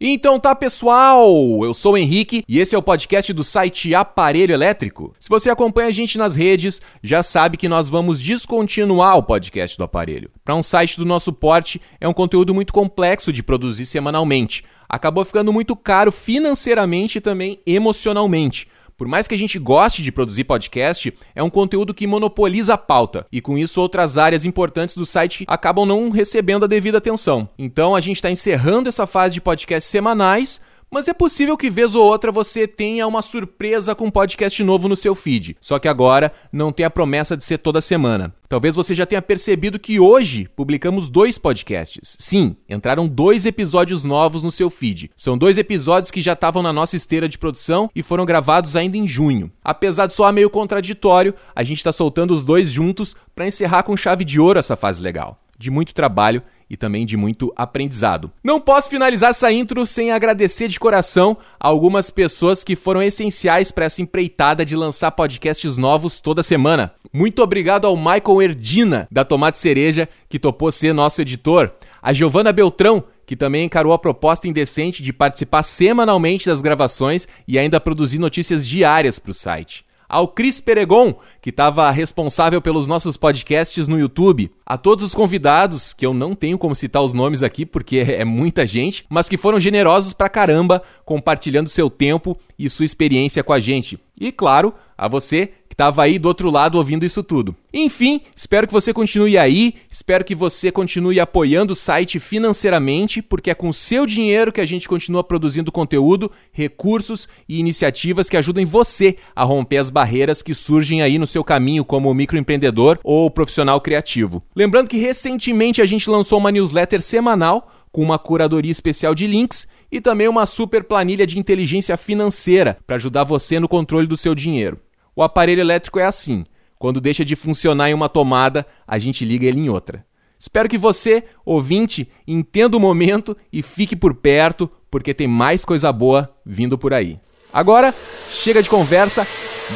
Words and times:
Então 0.00 0.38
tá, 0.38 0.54
pessoal! 0.54 1.28
Eu 1.64 1.74
sou 1.74 1.94
o 1.94 1.98
Henrique 1.98 2.44
e 2.46 2.60
esse 2.60 2.72
é 2.72 2.78
o 2.78 2.82
podcast 2.82 3.32
do 3.32 3.42
site 3.42 3.96
Aparelho 3.96 4.52
Elétrico. 4.52 5.12
Se 5.18 5.28
você 5.28 5.50
acompanha 5.50 5.88
a 5.88 5.90
gente 5.90 6.16
nas 6.16 6.36
redes, 6.36 6.80
já 7.02 7.20
sabe 7.20 7.56
que 7.56 7.68
nós 7.68 7.88
vamos 7.88 8.22
descontinuar 8.22 9.16
o 9.16 9.24
podcast 9.24 9.76
do 9.76 9.82
aparelho. 9.82 10.30
Para 10.44 10.54
um 10.54 10.62
site 10.62 10.96
do 10.96 11.04
nosso 11.04 11.32
porte, 11.32 11.82
é 12.00 12.06
um 12.06 12.12
conteúdo 12.12 12.54
muito 12.54 12.72
complexo 12.72 13.32
de 13.32 13.42
produzir 13.42 13.86
semanalmente. 13.86 14.62
Acabou 14.88 15.24
ficando 15.24 15.52
muito 15.52 15.74
caro 15.74 16.12
financeiramente 16.12 17.18
e 17.18 17.20
também 17.20 17.60
emocionalmente. 17.66 18.68
Por 18.98 19.06
mais 19.06 19.28
que 19.28 19.34
a 19.36 19.38
gente 19.38 19.60
goste 19.60 20.02
de 20.02 20.10
produzir 20.10 20.42
podcast, 20.42 21.16
é 21.32 21.40
um 21.40 21.48
conteúdo 21.48 21.94
que 21.94 22.04
monopoliza 22.04 22.74
a 22.74 22.76
pauta 22.76 23.24
e 23.30 23.40
com 23.40 23.56
isso 23.56 23.80
outras 23.80 24.18
áreas 24.18 24.44
importantes 24.44 24.96
do 24.96 25.06
site 25.06 25.44
acabam 25.46 25.86
não 25.86 26.10
recebendo 26.10 26.64
a 26.64 26.66
devida 26.66 26.98
atenção. 26.98 27.48
Então 27.56 27.94
a 27.94 28.00
gente 28.00 28.16
está 28.16 28.28
encerrando 28.28 28.88
essa 28.88 29.06
fase 29.06 29.34
de 29.34 29.40
podcasts 29.40 29.88
semanais 29.88 30.60
mas 30.90 31.08
é 31.08 31.12
possível 31.12 31.56
que 31.56 31.70
vez 31.70 31.94
ou 31.94 32.04
outra 32.04 32.32
você 32.32 32.66
tenha 32.66 33.06
uma 33.06 33.22
surpresa 33.22 33.94
com 33.94 34.06
um 34.06 34.10
podcast 34.10 34.62
novo 34.64 34.88
no 34.88 34.96
seu 34.96 35.14
feed. 35.14 35.56
Só 35.60 35.78
que 35.78 35.88
agora 35.88 36.32
não 36.52 36.72
tem 36.72 36.86
a 36.86 36.90
promessa 36.90 37.36
de 37.36 37.44
ser 37.44 37.58
toda 37.58 37.80
semana. 37.80 38.34
Talvez 38.48 38.74
você 38.74 38.94
já 38.94 39.04
tenha 39.04 39.20
percebido 39.20 39.78
que 39.78 40.00
hoje 40.00 40.48
publicamos 40.56 41.08
dois 41.08 41.36
podcasts. 41.36 42.16
Sim, 42.18 42.56
entraram 42.68 43.06
dois 43.06 43.44
episódios 43.44 44.04
novos 44.04 44.42
no 44.42 44.50
seu 44.50 44.70
feed. 44.70 45.10
São 45.14 45.36
dois 45.36 45.58
episódios 45.58 46.10
que 46.10 46.22
já 46.22 46.32
estavam 46.32 46.62
na 46.62 46.72
nossa 46.72 46.96
esteira 46.96 47.28
de 47.28 47.36
produção 47.36 47.90
e 47.94 48.02
foram 48.02 48.24
gravados 48.24 48.74
ainda 48.74 48.96
em 48.96 49.06
junho. 49.06 49.50
Apesar 49.62 50.06
de 50.06 50.14
soar 50.14 50.32
meio 50.32 50.48
contraditório, 50.48 51.34
a 51.54 51.62
gente 51.62 51.78
está 51.78 51.92
soltando 51.92 52.32
os 52.32 52.42
dois 52.42 52.70
juntos 52.70 53.14
para 53.34 53.46
encerrar 53.46 53.82
com 53.82 53.96
chave 53.96 54.24
de 54.24 54.40
ouro 54.40 54.58
essa 54.58 54.76
fase 54.76 55.02
legal. 55.02 55.38
De 55.58 55.70
muito 55.70 55.92
trabalho 55.92 56.42
e 56.70 56.76
também 56.76 57.06
de 57.06 57.16
muito 57.16 57.52
aprendizado. 57.56 58.30
Não 58.42 58.60
posso 58.60 58.90
finalizar 58.90 59.30
essa 59.30 59.50
intro 59.52 59.86
sem 59.86 60.10
agradecer 60.10 60.68
de 60.68 60.78
coração 60.78 61.36
algumas 61.58 62.10
pessoas 62.10 62.62
que 62.62 62.76
foram 62.76 63.02
essenciais 63.02 63.70
para 63.70 63.86
essa 63.86 64.02
empreitada 64.02 64.64
de 64.64 64.76
lançar 64.76 65.10
podcasts 65.12 65.76
novos 65.76 66.20
toda 66.20 66.42
semana. 66.42 66.92
Muito 67.12 67.42
obrigado 67.42 67.86
ao 67.86 67.96
Michael 67.96 68.42
Erdina, 68.42 69.08
da 69.10 69.24
Tomate 69.24 69.58
Cereja, 69.58 70.08
que 70.28 70.38
topou 70.38 70.70
ser 70.70 70.92
nosso 70.92 71.20
editor, 71.22 71.72
a 72.02 72.12
Giovana 72.12 72.52
Beltrão, 72.52 73.04
que 73.26 73.36
também 73.36 73.64
encarou 73.64 73.92
a 73.92 73.98
proposta 73.98 74.48
indecente 74.48 75.02
de 75.02 75.12
participar 75.12 75.62
semanalmente 75.62 76.46
das 76.46 76.62
gravações 76.62 77.28
e 77.46 77.58
ainda 77.58 77.80
produzir 77.80 78.18
notícias 78.18 78.66
diárias 78.66 79.18
para 79.18 79.30
o 79.30 79.34
site 79.34 79.87
ao 80.08 80.28
Cris 80.28 80.60
Peregon, 80.60 81.14
que 81.42 81.50
estava 81.50 81.90
responsável 81.90 82.62
pelos 82.62 82.86
nossos 82.86 83.16
podcasts 83.16 83.86
no 83.86 83.98
YouTube, 83.98 84.50
a 84.64 84.78
todos 84.78 85.04
os 85.04 85.14
convidados, 85.14 85.92
que 85.92 86.06
eu 86.06 86.14
não 86.14 86.34
tenho 86.34 86.58
como 86.58 86.74
citar 86.74 87.02
os 87.02 87.12
nomes 87.12 87.42
aqui 87.42 87.66
porque 87.66 87.98
é 88.08 88.24
muita 88.24 88.66
gente, 88.66 89.04
mas 89.08 89.28
que 89.28 89.36
foram 89.36 89.60
generosos 89.60 90.12
pra 90.12 90.28
caramba, 90.28 90.82
compartilhando 91.04 91.68
seu 91.68 91.90
tempo 91.90 92.38
e 92.58 92.70
sua 92.70 92.84
experiência 92.84 93.44
com 93.44 93.52
a 93.52 93.60
gente. 93.60 93.98
E 94.20 94.32
claro, 94.32 94.74
a 94.96 95.06
você 95.06 95.50
estava 95.78 96.02
aí 96.02 96.18
do 96.18 96.26
outro 96.26 96.50
lado 96.50 96.76
ouvindo 96.76 97.06
isso 97.06 97.22
tudo. 97.22 97.54
Enfim, 97.72 98.20
espero 98.34 98.66
que 98.66 98.72
você 98.72 98.92
continue 98.92 99.38
aí, 99.38 99.74
espero 99.88 100.24
que 100.24 100.34
você 100.34 100.72
continue 100.72 101.20
apoiando 101.20 101.72
o 101.72 101.76
site 101.76 102.18
financeiramente, 102.18 103.22
porque 103.22 103.48
é 103.48 103.54
com 103.54 103.68
o 103.68 103.72
seu 103.74 104.04
dinheiro 104.04 104.50
que 104.50 104.60
a 104.60 104.66
gente 104.66 104.88
continua 104.88 105.22
produzindo 105.22 105.70
conteúdo, 105.70 106.32
recursos 106.50 107.28
e 107.48 107.60
iniciativas 107.60 108.28
que 108.28 108.36
ajudem 108.36 108.66
você 108.66 109.16
a 109.36 109.44
romper 109.44 109.76
as 109.76 109.88
barreiras 109.88 110.42
que 110.42 110.52
surgem 110.52 111.00
aí 111.00 111.16
no 111.16 111.28
seu 111.28 111.44
caminho 111.44 111.84
como 111.84 112.12
microempreendedor 112.12 112.98
ou 113.04 113.30
profissional 113.30 113.80
criativo. 113.80 114.42
Lembrando 114.56 114.90
que 114.90 114.98
recentemente 114.98 115.80
a 115.80 115.86
gente 115.86 116.10
lançou 116.10 116.40
uma 116.40 116.50
newsletter 116.50 117.00
semanal 117.00 117.72
com 117.92 118.02
uma 118.02 118.18
curadoria 118.18 118.72
especial 118.72 119.14
de 119.14 119.28
links 119.28 119.68
e 119.92 120.00
também 120.00 120.26
uma 120.26 120.44
super 120.44 120.82
planilha 120.82 121.24
de 121.24 121.38
inteligência 121.38 121.96
financeira 121.96 122.78
para 122.84 122.96
ajudar 122.96 123.22
você 123.22 123.60
no 123.60 123.68
controle 123.68 124.08
do 124.08 124.16
seu 124.16 124.34
dinheiro. 124.34 124.80
O 125.18 125.22
aparelho 125.24 125.60
elétrico 125.60 125.98
é 125.98 126.04
assim: 126.04 126.46
quando 126.78 127.00
deixa 127.00 127.24
de 127.24 127.34
funcionar 127.34 127.90
em 127.90 127.94
uma 127.94 128.08
tomada, 128.08 128.64
a 128.86 129.00
gente 129.00 129.24
liga 129.24 129.48
ele 129.48 129.58
em 129.58 129.68
outra. 129.68 130.06
Espero 130.38 130.68
que 130.68 130.78
você, 130.78 131.24
ouvinte, 131.44 132.08
entenda 132.24 132.76
o 132.76 132.80
momento 132.80 133.36
e 133.52 133.60
fique 133.60 133.96
por 133.96 134.14
perto, 134.14 134.70
porque 134.88 135.12
tem 135.12 135.26
mais 135.26 135.64
coisa 135.64 135.92
boa 135.92 136.32
vindo 136.46 136.78
por 136.78 136.94
aí. 136.94 137.18
Agora, 137.52 137.92
chega 138.30 138.62
de 138.62 138.70
conversa, 138.70 139.26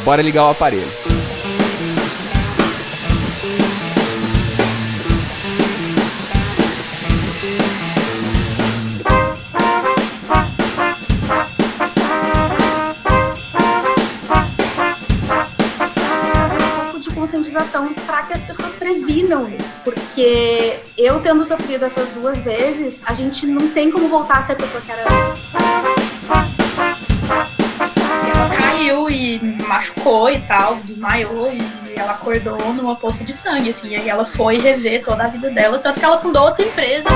bora 0.04 0.22
ligar 0.22 0.44
o 0.46 0.50
aparelho. 0.50 0.92
Conscientização 17.72 17.94
para 18.06 18.22
que 18.24 18.34
as 18.34 18.40
pessoas 18.42 18.72
previnam 18.74 19.48
isso. 19.48 19.80
Porque 19.82 20.78
eu 20.98 21.20
tendo 21.20 21.44
sofrido 21.46 21.84
essas 21.84 22.08
duas 22.10 22.38
vezes, 22.38 23.00
a 23.06 23.14
gente 23.14 23.46
não 23.46 23.68
tem 23.68 23.90
como 23.90 24.08
voltar 24.08 24.38
a 24.38 24.42
ser 24.42 24.52
a 24.52 24.56
pessoa 24.56 24.82
que 24.82 24.92
era. 24.92 25.02
Ela 28.34 28.56
caiu 28.56 29.10
e 29.10 29.40
machucou 29.66 30.30
e 30.30 30.38
tal, 30.40 30.76
desmaiou 30.84 31.52
e 31.52 31.62
ela 31.96 32.12
acordou 32.12 32.58
numa 32.74 32.94
poça 32.94 33.24
de 33.24 33.32
sangue, 33.32 33.70
assim, 33.70 33.88
e 33.88 33.96
aí 33.96 34.08
ela 34.08 34.24
foi 34.24 34.58
rever 34.58 35.04
toda 35.04 35.24
a 35.24 35.28
vida 35.28 35.50
dela, 35.50 35.78
tanto 35.78 35.98
que 35.98 36.04
ela 36.04 36.20
fundou 36.20 36.44
outra 36.44 36.64
empresa. 36.64 37.08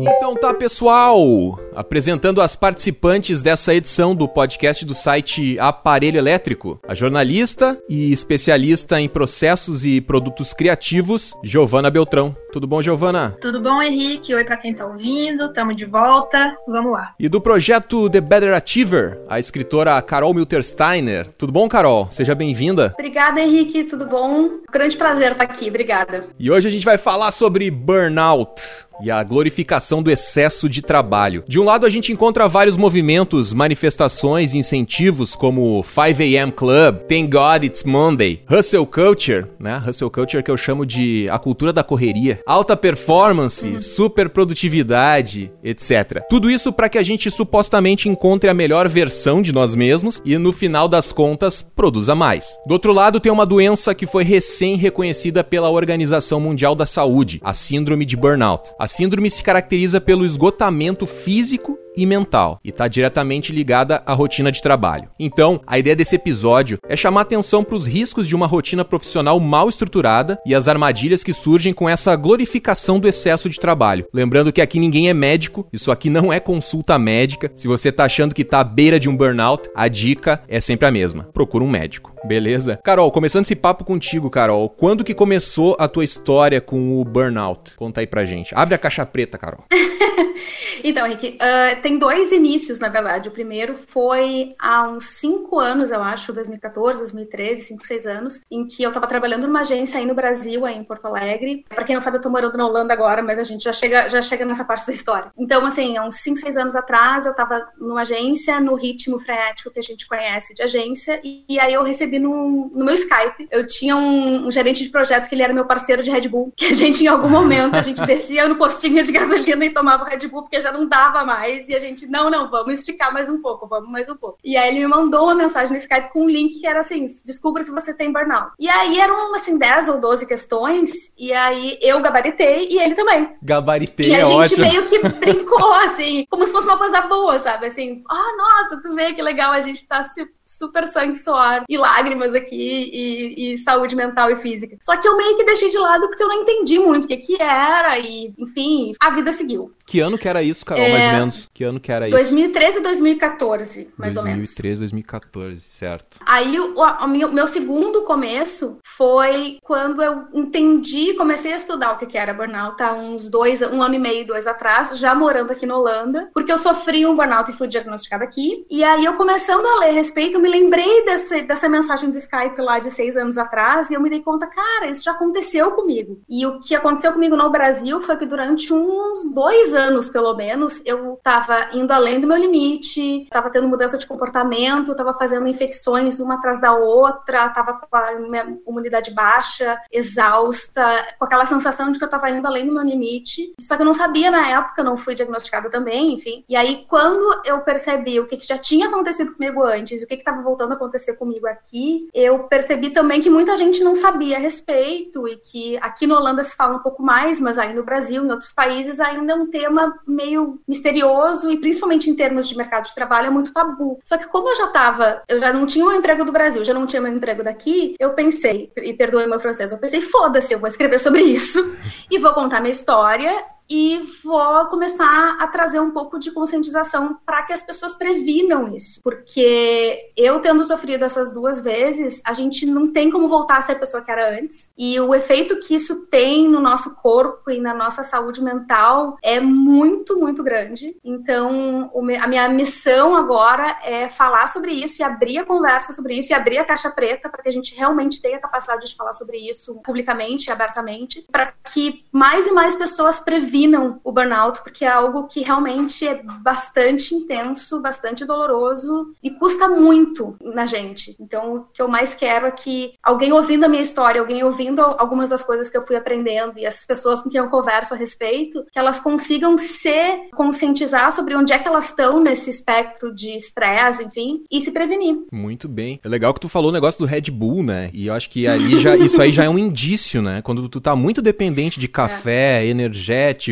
Então 0.00 0.34
tá, 0.34 0.54
pessoal! 0.54 1.58
Apresentando 1.74 2.40
as 2.40 2.54
participantes 2.54 3.40
dessa 3.40 3.74
edição 3.74 4.14
do 4.14 4.28
podcast 4.28 4.84
do 4.84 4.94
site 4.94 5.58
Aparelho 5.58 6.18
Elétrico, 6.18 6.80
a 6.86 6.94
jornalista 6.94 7.78
e 7.88 8.12
especialista 8.12 9.00
em 9.00 9.08
processos 9.08 9.84
e 9.84 10.00
produtos 10.00 10.52
criativos, 10.52 11.34
Giovana 11.42 11.90
Beltrão. 11.90 12.36
Tudo 12.52 12.66
bom, 12.66 12.82
Giovana? 12.82 13.36
Tudo 13.40 13.60
bom, 13.60 13.80
Henrique? 13.80 14.34
Oi 14.34 14.44
para 14.44 14.56
quem 14.56 14.74
tá 14.74 14.86
ouvindo, 14.86 15.52
tamo 15.52 15.74
de 15.74 15.84
volta, 15.84 16.56
vamos 16.66 16.92
lá. 16.92 17.14
E 17.18 17.28
do 17.28 17.40
projeto 17.40 18.10
The 18.10 18.20
Better 18.20 18.54
Achiever, 18.54 19.20
a 19.28 19.38
escritora 19.38 20.00
Carol 20.02 20.34
Miltersteiner. 20.34 21.28
Tudo 21.36 21.52
bom, 21.52 21.68
Carol? 21.68 22.08
Seja 22.10 22.34
bem-vinda. 22.34 22.94
Obrigada, 22.98 23.40
Henrique, 23.40 23.84
tudo 23.84 24.06
bom? 24.06 24.58
Grande 24.70 24.96
prazer 24.96 25.32
estar 25.32 25.44
aqui, 25.44 25.68
obrigada. 25.68 26.26
E 26.38 26.50
hoje 26.50 26.68
a 26.68 26.70
gente 26.70 26.84
vai 26.84 26.98
falar 26.98 27.30
sobre 27.30 27.70
burnout 27.70 28.87
e 29.00 29.10
a 29.10 29.22
glorificação 29.22 30.02
do 30.02 30.10
excesso 30.10 30.68
de 30.68 30.82
trabalho. 30.82 31.44
De 31.46 31.58
um 31.58 31.64
lado, 31.64 31.86
a 31.86 31.90
gente 31.90 32.12
encontra 32.12 32.48
vários 32.48 32.76
movimentos, 32.76 33.52
manifestações, 33.52 34.54
incentivos 34.54 35.34
como 35.34 35.82
5am 35.82 36.52
Club, 36.52 36.98
Thank 37.08 37.28
God 37.28 37.64
It's 37.64 37.84
Monday, 37.84 38.42
Hustle 38.50 38.86
Culture, 38.86 39.46
né? 39.58 39.82
Hustle 39.86 40.10
Culture 40.10 40.42
que 40.42 40.50
eu 40.50 40.56
chamo 40.56 40.84
de 40.84 41.28
a 41.30 41.38
cultura 41.38 41.72
da 41.72 41.84
correria, 41.84 42.40
alta 42.46 42.76
performance, 42.76 43.78
super 43.80 44.28
produtividade, 44.28 45.52
etc. 45.62 46.22
Tudo 46.28 46.50
isso 46.50 46.72
para 46.72 46.88
que 46.88 46.98
a 46.98 47.02
gente 47.02 47.30
supostamente 47.30 48.08
encontre 48.08 48.50
a 48.50 48.54
melhor 48.54 48.88
versão 48.88 49.40
de 49.40 49.52
nós 49.52 49.74
mesmos 49.74 50.20
e 50.24 50.36
no 50.38 50.52
final 50.52 50.88
das 50.88 51.12
contas 51.12 51.62
produza 51.62 52.14
mais. 52.14 52.58
Do 52.66 52.72
outro 52.72 52.92
lado, 52.92 53.20
tem 53.20 53.30
uma 53.30 53.46
doença 53.46 53.94
que 53.94 54.06
foi 54.06 54.24
recém 54.24 54.76
reconhecida 54.76 55.44
pela 55.44 55.70
Organização 55.70 56.40
Mundial 56.40 56.74
da 56.74 56.86
Saúde, 56.86 57.40
a 57.44 57.54
síndrome 57.54 58.04
de 58.04 58.16
burnout. 58.16 58.70
A 58.78 58.87
síndrome 58.88 59.30
se 59.30 59.42
caracteriza 59.42 60.00
pelo 60.00 60.24
esgotamento 60.24 61.06
físico 61.06 61.78
e 61.98 62.06
mental 62.06 62.60
e 62.64 62.68
está 62.70 62.86
diretamente 62.86 63.52
ligada 63.52 64.02
à 64.06 64.14
rotina 64.14 64.52
de 64.52 64.62
trabalho. 64.62 65.10
Então, 65.18 65.60
a 65.66 65.78
ideia 65.78 65.96
desse 65.96 66.14
episódio 66.14 66.78
é 66.88 66.96
chamar 66.96 67.22
atenção 67.22 67.64
para 67.64 67.74
os 67.74 67.86
riscos 67.86 68.26
de 68.26 68.36
uma 68.36 68.46
rotina 68.46 68.84
profissional 68.84 69.40
mal 69.40 69.68
estruturada 69.68 70.38
e 70.46 70.54
as 70.54 70.68
armadilhas 70.68 71.24
que 71.24 71.34
surgem 71.34 71.72
com 71.72 71.88
essa 71.88 72.14
glorificação 72.14 73.00
do 73.00 73.08
excesso 73.08 73.50
de 73.50 73.58
trabalho. 73.58 74.06
Lembrando 74.14 74.52
que 74.52 74.60
aqui 74.60 74.78
ninguém 74.78 75.08
é 75.08 75.14
médico, 75.14 75.66
isso 75.72 75.90
aqui 75.90 76.08
não 76.08 76.32
é 76.32 76.38
consulta 76.38 76.98
médica. 76.98 77.50
Se 77.56 77.66
você 77.66 77.88
está 77.88 78.04
achando 78.04 78.34
que 78.34 78.42
está 78.42 78.60
à 78.60 78.64
beira 78.64 79.00
de 79.00 79.08
um 79.08 79.16
burnout, 79.16 79.68
a 79.74 79.88
dica 79.88 80.42
é 80.48 80.60
sempre 80.60 80.86
a 80.86 80.90
mesma: 80.90 81.24
procura 81.32 81.64
um 81.64 81.68
médico. 81.68 82.12
Beleza? 82.24 82.78
Carol, 82.82 83.10
começando 83.10 83.44
esse 83.44 83.56
papo 83.56 83.84
contigo, 83.84 84.30
Carol, 84.30 84.68
quando 84.68 85.04
que 85.04 85.14
começou 85.14 85.76
a 85.78 85.88
tua 85.88 86.04
história 86.04 86.60
com 86.60 87.00
o 87.00 87.04
burnout? 87.04 87.76
Conta 87.76 88.00
aí 88.00 88.06
pra 88.06 88.24
gente. 88.24 88.52
Abre 88.54 88.74
a 88.74 88.78
caixa 88.78 89.06
preta, 89.06 89.38
Carol. 89.38 89.64
então, 90.82 91.06
Henrique, 91.06 91.38
uh, 91.40 91.82
tem 91.88 91.98
dois 91.98 92.30
inícios, 92.32 92.78
na 92.78 92.88
verdade. 92.88 93.30
O 93.30 93.32
primeiro 93.32 93.74
foi 93.74 94.52
há 94.58 94.86
uns 94.86 95.06
cinco 95.06 95.58
anos, 95.58 95.90
eu 95.90 96.02
acho, 96.02 96.34
2014, 96.34 96.98
2013, 96.98 97.62
cinco, 97.62 97.86
seis 97.86 98.06
anos, 98.06 98.42
em 98.50 98.66
que 98.66 98.82
eu 98.82 98.90
estava 98.90 99.06
trabalhando 99.06 99.46
numa 99.46 99.60
agência 99.60 99.98
aí 99.98 100.04
no 100.04 100.14
Brasil, 100.14 100.66
aí 100.66 100.76
em 100.76 100.84
Porto 100.84 101.06
Alegre. 101.06 101.64
Para 101.66 101.84
quem 101.84 101.94
não 101.94 102.02
sabe, 102.02 102.18
eu 102.18 102.20
tô 102.20 102.28
morando 102.28 102.58
na 102.58 102.66
Holanda 102.66 102.92
agora, 102.92 103.22
mas 103.22 103.38
a 103.38 103.42
gente 103.42 103.64
já 103.64 103.72
chega, 103.72 104.06
já 104.10 104.20
chega 104.20 104.44
nessa 104.44 104.66
parte 104.66 104.86
da 104.86 104.92
história. 104.92 105.32
Então, 105.38 105.64
assim, 105.64 105.96
há 105.96 106.04
uns 106.04 106.16
cinco, 106.16 106.38
seis 106.38 106.58
anos 106.58 106.76
atrás, 106.76 107.24
eu 107.24 107.30
estava 107.30 107.66
numa 107.78 108.02
agência, 108.02 108.60
no 108.60 108.74
ritmo 108.74 109.18
frenético 109.18 109.70
que 109.70 109.78
a 109.78 109.82
gente 109.82 110.06
conhece 110.06 110.52
de 110.52 110.62
agência, 110.62 111.18
e, 111.24 111.46
e 111.48 111.58
aí 111.58 111.72
eu 111.72 111.82
recebi 111.82 112.18
no, 112.18 112.70
no 112.74 112.84
meu 112.84 112.94
Skype. 112.96 113.48
Eu 113.50 113.66
tinha 113.66 113.96
um, 113.96 114.46
um 114.46 114.50
gerente 114.50 114.84
de 114.84 114.90
projeto 114.90 115.26
que 115.26 115.34
ele 115.34 115.42
era 115.42 115.54
meu 115.54 115.64
parceiro 115.64 116.02
de 116.02 116.10
Red 116.10 116.28
Bull, 116.28 116.52
que 116.54 116.66
a 116.66 116.74
gente, 116.74 117.02
em 117.02 117.06
algum 117.06 117.30
momento, 117.30 117.76
a 117.76 117.82
gente 117.82 118.02
descia 118.04 118.46
no 118.46 118.56
postinho 118.56 119.02
de 119.02 119.10
gasolina 119.10 119.64
e 119.64 119.70
tomava 119.70 120.04
Red 120.04 120.28
Bull 120.28 120.42
porque 120.42 120.60
já 120.60 120.70
não 120.70 120.86
dava 120.86 121.24
mais. 121.24 121.66
E 121.66 121.77
a 121.78 121.80
gente, 121.80 122.06
não, 122.06 122.28
não, 122.28 122.50
vamos 122.50 122.80
esticar 122.80 123.12
mais 123.12 123.28
um 123.28 123.40
pouco, 123.40 123.66
vamos 123.66 123.90
mais 123.90 124.08
um 124.08 124.16
pouco. 124.16 124.38
E 124.44 124.56
aí 124.56 124.68
ele 124.68 124.80
me 124.80 124.86
mandou 124.86 125.24
uma 125.24 125.34
mensagem 125.34 125.70
no 125.70 125.78
Skype 125.78 126.12
com 126.12 126.24
um 126.24 126.28
link 126.28 126.60
que 126.60 126.66
era 126.66 126.80
assim: 126.80 127.06
descubra 127.24 127.62
se 127.62 127.70
você 127.70 127.94
tem 127.94 128.12
burnout. 128.12 128.52
E 128.58 128.68
aí 128.68 128.98
eram 128.98 129.34
assim 129.34 129.56
10 129.56 129.88
ou 129.88 130.00
12 130.00 130.26
questões, 130.26 131.12
e 131.16 131.32
aí 131.32 131.78
eu 131.80 132.00
gabaritei 132.00 132.68
e 132.68 132.78
ele 132.78 132.94
também. 132.94 133.34
Gabaritei, 133.42 134.08
e 134.08 134.14
a 134.14 134.18
é 134.18 134.24
gente 134.24 134.52
ótimo. 134.52 134.66
meio 134.66 134.88
que 134.88 134.98
brincou, 135.18 135.74
assim, 135.74 136.26
como 136.28 136.46
se 136.46 136.52
fosse 136.52 136.66
uma 136.66 136.78
coisa 136.78 137.00
boa, 137.02 137.38
sabe? 137.38 137.66
Assim, 137.66 138.02
ah, 138.10 138.14
oh, 138.14 138.36
nossa, 138.36 138.82
tu 138.82 138.94
vê 138.94 139.12
que 139.12 139.22
legal, 139.22 139.52
a 139.52 139.60
gente 139.60 139.86
tá 139.86 140.04
se 140.04 140.28
super 140.58 140.84
sangue, 140.86 141.18
suor 141.18 141.62
e 141.68 141.76
lágrimas 141.76 142.34
aqui 142.34 142.90
e, 142.92 143.54
e, 143.54 143.58
saúde 143.58 143.94
mental 143.94 144.30
e 144.30 144.36
física. 144.36 144.76
Só 144.82 144.96
que 144.96 145.06
eu 145.06 145.16
meio 145.16 145.36
que 145.36 145.44
deixei 145.44 145.70
de 145.70 145.78
lado 145.78 146.08
porque 146.08 146.22
eu 146.22 146.28
não 146.28 146.42
entendi 146.42 146.78
muito 146.78 147.04
o 147.04 147.08
que 147.08 147.16
que 147.16 147.40
era 147.40 147.98
e, 147.98 148.32
enfim, 148.38 148.92
a 149.00 149.10
vida 149.10 149.32
seguiu. 149.32 149.72
Que 149.86 150.00
ano 150.00 150.18
que 150.18 150.28
era 150.28 150.42
isso, 150.42 150.66
Carol, 150.66 150.84
é... 150.84 150.92
mais 150.92 151.06
ou 151.06 151.12
menos? 151.12 151.50
Que 151.54 151.64
ano 151.64 151.80
que 151.80 151.90
era 151.90 152.08
isso? 152.08 152.16
2013 152.16 152.78
e 152.78 152.80
2014, 152.80 153.88
mais 153.96 154.14
2013, 154.14 154.18
ou 154.18 154.24
menos. 154.24 154.50
2013, 154.50 154.80
2014, 154.80 155.60
certo. 155.60 156.18
Aí 156.26 156.60
o, 156.60 156.74
o, 156.78 157.06
meu, 157.08 157.32
meu 157.32 157.46
segundo 157.46 158.02
começo 158.02 158.76
foi 158.84 159.58
quando 159.62 160.02
eu 160.02 160.26
entendi, 160.34 161.14
comecei 161.14 161.54
a 161.54 161.56
estudar 161.56 161.92
o 161.92 161.98
que 161.98 162.06
que 162.06 162.18
era 162.18 162.34
burnout 162.34 162.82
há 162.82 162.92
uns 162.92 163.28
dois, 163.28 163.62
um 163.62 163.82
ano 163.82 163.94
e 163.94 163.98
meio, 163.98 164.26
dois 164.26 164.46
atrás, 164.46 164.98
já 164.98 165.14
morando 165.14 165.52
aqui 165.52 165.64
na 165.64 165.76
Holanda, 165.76 166.28
porque 166.34 166.52
eu 166.52 166.58
sofri 166.58 167.06
um 167.06 167.16
burnout 167.16 167.50
e 167.50 167.54
fui 167.54 167.66
diagnosticada 167.66 168.24
aqui. 168.24 168.66
E 168.70 168.84
aí 168.84 169.04
eu 169.04 169.14
começando 169.14 169.64
a 169.64 169.80
ler 169.80 169.90
a 169.90 169.92
respeito, 169.92 170.36
eu 170.36 170.40
me 170.48 170.60
lembrei 170.60 171.04
desse, 171.04 171.42
dessa 171.42 171.68
mensagem 171.68 172.10
do 172.10 172.16
Skype 172.16 172.60
lá 172.60 172.78
de 172.78 172.90
seis 172.90 173.16
anos 173.16 173.36
atrás 173.36 173.90
e 173.90 173.94
eu 173.94 174.00
me 174.00 174.08
dei 174.08 174.22
conta, 174.22 174.46
cara, 174.46 174.86
isso 174.86 175.04
já 175.04 175.12
aconteceu 175.12 175.70
comigo. 175.72 176.20
E 176.28 176.46
o 176.46 176.58
que 176.58 176.74
aconteceu 176.74 177.12
comigo 177.12 177.36
no 177.36 177.50
Brasil 177.50 178.00
foi 178.00 178.16
que 178.16 178.24
durante 178.24 178.72
uns 178.72 179.30
dois 179.32 179.74
anos, 179.74 180.08
pelo 180.08 180.34
menos, 180.34 180.80
eu 180.84 181.20
tava 181.22 181.68
indo 181.74 181.92
além 181.92 182.20
do 182.20 182.26
meu 182.26 182.38
limite, 182.38 183.26
tava 183.30 183.50
tendo 183.50 183.68
mudança 183.68 183.98
de 183.98 184.06
comportamento, 184.06 184.94
tava 184.96 185.12
fazendo 185.14 185.48
infecções 185.48 186.18
uma 186.18 186.36
atrás 186.36 186.60
da 186.60 186.72
outra, 186.72 187.50
tava 187.50 187.74
com 187.74 187.96
a 187.96 188.12
minha 188.14 188.58
imunidade 188.66 189.10
baixa, 189.10 189.78
exausta, 189.92 191.06
com 191.18 191.24
aquela 191.24 191.44
sensação 191.46 191.90
de 191.90 191.98
que 191.98 192.04
eu 192.04 192.10
tava 192.10 192.30
indo 192.30 192.46
além 192.46 192.66
do 192.66 192.72
meu 192.72 192.82
limite. 192.82 193.52
Só 193.60 193.76
que 193.76 193.82
eu 193.82 193.86
não 193.86 193.94
sabia 193.94 194.30
na 194.30 194.48
época, 194.48 194.82
não 194.82 194.96
fui 194.96 195.14
diagnosticada 195.14 195.68
também, 195.70 196.14
enfim. 196.14 196.44
E 196.48 196.56
aí, 196.56 196.86
quando 196.88 197.42
eu 197.44 197.60
percebi 197.60 198.18
o 198.18 198.26
que, 198.26 198.36
que 198.36 198.46
já 198.46 198.56
tinha 198.56 198.88
acontecido 198.88 199.34
comigo 199.34 199.62
antes, 199.62 200.02
o 200.02 200.06
que, 200.06 200.16
que 200.16 200.24
estava 200.38 200.42
voltando 200.42 200.72
a 200.72 200.74
acontecer 200.74 201.14
comigo 201.14 201.46
aqui, 201.46 202.08
eu 202.14 202.44
percebi 202.44 202.90
também 202.90 203.20
que 203.20 203.28
muita 203.28 203.56
gente 203.56 203.82
não 203.82 203.94
sabia 203.96 204.36
a 204.36 204.40
respeito 204.40 205.26
e 205.26 205.36
que 205.36 205.76
aqui 205.78 206.06
na 206.06 206.18
Holanda 206.18 206.44
se 206.44 206.56
fala 206.56 206.76
um 206.76 206.82
pouco 206.82 207.02
mais, 207.02 207.40
mas 207.40 207.58
aí 207.58 207.74
no 207.74 207.82
Brasil, 207.82 208.24
em 208.24 208.30
outros 208.30 208.52
países, 208.52 209.00
ainda 209.00 209.32
é 209.32 209.36
um 209.36 209.46
tema 209.46 209.98
meio 210.06 210.60
misterioso 210.66 211.50
e 211.50 211.58
principalmente 211.58 212.08
em 212.08 212.14
termos 212.14 212.48
de 212.48 212.56
mercado 212.56 212.84
de 212.84 212.94
trabalho 212.94 213.26
é 213.26 213.30
muito 213.30 213.52
tabu. 213.52 213.98
Só 214.04 214.16
que 214.16 214.28
como 214.28 214.48
eu 214.48 214.56
já 214.56 214.66
estava, 214.66 215.22
eu 215.28 215.38
já 215.38 215.52
não 215.52 215.66
tinha 215.66 215.84
um 215.84 215.92
emprego 215.92 216.24
do 216.24 216.32
Brasil, 216.32 216.64
já 216.64 216.74
não 216.74 216.86
tinha 216.86 217.02
meu 217.02 217.12
emprego 217.12 217.42
daqui, 217.42 217.94
eu 217.98 218.14
pensei, 218.14 218.72
e 218.76 218.92
perdoe 218.92 219.26
meu 219.26 219.40
francês, 219.40 219.72
eu 219.72 219.78
pensei, 219.78 220.00
foda-se, 220.00 220.52
eu 220.52 220.58
vou 220.58 220.68
escrever 220.68 220.98
sobre 220.98 221.22
isso 221.22 221.76
e 222.10 222.18
vou 222.18 222.32
contar 222.32 222.60
minha 222.60 222.72
história 222.72 223.44
e 223.68 224.00
vou 224.24 224.66
começar 224.66 225.36
a 225.38 225.46
trazer 225.46 225.78
um 225.78 225.90
pouco 225.90 226.18
de 226.18 226.30
conscientização 226.30 227.18
para 227.26 227.42
que 227.42 227.52
as 227.52 227.60
pessoas 227.60 227.94
previnam 227.94 228.74
isso. 228.74 229.00
Porque 229.02 230.10
eu 230.16 230.40
tendo 230.40 230.64
sofrido 230.64 231.04
essas 231.04 231.30
duas 231.30 231.60
vezes, 231.60 232.22
a 232.24 232.32
gente 232.32 232.64
não 232.64 232.90
tem 232.90 233.10
como 233.10 233.28
voltar 233.28 233.58
a 233.58 233.62
ser 233.62 233.72
a 233.72 233.78
pessoa 233.78 234.02
que 234.02 234.10
era 234.10 234.38
antes. 234.38 234.70
E 234.76 234.98
o 234.98 235.14
efeito 235.14 235.60
que 235.60 235.74
isso 235.74 236.06
tem 236.06 236.48
no 236.48 236.60
nosso 236.60 236.94
corpo 236.96 237.50
e 237.50 237.60
na 237.60 237.74
nossa 237.74 238.02
saúde 238.02 238.42
mental 238.42 239.18
é 239.22 239.38
muito, 239.38 240.18
muito 240.18 240.42
grande. 240.42 240.96
Então, 241.04 241.90
a 242.22 242.26
minha 242.26 242.48
missão 242.48 243.14
agora 243.14 243.78
é 243.84 244.08
falar 244.08 244.46
sobre 244.48 244.72
isso 244.72 245.02
e 245.02 245.04
abrir 245.04 245.38
a 245.38 245.44
conversa 245.44 245.92
sobre 245.92 246.14
isso 246.14 246.32
e 246.32 246.34
abrir 246.34 246.58
a 246.58 246.64
caixa 246.64 246.90
preta 246.90 247.28
para 247.28 247.42
que 247.42 247.48
a 247.48 247.52
gente 247.52 247.74
realmente 247.74 248.22
tenha 248.22 248.38
a 248.38 248.40
capacidade 248.40 248.86
de 248.86 248.96
falar 248.96 249.12
sobre 249.12 249.36
isso 249.38 249.74
publicamente, 249.84 250.50
abertamente, 250.50 251.26
para 251.30 251.52
que 251.72 252.04
mais 252.10 252.46
e 252.46 252.52
mais 252.52 252.74
pessoas 252.74 253.20
previnam 253.20 253.57
previnam 253.58 254.00
o 254.04 254.12
burnout, 254.12 254.62
porque 254.62 254.84
é 254.84 254.88
algo 254.88 255.26
que 255.26 255.42
realmente 255.42 256.06
é 256.06 256.22
bastante 256.22 257.14
intenso, 257.14 257.80
bastante 257.80 258.24
doloroso 258.24 259.12
e 259.22 259.30
custa 259.30 259.68
muito 259.68 260.36
na 260.40 260.64
gente. 260.64 261.16
Então, 261.18 261.54
o 261.54 261.64
que 261.64 261.82
eu 261.82 261.88
mais 261.88 262.14
quero 262.14 262.46
é 262.46 262.50
que 262.50 262.92
alguém 263.02 263.32
ouvindo 263.32 263.64
a 263.64 263.68
minha 263.68 263.82
história, 263.82 264.20
alguém 264.20 264.44
ouvindo 264.44 264.80
algumas 264.80 265.28
das 265.28 265.42
coisas 265.42 265.68
que 265.68 265.76
eu 265.76 265.84
fui 265.84 265.96
aprendendo 265.96 266.58
e 266.58 266.66
as 266.66 266.86
pessoas 266.86 267.20
com 267.20 267.28
quem 267.28 267.40
eu 267.40 267.48
converso 267.48 267.94
a 267.94 267.96
respeito, 267.96 268.64
que 268.70 268.78
elas 268.78 269.00
consigam 269.00 269.58
se 269.58 270.28
conscientizar 270.34 271.12
sobre 271.12 271.34
onde 271.34 271.52
é 271.52 271.58
que 271.58 271.66
elas 271.66 271.86
estão 271.86 272.20
nesse 272.20 272.50
espectro 272.50 273.12
de 273.12 273.30
estresse, 273.30 274.04
enfim, 274.04 274.44
e 274.50 274.60
se 274.60 274.70
prevenir. 274.70 275.16
Muito 275.32 275.68
bem. 275.68 275.98
É 276.04 276.08
legal 276.08 276.32
que 276.32 276.40
tu 276.40 276.48
falou 276.48 276.70
o 276.70 276.74
negócio 276.74 277.00
do 277.00 277.06
Red 277.06 277.30
Bull, 277.32 277.62
né? 277.62 277.90
E 277.92 278.06
eu 278.06 278.14
acho 278.14 278.30
que 278.30 278.46
ali 278.46 278.78
já 278.78 278.96
isso 278.96 279.20
aí 279.20 279.32
já 279.32 279.44
é 279.44 279.48
um 279.48 279.58
indício, 279.58 280.22
né? 280.22 280.42
Quando 280.42 280.68
tu 280.68 280.80
tá 280.80 280.94
muito 280.94 281.20
dependente 281.20 281.80
de 281.80 281.88
café, 281.88 282.62
é. 282.62 282.66
energético, 282.66 283.47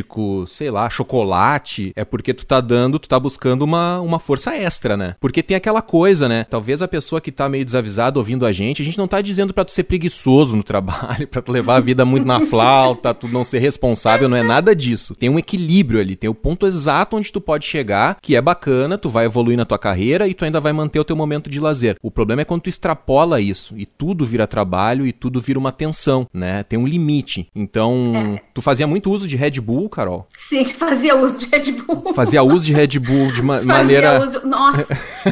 sei 0.47 0.71
lá, 0.71 0.89
chocolate, 0.89 1.93
é 1.95 2.05
porque 2.05 2.35
tu 2.35 2.45
tá 2.45 2.61
dando, 2.61 2.99
tu 2.99 3.09
tá 3.09 3.19
buscando 3.19 3.63
uma, 3.63 4.01
uma 4.01 4.19
força 4.19 4.55
extra, 4.55 4.97
né? 4.97 5.15
Porque 5.21 5.43
tem 5.43 5.57
aquela 5.57 5.83
coisa, 5.83 6.29
né? 6.29 6.45
Talvez 6.49 6.83
a 6.83 6.89
pessoa 6.89 7.21
que 7.21 7.33
tá 7.33 7.49
meio 7.49 7.65
desavisada 7.65 8.19
ouvindo 8.19 8.47
a 8.47 8.53
gente, 8.53 8.83
a 8.83 8.85
gente 8.85 8.99
não 8.99 9.09
tá 9.09 9.21
dizendo 9.21 9.55
para 9.55 9.65
tu 9.65 9.73
ser 9.73 9.85
preguiçoso 9.85 10.57
no 10.57 10.63
trabalho, 10.63 11.27
para 11.29 11.43
tu 11.43 11.53
levar 11.53 11.77
a 11.77 11.81
vida 11.81 12.05
muito 12.05 12.27
na 12.27 12.41
flauta, 12.41 13.15
tu 13.15 13.29
não 13.29 13.45
ser 13.45 13.59
responsável, 13.59 14.29
não 14.29 14.37
é 14.37 14.43
nada 14.43 14.75
disso. 14.75 15.15
Tem 15.15 15.29
um 15.29 15.39
equilíbrio 15.39 16.01
ali, 16.01 16.17
tem 16.17 16.29
o 16.31 16.35
ponto 16.35 16.67
exato 16.67 17.17
onde 17.17 17.33
tu 17.33 17.41
pode 17.41 17.67
chegar, 17.67 18.19
que 18.21 18.37
é 18.37 18.41
bacana, 18.41 18.99
tu 18.99 19.09
vai 19.09 19.27
evoluir 19.27 19.57
na 19.57 19.65
tua 19.65 19.79
carreira 19.79 20.29
e 20.29 20.35
tu 20.35 20.45
ainda 20.45 20.61
vai 20.61 20.73
manter 20.73 20.99
o 20.99 21.05
teu 21.05 21.17
momento 21.17 21.51
de 21.51 21.61
lazer. 21.61 21.97
O 22.03 22.11
problema 22.11 22.43
é 22.43 22.45
quando 22.45 22.63
tu 22.63 22.71
extrapola 22.71 23.41
isso 23.41 23.77
e 23.77 23.87
tudo 23.87 24.25
vira 24.25 24.47
trabalho 24.47 25.07
e 25.07 25.13
tudo 25.13 25.41
vira 25.41 25.59
uma 25.59 25.73
tensão, 25.73 26.27
né? 26.33 26.63
Tem 26.63 26.79
um 26.79 26.87
limite. 26.87 27.49
Então, 27.55 28.13
é. 28.15 28.43
tu 28.55 28.63
fazia 28.63 28.87
muito 28.87 29.11
uso 29.11 29.27
de 29.27 29.37
Red 29.37 29.61
Bull, 29.61 29.86
Carol? 29.89 30.27
Sim, 30.37 30.65
fazia 30.65 31.17
uso 31.17 31.39
de 31.39 31.47
Red 31.47 31.73
Bull. 31.73 32.15
Fazia 32.15 32.43
uso 32.43 32.65
de 32.65 32.73
Red 32.73 32.99
Bull 32.99 33.33
de 33.33 33.43
ma 33.43 33.55
fazia 33.55 33.73
maneira. 33.73 34.21
Uso... 34.21 34.47
Nossa, 34.47 34.87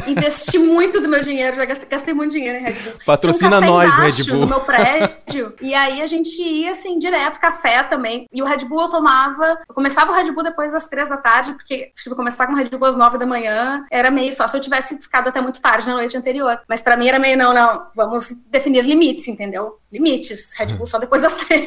investi 0.07 0.57
muito 0.57 0.99
do 0.99 1.07
meu 1.07 1.21
dinheiro, 1.21 1.55
já 1.55 1.65
gastei, 1.65 1.87
gastei 1.87 2.13
muito 2.13 2.31
dinheiro 2.31 2.59
em 2.59 2.63
Red 2.63 2.73
Bull. 2.73 2.93
Patrocina 3.05 3.59
um 3.59 3.61
nós, 3.61 3.97
Red 3.97 4.23
Bull. 4.23 4.41
No 4.41 4.47
meu 4.47 4.59
prédio. 4.61 5.53
e 5.61 5.73
aí 5.73 6.01
a 6.01 6.05
gente 6.05 6.41
ia 6.41 6.71
assim, 6.71 6.99
direto, 6.99 7.39
café 7.39 7.83
também. 7.83 8.27
E 8.31 8.41
o 8.41 8.45
Red 8.45 8.65
Bull 8.65 8.81
eu 8.81 8.89
tomava. 8.89 9.57
Eu 9.67 9.73
começava 9.73 10.11
o 10.11 10.15
Red 10.15 10.31
Bull 10.31 10.43
depois 10.43 10.71
das 10.71 10.87
três 10.87 11.09
da 11.09 11.17
tarde, 11.17 11.53
porque 11.53 11.91
tipo, 11.95 12.15
começar 12.15 12.47
com 12.47 12.53
o 12.53 12.55
Red 12.55 12.69
Bull 12.69 12.85
às 12.87 12.95
nove 12.95 13.17
da 13.17 13.25
manhã 13.25 13.85
era 13.91 14.11
meio 14.11 14.35
só 14.35 14.47
se 14.47 14.57
eu 14.57 14.61
tivesse 14.61 14.97
ficado 14.97 15.29
até 15.29 15.41
muito 15.41 15.61
tarde 15.61 15.87
na 15.87 15.93
noite 15.93 16.17
anterior. 16.17 16.59
Mas 16.67 16.81
para 16.81 16.97
mim 16.97 17.07
era 17.07 17.19
meio, 17.19 17.37
não, 17.37 17.53
não, 17.53 17.87
vamos 17.95 18.33
definir 18.49 18.83
limites, 18.83 19.27
entendeu? 19.27 19.79
Limites. 19.91 20.51
Red 20.57 20.73
Bull 20.73 20.87
só 20.87 20.97
depois 20.97 21.21
das 21.21 21.33
três. 21.45 21.65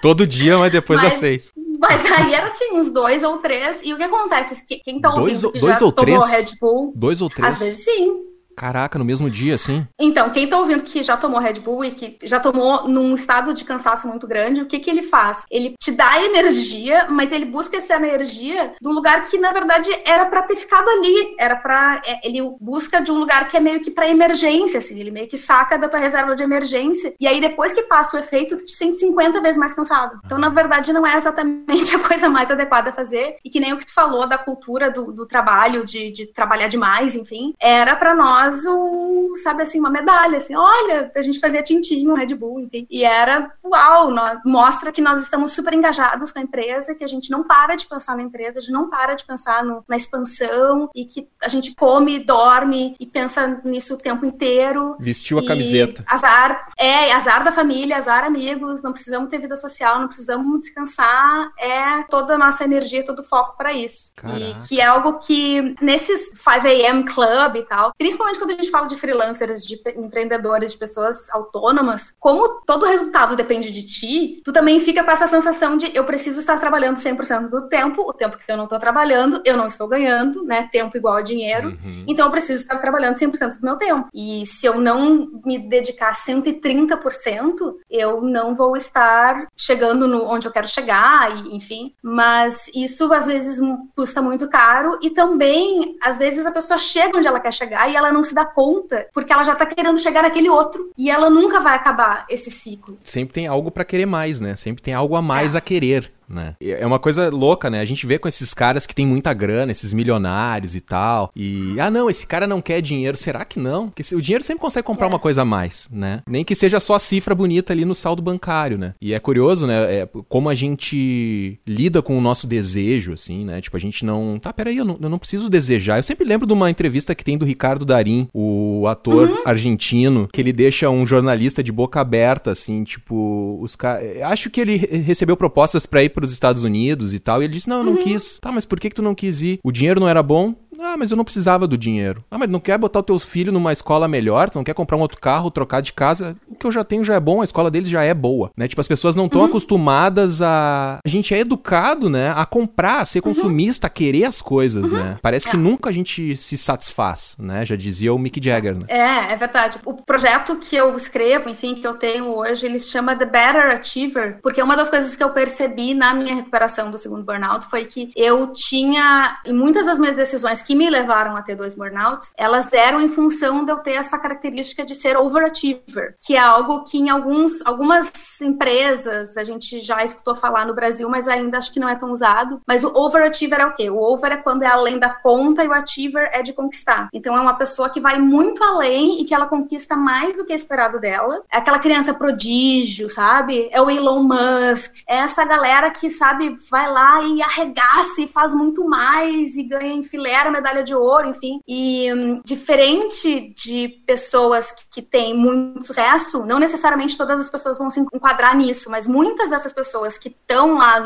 Todo 0.00 0.26
dia, 0.26 0.56
mas 0.58 0.70
depois 0.70 1.00
mas, 1.00 1.10
das 1.10 1.20
seis. 1.20 1.52
Mas 1.78 2.04
aí 2.10 2.34
era 2.34 2.48
assim, 2.48 2.72
uns 2.74 2.90
dois 2.90 3.22
ou 3.22 3.38
três. 3.38 3.80
E 3.82 3.92
o 3.92 3.96
que 3.96 4.02
acontece? 4.02 4.64
Quem 4.84 5.00
tá 5.00 5.10
ouvindo 5.10 5.40
dois, 5.40 5.52
que 5.52 5.58
dois 5.58 5.78
já 5.78 5.84
ou 5.84 5.92
tomou 5.92 6.20
três? 6.20 6.50
Red 6.50 6.56
Bull. 6.60 6.92
Dois 6.94 7.20
ou 7.20 7.30
três? 7.30 7.52
Às 7.52 7.58
vezes 7.58 7.84
sim. 7.84 8.35
Caraca, 8.56 8.98
no 8.98 9.04
mesmo 9.04 9.28
dia, 9.28 9.54
assim? 9.54 9.86
Então, 9.98 10.30
quem 10.30 10.48
tá 10.48 10.58
ouvindo 10.58 10.82
que 10.82 11.02
já 11.02 11.14
tomou 11.14 11.38
Red 11.38 11.60
Bull 11.60 11.84
e 11.84 11.90
que 11.90 12.18
já 12.22 12.40
tomou 12.40 12.88
num 12.88 13.14
estado 13.14 13.52
de 13.52 13.64
cansaço 13.64 14.08
muito 14.08 14.26
grande, 14.26 14.62
o 14.62 14.66
que 14.66 14.78
que 14.78 14.88
ele 14.88 15.02
faz? 15.02 15.44
Ele 15.50 15.74
te 15.78 15.92
dá 15.92 16.22
energia, 16.22 17.06
mas 17.10 17.32
ele 17.32 17.44
busca 17.44 17.76
essa 17.76 17.94
energia 17.96 18.72
de 18.80 18.88
um 18.88 18.92
lugar 18.92 19.26
que, 19.26 19.36
na 19.36 19.52
verdade, 19.52 19.90
era 20.06 20.24
para 20.24 20.42
ter 20.42 20.56
ficado 20.56 20.88
ali. 20.88 21.34
Era 21.38 21.56
para 21.56 22.00
é, 22.06 22.26
Ele 22.26 22.40
busca 22.58 23.00
de 23.02 23.12
um 23.12 23.18
lugar 23.18 23.46
que 23.48 23.58
é 23.58 23.60
meio 23.60 23.80
que 23.80 23.90
para 23.90 24.08
emergência, 24.08 24.78
assim. 24.78 24.98
Ele 24.98 25.10
meio 25.10 25.28
que 25.28 25.36
saca 25.36 25.76
da 25.76 25.88
tua 25.88 26.00
reserva 26.00 26.34
de 26.34 26.42
emergência. 26.42 27.14
E 27.20 27.26
aí, 27.26 27.42
depois 27.42 27.74
que 27.74 27.82
passa 27.82 28.16
o 28.16 28.20
efeito, 28.20 28.56
tu 28.56 28.64
te 28.64 28.72
sente 28.72 28.96
50 28.96 29.38
vezes 29.42 29.58
mais 29.58 29.74
cansado. 29.74 30.18
Então, 30.24 30.38
na 30.38 30.48
verdade, 30.48 30.94
não 30.94 31.06
é 31.06 31.14
exatamente 31.14 31.66
a 31.94 31.98
coisa 31.98 32.30
mais 32.30 32.50
adequada 32.50 32.88
a 32.88 32.94
fazer. 32.94 33.36
E 33.44 33.50
que 33.50 33.60
nem 33.60 33.74
o 33.74 33.78
que 33.78 33.86
tu 33.86 33.92
falou 33.92 34.26
da 34.26 34.38
cultura 34.38 34.90
do, 34.90 35.12
do 35.12 35.26
trabalho, 35.26 35.84
de, 35.84 36.10
de 36.10 36.26
trabalhar 36.26 36.68
demais, 36.68 37.14
enfim. 37.14 37.52
Era 37.60 37.94
para 37.94 38.14
nós 38.14 38.45
caso, 38.46 39.34
sabe 39.42 39.62
assim, 39.62 39.80
uma 39.80 39.90
medalha, 39.90 40.38
assim, 40.38 40.54
olha, 40.54 41.10
a 41.14 41.22
gente 41.22 41.40
fazia 41.40 41.62
tintim, 41.62 42.12
Red 42.14 42.34
Bull, 42.34 42.60
enfim. 42.60 42.86
E 42.88 43.04
era, 43.04 43.50
uau, 43.64 44.10
nós, 44.10 44.38
mostra 44.44 44.92
que 44.92 45.00
nós 45.00 45.22
estamos 45.22 45.52
super 45.52 45.72
engajados 45.74 46.32
com 46.32 46.38
a 46.38 46.42
empresa, 46.42 46.94
que 46.94 47.04
a 47.04 47.08
gente 47.08 47.30
não 47.30 47.42
para 47.42 47.74
de 47.74 47.86
pensar 47.86 48.16
na 48.16 48.22
empresa, 48.22 48.58
a 48.58 48.62
gente 48.62 48.72
não 48.72 48.88
para 48.88 49.14
de 49.14 49.24
pensar 49.24 49.64
no, 49.64 49.84
na 49.88 49.96
expansão 49.96 50.88
e 50.94 51.04
que 51.04 51.28
a 51.42 51.48
gente 51.48 51.74
come, 51.74 52.18
dorme 52.18 52.96
e 53.00 53.06
pensa 53.06 53.60
nisso 53.64 53.94
o 53.94 53.98
tempo 53.98 54.24
inteiro. 54.24 54.96
Vestiu 54.98 55.38
a 55.38 55.46
camiseta. 55.46 56.04
Azar, 56.06 56.66
é, 56.78 57.12
azar 57.12 57.44
da 57.44 57.52
família, 57.52 57.96
azar 57.96 58.24
amigos, 58.24 58.82
não 58.82 58.92
precisamos 58.92 59.28
ter 59.28 59.38
vida 59.38 59.56
social, 59.56 60.00
não 60.00 60.08
precisamos 60.08 60.60
descansar, 60.60 61.50
é 61.58 62.02
toda 62.04 62.34
a 62.34 62.38
nossa 62.38 62.64
energia, 62.64 63.04
todo 63.04 63.20
o 63.20 63.24
foco 63.24 63.56
para 63.56 63.72
isso. 63.72 64.12
Caraca. 64.14 64.38
E 64.38 64.54
que 64.66 64.80
é 64.80 64.84
algo 64.84 65.18
que 65.18 65.74
nesses 65.80 66.30
5 66.36 66.66
a.m. 66.66 67.04
club 67.04 67.56
e 67.56 67.62
tal, 67.62 67.92
principalmente 67.96 68.35
quando 68.38 68.50
a 68.50 68.54
gente 68.54 68.70
fala 68.70 68.86
de 68.86 68.96
freelancers, 68.96 69.64
de 69.64 69.80
empreendedores, 69.96 70.72
de 70.72 70.78
pessoas 70.78 71.28
autônomas, 71.30 72.14
como 72.18 72.60
todo 72.66 72.86
resultado 72.86 73.36
depende 73.36 73.70
de 73.70 73.82
ti, 73.82 74.40
tu 74.44 74.52
também 74.52 74.80
fica 74.80 75.02
com 75.04 75.10
essa 75.10 75.26
sensação 75.26 75.76
de 75.76 75.94
eu 75.94 76.04
preciso 76.04 76.40
estar 76.40 76.58
trabalhando 76.58 76.96
100% 76.96 77.48
do 77.48 77.68
tempo, 77.68 78.02
o 78.02 78.12
tempo 78.12 78.38
que 78.38 78.50
eu 78.50 78.56
não 78.56 78.64
estou 78.64 78.78
trabalhando, 78.78 79.40
eu 79.44 79.56
não 79.56 79.66
estou 79.66 79.88
ganhando, 79.88 80.44
né? 80.44 80.68
Tempo 80.72 80.96
igual 80.96 81.16
a 81.16 81.22
dinheiro. 81.22 81.68
Uhum. 81.68 82.04
Então 82.06 82.26
eu 82.26 82.30
preciso 82.30 82.62
estar 82.62 82.78
trabalhando 82.78 83.16
100% 83.16 83.58
do 83.58 83.64
meu 83.64 83.76
tempo. 83.76 84.08
E 84.14 84.44
se 84.46 84.66
eu 84.66 84.78
não 84.78 85.30
me 85.44 85.58
dedicar 85.58 86.14
130%, 86.14 87.76
eu 87.90 88.20
não 88.20 88.54
vou 88.54 88.76
estar 88.76 89.46
chegando 89.56 90.06
no 90.06 90.24
onde 90.24 90.46
eu 90.46 90.52
quero 90.52 90.68
chegar, 90.68 91.36
e, 91.36 91.56
enfim. 91.56 91.94
Mas 92.02 92.70
isso 92.74 93.12
às 93.12 93.26
vezes 93.26 93.60
custa 93.94 94.20
muito 94.20 94.48
caro 94.48 94.98
e 95.02 95.10
também 95.10 95.96
às 96.02 96.18
vezes 96.18 96.44
a 96.46 96.50
pessoa 96.50 96.78
chega 96.78 97.16
onde 97.16 97.26
ela 97.26 97.40
quer 97.40 97.52
chegar 97.52 97.90
e 97.90 97.96
ela 97.96 98.12
não 98.12 98.22
se 98.26 98.34
dá 98.34 98.44
conta, 98.44 99.06
porque 99.14 99.32
ela 99.32 99.44
já 99.44 99.54
tá 99.54 99.64
querendo 99.64 99.98
chegar 99.98 100.22
naquele 100.22 100.50
outro 100.50 100.90
e 100.98 101.10
ela 101.10 101.30
nunca 101.30 101.60
vai 101.60 101.74
acabar 101.74 102.26
esse 102.28 102.50
ciclo. 102.50 102.98
Sempre 103.02 103.34
tem 103.34 103.46
algo 103.46 103.70
para 103.70 103.84
querer 103.84 104.06
mais, 104.06 104.40
né? 104.40 104.54
Sempre 104.54 104.82
tem 104.82 104.92
algo 104.92 105.16
a 105.16 105.22
mais 105.22 105.54
é. 105.54 105.58
a 105.58 105.60
querer 105.60 106.12
né? 106.28 106.54
É 106.60 106.86
uma 106.86 106.98
coisa 106.98 107.28
louca, 107.30 107.70
né? 107.70 107.80
A 107.80 107.84
gente 107.84 108.06
vê 108.06 108.18
com 108.18 108.28
esses 108.28 108.52
caras 108.52 108.86
que 108.86 108.94
tem 108.94 109.06
muita 109.06 109.32
grana, 109.32 109.72
esses 109.72 109.92
milionários 109.92 110.74
e 110.74 110.80
tal. 110.80 111.30
E, 111.34 111.78
ah, 111.80 111.90
não, 111.90 112.10
esse 112.10 112.26
cara 112.26 112.46
não 112.46 112.60
quer 112.60 112.80
dinheiro. 112.80 113.16
Será 113.16 113.44
que 113.44 113.58
não? 113.58 113.88
Porque 113.88 114.14
o 114.14 114.20
dinheiro 114.20 114.44
sempre 114.44 114.60
consegue 114.60 114.86
comprar 114.86 115.06
é. 115.06 115.08
uma 115.08 115.18
coisa 115.18 115.42
a 115.42 115.44
mais, 115.44 115.88
né? 115.90 116.22
Nem 116.28 116.44
que 116.44 116.54
seja 116.54 116.80
só 116.80 116.94
a 116.94 116.98
cifra 116.98 117.34
bonita 117.34 117.72
ali 117.72 117.84
no 117.84 117.94
saldo 117.94 118.22
bancário, 118.22 118.78
né? 118.78 118.94
E 119.00 119.14
é 119.14 119.18
curioso, 119.18 119.66
né? 119.66 119.94
É, 119.94 120.08
como 120.28 120.48
a 120.48 120.54
gente 120.54 121.58
lida 121.66 122.02
com 122.02 122.16
o 122.16 122.20
nosso 122.20 122.46
desejo, 122.46 123.12
assim, 123.12 123.44
né? 123.44 123.60
Tipo, 123.60 123.76
a 123.76 123.80
gente 123.80 124.04
não. 124.04 124.38
Tá, 124.40 124.52
peraí, 124.52 124.76
eu 124.76 124.84
não, 124.84 124.98
eu 125.00 125.08
não 125.08 125.18
preciso 125.18 125.48
desejar. 125.48 125.98
Eu 125.98 126.02
sempre 126.02 126.26
lembro 126.26 126.46
de 126.46 126.52
uma 126.52 126.70
entrevista 126.70 127.14
que 127.14 127.24
tem 127.24 127.38
do 127.38 127.44
Ricardo 127.44 127.84
Darim, 127.84 128.28
o 128.32 128.86
ator 128.88 129.28
uhum. 129.28 129.42
argentino, 129.44 130.28
que 130.32 130.40
ele 130.40 130.52
deixa 130.52 130.90
um 130.90 131.06
jornalista 131.06 131.62
de 131.62 131.72
boca 131.72 132.00
aberta, 132.00 132.50
assim, 132.50 132.84
tipo, 132.84 133.58
os 133.60 133.76
caras. 133.76 134.04
Acho 134.22 134.50
que 134.50 134.60
ele 134.60 134.76
recebeu 134.76 135.36
propostas 135.36 135.86
para 135.86 136.02
ir 136.02 136.10
para 136.16 136.24
os 136.24 136.32
Estados 136.32 136.62
Unidos 136.62 137.12
e 137.12 137.18
tal. 137.18 137.40
E 137.40 137.44
ele 137.44 137.52
disse: 137.52 137.68
Não, 137.68 137.78
eu 137.78 137.84
não 137.84 137.92
uhum. 137.92 138.02
quis. 138.02 138.38
Tá, 138.40 138.50
mas 138.50 138.64
por 138.64 138.80
que, 138.80 138.88
que 138.88 138.96
tu 138.96 139.02
não 139.02 139.14
quis 139.14 139.42
ir? 139.42 139.60
O 139.62 139.70
dinheiro 139.70 140.00
não 140.00 140.08
era 140.08 140.22
bom? 140.22 140.54
Ah, 140.96 140.98
mas 140.98 141.10
eu 141.10 141.16
não 141.16 141.24
precisava 141.24 141.66
do 141.66 141.76
dinheiro. 141.76 142.24
Ah, 142.30 142.38
mas 142.38 142.48
não 142.48 142.58
quer 142.58 142.78
botar 142.78 143.00
o 143.00 143.02
teu 143.02 143.18
filho 143.18 143.52
numa 143.52 143.70
escola 143.70 144.08
melhor? 144.08 144.48
Tu 144.48 144.56
não 144.56 144.64
quer 144.64 144.72
comprar 144.72 144.96
um 144.96 145.00
outro 145.00 145.20
carro, 145.20 145.50
trocar 145.50 145.82
de 145.82 145.92
casa? 145.92 146.34
O 146.48 146.54
que 146.54 146.66
eu 146.66 146.72
já 146.72 146.82
tenho 146.82 147.04
já 147.04 147.14
é 147.14 147.20
bom, 147.20 147.42
a 147.42 147.44
escola 147.44 147.70
deles 147.70 147.90
já 147.90 148.02
é 148.02 148.14
boa, 148.14 148.50
né? 148.56 148.66
Tipo, 148.66 148.80
as 148.80 148.88
pessoas 148.88 149.14
não 149.14 149.26
estão 149.26 149.42
uhum. 149.42 149.48
acostumadas 149.48 150.40
a... 150.40 150.98
A 151.04 151.08
gente 151.08 151.34
é 151.34 151.38
educado, 151.38 152.08
né? 152.08 152.32
A 152.34 152.46
comprar, 152.46 153.00
a 153.00 153.04
ser 153.04 153.18
uhum. 153.18 153.24
consumista, 153.24 153.88
a 153.88 153.90
querer 153.90 154.24
as 154.24 154.40
coisas, 154.40 154.90
uhum. 154.90 154.96
né? 154.96 155.18
Parece 155.20 155.48
é. 155.48 155.50
que 155.50 155.56
nunca 155.58 155.90
a 155.90 155.92
gente 155.92 156.34
se 156.38 156.56
satisfaz, 156.56 157.36
né? 157.38 157.66
Já 157.66 157.76
dizia 157.76 158.14
o 158.14 158.18
Mick 158.18 158.42
Jagger, 158.42 158.74
né? 158.74 158.86
É, 158.88 159.34
é 159.34 159.36
verdade. 159.36 159.78
O 159.84 159.92
projeto 159.92 160.56
que 160.56 160.74
eu 160.74 160.96
escrevo, 160.96 161.50
enfim, 161.50 161.74
que 161.74 161.86
eu 161.86 161.94
tenho 161.94 162.34
hoje, 162.34 162.64
ele 162.64 162.78
se 162.78 162.88
chama 162.88 163.14
The 163.14 163.26
Better 163.26 163.76
Achiever, 163.76 164.38
porque 164.42 164.62
uma 164.62 164.74
das 164.74 164.88
coisas 164.88 165.14
que 165.14 165.22
eu 165.22 165.28
percebi 165.28 165.92
na 165.92 166.14
minha 166.14 166.34
recuperação 166.34 166.90
do 166.90 166.96
segundo 166.96 167.22
burnout 167.22 167.66
foi 167.66 167.84
que 167.84 168.12
eu 168.16 168.54
tinha, 168.54 169.38
em 169.44 169.52
muitas 169.52 169.84
das 169.84 169.98
minhas 169.98 170.16
decisões 170.16 170.62
que 170.62 170.74
me 170.74 170.85
levaram 170.90 171.36
a 171.36 171.42
ter 171.42 171.54
dois 171.54 171.74
burnouts, 171.74 172.32
elas 172.36 172.72
eram 172.72 173.00
em 173.00 173.08
função 173.08 173.64
de 173.64 173.72
eu 173.72 173.78
ter 173.78 173.92
essa 173.92 174.18
característica 174.18 174.84
de 174.84 174.94
ser 174.94 175.16
overachiever, 175.16 176.16
que 176.20 176.36
é 176.36 176.40
algo 176.40 176.84
que 176.84 176.98
em 176.98 177.10
alguns, 177.10 177.64
algumas 177.64 178.10
empresas 178.40 179.36
a 179.36 179.44
gente 179.44 179.80
já 179.80 180.04
escutou 180.04 180.34
falar 180.34 180.66
no 180.66 180.74
Brasil, 180.74 181.08
mas 181.08 181.28
ainda 181.28 181.58
acho 181.58 181.72
que 181.72 181.80
não 181.80 181.88
é 181.88 181.96
tão 181.96 182.12
usado. 182.12 182.60
Mas 182.66 182.84
o 182.84 182.88
overachiever 182.94 183.60
é 183.60 183.66
o 183.66 183.74
quê? 183.74 183.90
O 183.90 184.00
over 184.00 184.32
é 184.32 184.36
quando 184.36 184.62
é 184.62 184.68
além 184.68 184.98
da 184.98 185.10
conta 185.10 185.64
e 185.64 185.68
o 185.68 185.72
achiever 185.72 186.30
é 186.32 186.42
de 186.42 186.52
conquistar. 186.52 187.08
Então 187.12 187.36
é 187.36 187.40
uma 187.40 187.54
pessoa 187.54 187.90
que 187.90 188.00
vai 188.00 188.18
muito 188.18 188.62
além 188.62 189.20
e 189.20 189.24
que 189.24 189.34
ela 189.34 189.46
conquista 189.46 189.96
mais 189.96 190.36
do 190.36 190.44
que 190.44 190.52
é 190.52 190.56
esperado 190.56 191.00
dela. 191.00 191.42
É 191.50 191.58
aquela 191.58 191.78
criança 191.78 192.14
prodígio, 192.14 193.08
sabe? 193.08 193.68
É 193.70 193.80
o 193.80 193.90
Elon 193.90 194.22
Musk. 194.22 194.92
É 195.08 195.16
essa 195.16 195.44
galera 195.44 195.90
que, 195.90 196.10
sabe, 196.10 196.56
vai 196.70 196.90
lá 196.90 197.22
e 197.24 197.42
arregaça 197.42 198.20
e 198.20 198.26
faz 198.26 198.52
muito 198.54 198.86
mais 198.86 199.56
e 199.56 199.62
ganha 199.62 199.94
enfileira 199.94 200.50
medalha 200.50 200.75
de 200.82 200.94
ouro, 200.94 201.28
enfim. 201.28 201.60
E 201.66 202.12
um, 202.12 202.40
diferente 202.44 203.54
de 203.56 203.88
pessoas 204.06 204.72
que, 204.72 204.82
que 204.90 205.02
têm 205.02 205.34
muito 205.34 205.84
sucesso, 205.84 206.44
não 206.44 206.58
necessariamente 206.58 207.16
todas 207.16 207.40
as 207.40 207.50
pessoas 207.50 207.78
vão 207.78 207.90
se 207.90 208.00
enquadrar 208.00 208.56
nisso, 208.56 208.90
mas 208.90 209.06
muitas 209.06 209.50
dessas 209.50 209.72
pessoas 209.72 210.18
que 210.18 210.28
estão 210.28 210.74
lá, 210.74 211.00